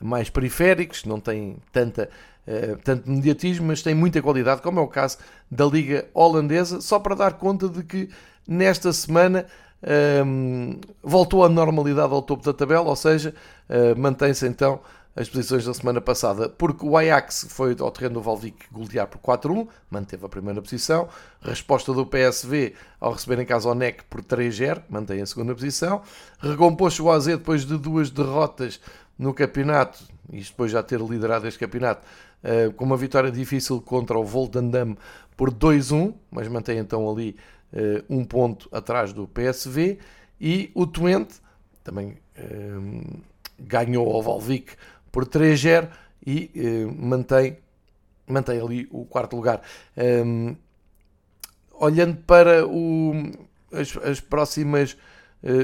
mais 0.00 0.30
periféricos, 0.30 1.04
não 1.04 1.20
têm 1.20 1.56
tanta, 1.72 2.08
uh, 2.46 2.76
tanto 2.84 3.10
mediatismo, 3.10 3.66
mas 3.66 3.82
têm 3.82 3.94
muita 3.94 4.20
qualidade, 4.22 4.62
como 4.62 4.80
é 4.80 4.82
o 4.82 4.88
caso 4.88 5.18
da 5.50 5.64
Liga 5.64 6.06
Holandesa, 6.14 6.80
só 6.80 6.98
para 6.98 7.14
dar 7.14 7.34
conta 7.34 7.68
de 7.68 7.82
que 7.82 8.08
nesta 8.46 8.92
semana 8.92 9.46
um, 9.82 10.70
ehm, 10.72 10.80
voltou 11.02 11.44
a 11.44 11.48
normalidade 11.48 12.12
ao 12.12 12.22
topo 12.22 12.44
da 12.44 12.52
tabela, 12.52 12.88
ou 12.88 12.96
seja, 12.96 13.34
uh, 13.68 13.98
mantém-se 13.98 14.46
então 14.46 14.80
as 15.16 15.30
posições 15.30 15.64
da 15.64 15.72
semana 15.72 15.98
passada, 15.98 16.46
porque 16.46 16.84
o 16.84 16.94
Ajax 16.94 17.46
foi 17.48 17.74
ao 17.80 17.90
terreno 17.90 18.14
do 18.14 18.20
Valvic 18.20 18.66
golear 18.70 19.06
por 19.06 19.18
4-1, 19.18 19.66
manteve 19.90 20.26
a 20.26 20.28
primeira 20.28 20.60
posição. 20.60 21.08
Resposta 21.40 21.94
do 21.94 22.04
PSV 22.04 22.74
ao 23.00 23.12
receber 23.12 23.40
em 23.40 23.46
casa 23.46 23.66
o 23.66 23.74
NEC 23.74 24.04
por 24.10 24.22
3-0, 24.22 24.82
mantém 24.90 25.22
a 25.22 25.26
segunda 25.26 25.54
posição. 25.54 26.02
Recompôs 26.38 27.00
o 27.00 27.10
AZ 27.10 27.24
depois 27.24 27.64
de 27.64 27.78
duas 27.78 28.10
derrotas 28.10 28.78
no 29.18 29.32
campeonato, 29.32 30.04
isto 30.32 30.52
depois 30.52 30.70
já 30.70 30.82
ter 30.82 31.00
liderado 31.00 31.46
este 31.46 31.58
campeonato, 31.58 32.06
uh, 32.42 32.72
com 32.74 32.84
uma 32.84 32.96
vitória 32.96 33.30
difícil 33.30 33.80
contra 33.80 34.18
o 34.18 34.24
Voltandam 34.24 34.96
por 35.36 35.52
2-1, 35.52 36.14
mas 36.30 36.48
mantém 36.48 36.78
então 36.78 37.10
ali 37.10 37.36
uh, 37.72 38.04
um 38.08 38.24
ponto 38.24 38.68
atrás 38.72 39.12
do 39.12 39.26
PSV, 39.26 39.98
e 40.40 40.70
o 40.74 40.86
Twente 40.86 41.36
também 41.82 42.18
uh, 42.38 43.22
ganhou 43.58 44.12
ao 44.12 44.22
Valvic 44.22 44.74
por 45.10 45.24
3-0 45.24 45.88
e 46.26 46.50
mantém, 46.98 47.56
mantém 48.26 48.60
ali 48.60 48.88
o 48.90 49.04
quarto 49.04 49.36
lugar. 49.36 49.62
Um, 49.96 50.56
olhando 51.72 52.16
para 52.16 52.66
o, 52.66 53.12
as, 53.72 53.96
as 53.98 54.20
próximas 54.20 54.96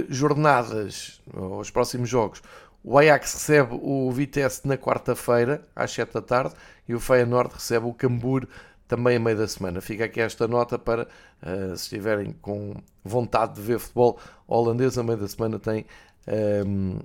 jornadas, 0.08 1.20
ou 1.34 1.58
os 1.58 1.68
próximos 1.68 2.08
jogos, 2.08 2.40
o 2.84 2.98
Ajax 2.98 3.34
recebe 3.34 3.78
o 3.80 4.10
Vitesse 4.10 4.66
na 4.66 4.76
quarta-feira, 4.76 5.62
às 5.74 5.92
7 5.92 6.14
da 6.14 6.22
tarde, 6.22 6.54
e 6.88 6.94
o 6.94 7.00
Feyenoord 7.00 7.54
recebe 7.54 7.86
o 7.86 7.94
Cambur 7.94 8.46
também 8.88 9.16
a 9.16 9.20
meio 9.20 9.36
da 9.36 9.46
semana. 9.46 9.80
Fica 9.80 10.04
aqui 10.04 10.20
esta 10.20 10.48
nota 10.48 10.78
para, 10.78 11.08
uh, 11.42 11.76
se 11.76 11.84
estiverem 11.84 12.32
com 12.42 12.74
vontade 13.04 13.54
de 13.54 13.62
ver 13.62 13.78
futebol 13.78 14.18
holandês, 14.46 14.98
a 14.98 15.02
meio 15.02 15.18
da 15.18 15.28
semana 15.28 15.58
tem, 15.58 15.86
um, 16.26 16.32
ehm, 16.32 16.98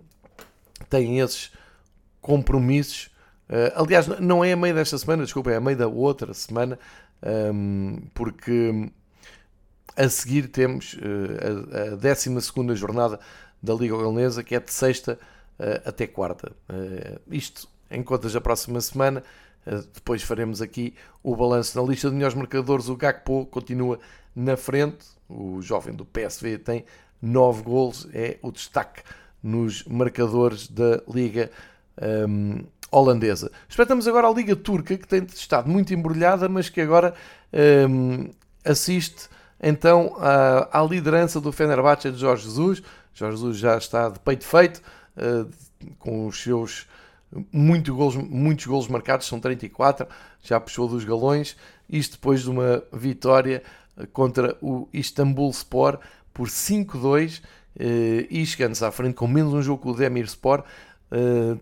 tem 0.90 1.20
esses 1.20 1.52
compromissos. 2.22 3.10
Uh, 3.48 3.72
aliás, 3.82 4.08
não 4.20 4.44
é 4.44 4.52
a 4.52 4.58
meio 4.58 4.74
desta 4.76 4.98
semana, 4.98 5.24
desculpa, 5.24 5.52
é 5.52 5.56
a 5.56 5.62
meio 5.62 5.78
da 5.78 5.88
outra 5.88 6.34
semana, 6.34 6.78
um, 7.24 7.30
ehm, 7.30 8.10
porque 8.14 8.92
a 9.96 10.10
seguir 10.10 10.48
temos 10.50 10.96
uh, 10.96 11.92
a, 11.92 11.94
a 11.94 11.96
12 11.96 12.76
jornada 12.76 13.20
da 13.62 13.74
Liga 13.74 13.96
Holandesa, 13.96 14.44
que 14.44 14.56
é 14.56 14.60
de 14.60 14.74
sexta 14.74 15.18
até 15.86 16.08
quarta. 16.08 16.52
Uh, 16.70 17.20
isto 17.32 17.68
em 17.90 18.04
contas 18.04 18.34
da 18.34 18.42
próxima 18.42 18.80
semana. 18.82 19.24
Uh, 19.66 19.88
depois 19.94 20.22
faremos 20.24 20.62
aqui 20.62 20.94
o 21.24 21.36
balanço 21.36 21.80
na 21.80 21.88
lista 21.88 22.10
de 22.10 22.16
melhores 22.16 22.36
marcadores. 22.36 22.90
O 22.90 22.96
Gakpo 22.96 23.46
continua 23.48 24.00
na 24.36 24.56
frente. 24.56 25.06
O 25.28 25.62
jovem 25.62 25.94
do 25.94 26.06
PSV 26.06 26.58
tem 26.60 26.86
9 27.22 27.64
gols. 27.64 28.08
É 28.14 28.38
o 28.42 28.52
destaque 28.52 29.02
nos 29.42 29.84
marcadores 29.84 30.68
da 30.68 31.02
Liga 31.08 31.52
um, 32.30 32.64
holandesa. 32.92 33.52
Espeitamos 33.68 34.08
agora 34.08 34.28
a 34.28 34.32
Liga 34.32 34.56
Turca, 34.56 34.98
que 34.98 35.08
tem 35.08 35.24
estado 35.24 35.70
muito 35.70 35.94
embrulhada, 35.94 36.48
mas 36.48 36.70
que 36.70 36.82
agora 36.82 37.14
um, 37.90 38.30
assiste 38.64 39.30
então 39.62 40.16
à, 40.20 40.80
à 40.80 40.84
liderança 40.84 41.42
do 41.42 41.52
Fenerbahçe 41.52 42.12
de 42.12 42.18
Jorge 42.18 42.44
Jesus. 42.44 42.82
Jorge 43.14 43.38
Jesus 43.38 43.58
já 43.58 43.78
está 43.78 44.10
de 44.10 44.20
peito 44.20 44.46
feito, 44.46 44.80
eh, 44.80 44.84
com 46.00 46.28
os 46.28 46.42
seus 46.42 46.88
muito 47.52 47.94
golos, 47.94 48.16
muitos 48.16 48.66
golos 48.66 48.88
marcados, 48.88 49.28
são 49.28 49.40
34, 49.40 50.08
já 50.42 50.60
puxou 50.60 50.88
dos 50.88 51.04
galões. 51.04 51.58
Isto 51.90 52.14
depois 52.14 52.42
de 52.42 52.50
uma 52.50 52.84
vitória 52.92 53.64
eh, 53.98 54.08
contra 54.12 54.58
o 54.62 54.88
Istanbul 54.94 55.50
Sport 55.52 56.00
por 56.34 56.48
5-2 56.48 57.42
eh, 57.80 58.28
e 58.30 58.46
chegando-se 58.46 58.84
à 58.84 58.92
frente 58.92 59.16
com 59.16 59.28
menos 59.28 59.54
um 59.54 59.62
jogo 59.62 59.84
com 59.84 59.90
o 59.92 59.96
Demir 59.96 60.26
Sport, 60.26 60.66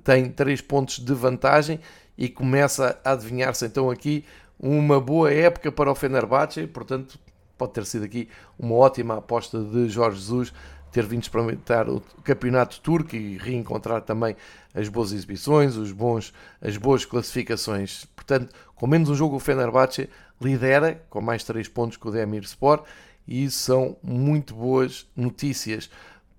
tem 0.03 0.27
3 0.31 0.59
pontos 0.61 0.97
de 0.97 1.13
vantagem 1.13 1.79
e 2.17 2.27
começa 2.27 2.99
a 3.03 3.11
adivinhar-se 3.11 3.63
então 3.63 3.91
aqui 3.91 4.25
uma 4.59 4.99
boa 4.99 5.31
época 5.31 5.71
para 5.71 5.91
o 5.91 5.93
Fenerbahçe, 5.93 6.65
portanto 6.65 7.19
pode 7.55 7.73
ter 7.73 7.85
sido 7.85 8.05
aqui 8.05 8.27
uma 8.57 8.73
ótima 8.73 9.17
aposta 9.17 9.61
de 9.61 9.87
Jorge 9.87 10.17
Jesus 10.17 10.51
ter 10.95 11.05
vindo 11.05 11.23
experimentar 11.23 11.89
o 11.89 12.01
campeonato 12.23 12.79
turco 12.79 13.17
e 13.17 13.37
reencontrar 13.37 14.01
também 14.01 14.33
as 14.73 14.87
boas 14.87 15.11
exibições, 15.11 15.75
os 15.75 15.91
bons, 15.91 16.33
as 16.61 16.77
boas 16.77 17.03
classificações. 17.03 18.05
Portanto, 18.15 18.55
com 18.75 18.87
menos 18.87 19.09
um 19.09 19.13
jogo, 19.13 19.35
o 19.35 19.39
Fenerbahçe 19.39 20.09
lidera 20.39 21.03
com 21.09 21.19
mais 21.19 21.43
3 21.43 21.67
pontos 21.67 21.97
que 21.97 22.07
o 22.07 22.11
Demir 22.11 22.43
Sport 22.43 22.85
e 23.27 23.43
isso 23.43 23.57
são 23.57 23.97
muito 24.01 24.55
boas 24.55 25.05
notícias 25.17 25.89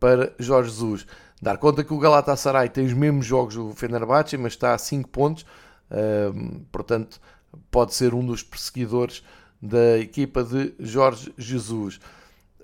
para 0.00 0.32
Jorge 0.38 0.70
Jesus. 0.70 1.06
Dar 1.42 1.58
conta 1.58 1.84
que 1.84 1.92
o 1.92 1.98
Galatasaray 1.98 2.70
tem 2.70 2.86
os 2.86 2.94
mesmos 2.94 3.26
jogos 3.26 3.56
do 3.56 3.74
Fenerbahçe, 3.74 4.38
mas 4.38 4.54
está 4.54 4.72
a 4.72 4.78
5 4.78 5.06
pontos, 5.10 5.44
portanto, 6.72 7.20
pode 7.70 7.92
ser 7.92 8.14
um 8.14 8.24
dos 8.24 8.42
perseguidores 8.42 9.22
da 9.60 9.98
equipa 9.98 10.42
de 10.42 10.74
Jorge 10.80 11.30
Jesus. 11.36 12.00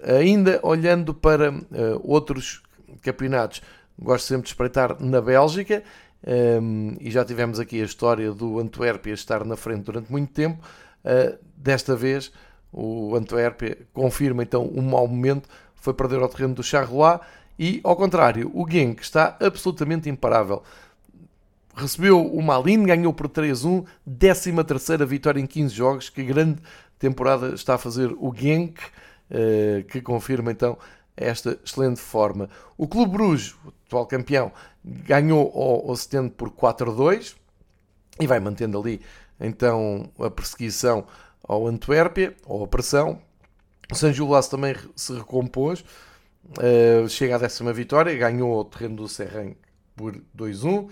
Ainda 0.03 0.61
olhando 0.63 1.15
para 1.15 1.51
uh, 1.53 1.65
outros 2.03 2.63
campeonatos, 3.03 3.63
gosto 3.99 4.27
sempre 4.27 4.45
de 4.45 4.49
espreitar 4.49 4.97
na 5.01 5.21
Bélgica, 5.21 5.83
um, 6.25 6.97
e 7.01 7.11
já 7.11 7.25
tivemos 7.25 7.59
aqui 7.59 7.81
a 7.81 7.85
história 7.85 8.33
do 8.33 8.59
Antuérpia 8.59 9.13
estar 9.13 9.45
na 9.45 9.57
frente 9.57 9.85
durante 9.85 10.11
muito 10.11 10.33
tempo. 10.33 10.63
Uh, 11.05 11.39
desta 11.57 11.97
vez, 11.97 12.33
o 12.73 13.15
Antuérpia 13.17 13.79
confirma 13.93 14.43
então 14.43 14.71
um 14.75 14.83
mau 14.83 15.07
momento, 15.07 15.49
foi 15.75 15.93
perder 15.93 16.21
ao 16.21 16.29
terreno 16.29 16.55
do 16.55 16.63
Charleroi 16.63 17.19
e, 17.59 17.81
ao 17.85 17.97
contrário, 17.97 18.51
o 18.55 18.69
Genk 18.69 19.03
está 19.03 19.37
absolutamente 19.41 20.09
imparável. 20.09 20.63
Recebeu 21.75 22.25
o 22.25 22.43
Malin, 22.43 22.85
ganhou 22.85 23.13
por 23.13 23.29
3-1, 23.29 23.85
13 24.19 24.53
vitória 25.07 25.41
em 25.41 25.47
15 25.47 25.75
jogos. 25.75 26.11
Que 26.11 26.23
grande 26.23 26.61
temporada 26.99 27.55
está 27.55 27.75
a 27.75 27.79
fazer 27.79 28.15
o 28.19 28.33
Genk, 28.35 28.81
que 29.91 30.01
confirma 30.03 30.53
então 30.53 30.77
esta 31.17 31.59
excelente 31.65 32.01
forma. 32.01 32.49
O 32.77 32.87
Clube 32.87 33.13
Bruges, 33.13 33.55
o 33.65 33.73
atual 33.87 34.07
campeão, 34.07 34.53
ganhou 34.85 35.53
ao 35.55 35.91
Ostende 35.91 36.31
por 36.31 36.51
4-2 36.51 37.35
e 38.21 38.27
vai 38.27 38.41
mantendo 38.41 38.79
ali 38.79 39.01
então 39.41 40.11
a 40.19 40.31
perseguição 40.31 41.07
ao 41.43 41.67
Antuérpia, 41.67 42.37
ou 42.47 42.65
a 42.65 42.69
pressão. 42.69 43.21
O 43.91 43.95
San 43.95 44.13
Julas 44.13 44.49
também 44.49 44.75
se 44.95 45.13
recompôs, 45.13 45.85
uh, 46.59 47.09
chega 47.09 47.35
à 47.35 47.39
décima 47.39 47.73
vitória, 47.73 48.17
ganhou 48.17 48.61
o 48.61 48.65
terreno 48.65 48.97
do 48.97 49.09
Serran 49.09 49.53
por 49.97 50.17
2-1 50.37 50.89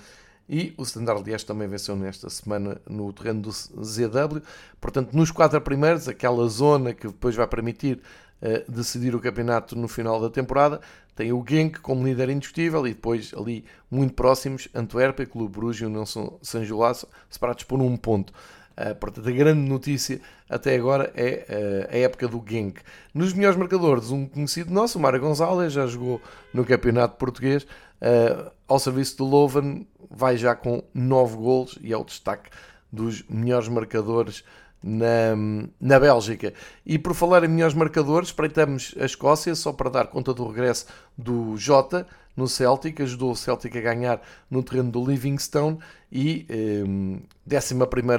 e 0.51 0.75
o 0.77 0.83
Standard 0.83 1.23
Liège 1.23 1.47
também 1.47 1.69
venceu 1.69 1.95
nesta 1.95 2.29
semana 2.29 2.81
no 2.89 3.13
terreno 3.13 3.41
do 3.41 3.53
ZW. 3.53 4.43
Portanto, 4.81 5.17
nos 5.17 5.31
quatro 5.31 5.61
primeiros, 5.61 6.09
aquela 6.09 6.49
zona 6.49 6.93
que 6.93 7.07
depois 7.07 7.37
vai 7.37 7.47
permitir 7.47 8.01
uh, 8.43 8.71
decidir 8.71 9.15
o 9.15 9.21
campeonato 9.21 9.77
no 9.77 9.87
final 9.87 10.21
da 10.21 10.29
temporada, 10.29 10.81
tem 11.15 11.33
o 11.33 11.45
Genk 11.49 11.79
como 11.79 12.05
líder 12.05 12.31
indiscutível 12.31 12.85
e 12.85 12.95
depois 12.95 13.33
ali 13.37 13.65
muito 13.89 14.15
próximos 14.15 14.69
Antuérpia, 14.75 15.25
Clube 15.25 15.57
Bruges 15.57 15.83
e 15.83 15.85
o 15.85 15.89
Nelson 15.89 16.37
San 16.43 16.65
Gilás, 16.65 17.07
separados 17.31 17.63
por 17.63 17.81
um 17.81 17.97
ponto. 17.97 18.33
Uh, 18.77 18.95
portanto, 18.97 19.29
a 19.29 19.33
grande 19.33 19.69
notícia 19.69 20.21
até 20.49 20.75
agora 20.75 21.13
é 21.15 21.87
uh, 21.91 21.95
a 21.95 21.99
época 21.99 22.27
do 22.27 22.43
Genk. 22.45 22.81
Nos 23.15 23.33
melhores 23.33 23.57
marcadores, 23.57 24.11
um 24.11 24.27
conhecido 24.27 24.73
nosso, 24.73 24.99
o 24.99 25.01
Mário 25.01 25.21
Gonzalez, 25.21 25.73
já 25.73 25.87
jogou 25.87 26.21
no 26.53 26.65
Campeonato 26.65 27.17
Português, 27.19 27.63
uh, 27.63 28.51
ao 28.71 28.79
serviço 28.79 29.19
do 29.19 29.25
Loven, 29.25 29.85
vai 30.09 30.37
já 30.37 30.55
com 30.55 30.81
9 30.95 31.37
golos 31.37 31.79
e 31.83 31.93
é 31.93 31.97
o 31.97 32.05
destaque 32.05 32.49
dos 32.91 33.25
melhores 33.29 33.67
marcadores 33.67 34.45
na, 34.81 35.35
na 35.81 35.99
Bélgica. 35.99 36.55
E 36.87 36.97
por 36.97 37.13
falar 37.13 37.43
em 37.43 37.49
melhores 37.49 37.75
marcadores, 37.75 38.29
espreitamos 38.29 38.95
a 38.99 39.05
Escócia, 39.05 39.57
só 39.57 39.73
para 39.73 39.91
dar 39.91 40.07
conta 40.07 40.33
do 40.33 40.47
regresso 40.47 40.87
do 41.19 41.57
Jota 41.57 42.07
no 42.37 42.47
Celtic, 42.47 43.01
ajudou 43.01 43.33
o 43.33 43.37
Celtic 43.37 43.75
a 43.75 43.81
ganhar 43.81 44.23
no 44.49 44.63
terreno 44.63 44.93
do 44.93 45.05
Livingstone 45.05 45.79
e 46.11 46.47
eh, 46.49 47.57
11 47.57 47.75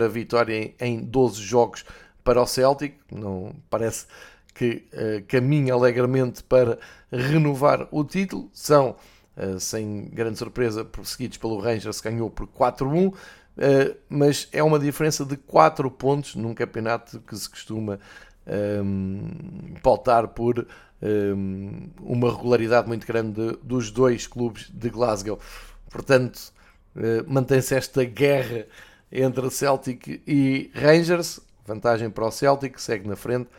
vitória 0.09 0.53
em, 0.53 0.75
em 0.79 0.99
12 0.99 1.41
jogos 1.41 1.85
para 2.25 2.41
o 2.41 2.45
Celtic. 2.45 2.95
Não 3.09 3.55
parece 3.69 4.05
que 4.53 4.85
eh, 4.91 5.23
caminha 5.27 5.73
alegremente 5.73 6.43
para 6.43 6.77
renovar 7.09 7.87
o 7.89 8.03
título. 8.03 8.49
São, 8.53 8.97
sem 9.59 10.05
grande 10.05 10.37
surpresa, 10.37 10.85
perseguidos 10.85 11.37
pelo 11.37 11.59
Rangers, 11.59 12.01
ganhou 12.01 12.29
por 12.29 12.47
4-1. 12.47 13.13
Uh, 13.57 13.95
mas 14.09 14.47
é 14.51 14.63
uma 14.63 14.79
diferença 14.79 15.25
de 15.25 15.35
4 15.35 15.91
pontos 15.91 16.35
num 16.35 16.53
campeonato 16.53 17.19
que 17.19 17.35
se 17.35 17.49
costuma 17.49 17.99
um, 18.47 19.21
ehm, 19.67 19.73
pautar 19.83 20.29
por 20.29 20.59
um, 20.59 20.65
ehm, 21.01 21.89
uma 21.99 22.31
regularidade 22.31 22.87
muito 22.87 23.05
grande 23.05 23.33
de, 23.33 23.57
dos 23.61 23.91
dois 23.91 24.25
clubes 24.25 24.69
de 24.73 24.89
Glasgow. 24.89 25.37
Portanto, 25.89 26.53
uh, 26.95 27.23
mantém-se 27.27 27.75
esta 27.75 28.03
guerra 28.05 28.65
entre 29.11 29.49
Celtic 29.49 30.21
e 30.25 30.71
Rangers. 30.73 31.41
Vantagem 31.65 32.09
para 32.09 32.25
o 32.25 32.31
Celtic, 32.31 32.79
segue 32.79 33.07
na 33.07 33.15
frente. 33.15 33.49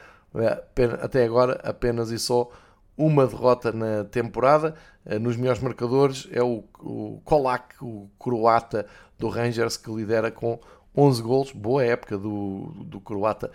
Até 1.02 1.24
agora, 1.24 1.60
apenas 1.62 2.10
e 2.10 2.18
só 2.18 2.50
uma 2.96 3.26
derrota 3.26 3.72
na 3.72 4.04
temporada. 4.04 4.74
Nos 5.20 5.36
melhores 5.36 5.60
marcadores 5.60 6.28
é 6.30 6.42
o, 6.42 6.62
o 6.78 7.20
Kolak, 7.24 7.74
o 7.80 8.08
croata 8.18 8.86
do 9.18 9.28
Rangers, 9.28 9.76
que 9.76 9.90
lidera 9.90 10.30
com 10.30 10.60
11 10.96 11.22
gols. 11.22 11.52
Boa 11.52 11.84
época 11.84 12.16
do, 12.16 12.72
do 12.84 13.00
croata, 13.00 13.50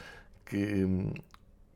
que 0.45 0.83
hum, 0.83 1.13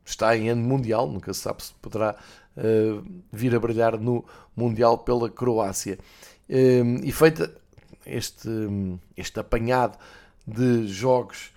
está 0.03 0.35
em 0.35 0.49
ano 0.49 0.61
mundial, 0.61 1.07
nunca 1.07 1.33
se 1.33 1.41
sabe 1.41 1.63
se 1.63 1.73
poderá 1.75 2.15
uh, 2.57 3.21
vir 3.31 3.55
a 3.55 3.59
brilhar 3.59 3.97
no 3.97 4.25
Mundial 4.55 4.97
pela 4.97 5.29
Croácia. 5.29 5.97
Um, 6.49 6.97
e 7.03 7.11
feita 7.11 7.53
este, 8.05 8.49
hum, 8.49 8.99
este 9.15 9.39
apanhado 9.39 9.97
de 10.45 10.87
jogos 10.87 11.53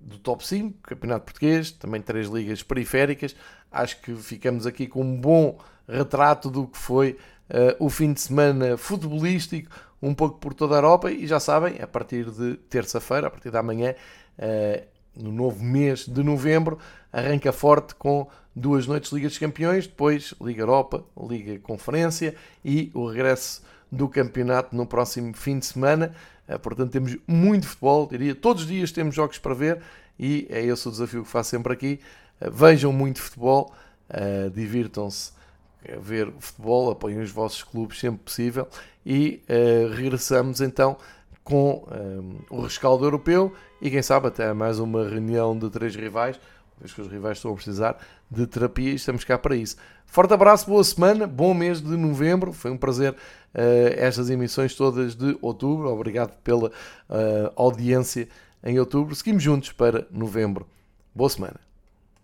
do 0.00 0.18
top 0.18 0.46
5, 0.46 0.78
Campeonato 0.82 1.24
Português, 1.24 1.70
também 1.70 2.02
três 2.02 2.28
ligas 2.28 2.62
periféricas, 2.62 3.34
acho 3.72 4.00
que 4.02 4.14
ficamos 4.16 4.66
aqui 4.66 4.86
com 4.86 5.00
um 5.00 5.16
bom 5.18 5.58
retrato 5.88 6.50
do 6.50 6.66
que 6.66 6.76
foi 6.76 7.16
o 7.78 7.90
fim 7.90 8.12
de 8.12 8.20
semana 8.20 8.76
futebolístico, 8.76 9.70
um 10.04 10.14
pouco 10.14 10.38
por 10.38 10.52
toda 10.52 10.74
a 10.74 10.78
Europa 10.78 11.10
e 11.10 11.26
já 11.26 11.40
sabem, 11.40 11.80
a 11.80 11.86
partir 11.86 12.30
de 12.30 12.56
terça-feira, 12.68 13.28
a 13.28 13.30
partir 13.30 13.50
da 13.50 13.62
manhã, 13.62 13.94
uh, 14.38 14.86
no 15.16 15.32
novo 15.32 15.64
mês 15.64 16.06
de 16.06 16.22
novembro, 16.22 16.78
arranca 17.10 17.52
forte 17.52 17.94
com 17.94 18.28
duas 18.54 18.86
noites 18.86 19.10
Liga 19.12 19.28
dos 19.28 19.38
Campeões, 19.38 19.86
depois 19.86 20.34
Liga 20.42 20.60
Europa, 20.62 21.04
Liga 21.16 21.58
Conferência 21.60 22.34
e 22.62 22.90
o 22.92 23.06
regresso 23.06 23.62
do 23.90 24.08
campeonato 24.08 24.76
no 24.76 24.86
próximo 24.86 25.32
fim 25.34 25.58
de 25.58 25.64
semana. 25.64 26.14
Uh, 26.46 26.58
portanto, 26.58 26.90
temos 26.90 27.16
muito 27.26 27.66
futebol, 27.66 28.06
diria, 28.06 28.34
todos 28.34 28.64
os 28.64 28.68
dias 28.68 28.92
temos 28.92 29.14
jogos 29.14 29.38
para 29.38 29.54
ver 29.54 29.80
e 30.18 30.46
é 30.50 30.62
esse 30.62 30.86
o 30.86 30.90
desafio 30.90 31.22
que 31.22 31.30
faço 31.30 31.50
sempre 31.50 31.72
aqui. 31.72 31.98
Vejam 32.52 32.92
muito 32.92 33.22
futebol, 33.22 33.72
divirtam-se 34.52 35.32
ver 35.98 36.32
futebol, 36.38 36.90
apoiem 36.90 37.20
os 37.20 37.30
vossos 37.30 37.62
clubes 37.62 37.98
sempre 37.98 38.20
possível 38.24 38.68
e 39.04 39.42
uh, 39.48 39.94
regressamos 39.94 40.60
então 40.60 40.96
com 41.42 41.86
um, 41.86 42.38
eh, 42.40 42.44
o 42.48 42.62
rescaldo 42.62 43.04
europeu 43.04 43.52
e 43.80 43.90
quem 43.90 44.00
sabe 44.00 44.28
até 44.28 44.50
mais 44.54 44.78
uma 44.78 45.06
reunião 45.06 45.56
de 45.56 45.68
três 45.68 45.94
rivais, 45.94 46.40
vez 46.80 46.92
que 46.92 47.02
os 47.02 47.08
rivais 47.08 47.36
estão 47.36 47.52
a 47.52 47.54
precisar 47.54 47.98
de 48.30 48.46
terapia 48.46 48.90
e 48.90 48.94
estamos 48.94 49.24
cá 49.24 49.36
para 49.36 49.54
isso. 49.54 49.76
Forte 50.06 50.32
abraço, 50.32 50.66
boa 50.66 50.82
semana, 50.82 51.26
bom 51.26 51.52
mês 51.52 51.82
de 51.82 51.96
novembro, 51.96 52.52
foi 52.52 52.70
um 52.70 52.78
prazer 52.78 53.12
uh, 53.12 53.16
estas 53.96 54.30
emissões 54.30 54.74
todas 54.74 55.14
de 55.14 55.36
outubro, 55.42 55.88
obrigado 55.92 56.34
pela 56.42 56.68
uh, 56.68 57.52
audiência 57.56 58.26
em 58.62 58.78
outubro, 58.78 59.14
seguimos 59.14 59.42
juntos 59.42 59.72
para 59.72 60.06
novembro. 60.10 60.66
Boa 61.14 61.28
semana. 61.28 61.73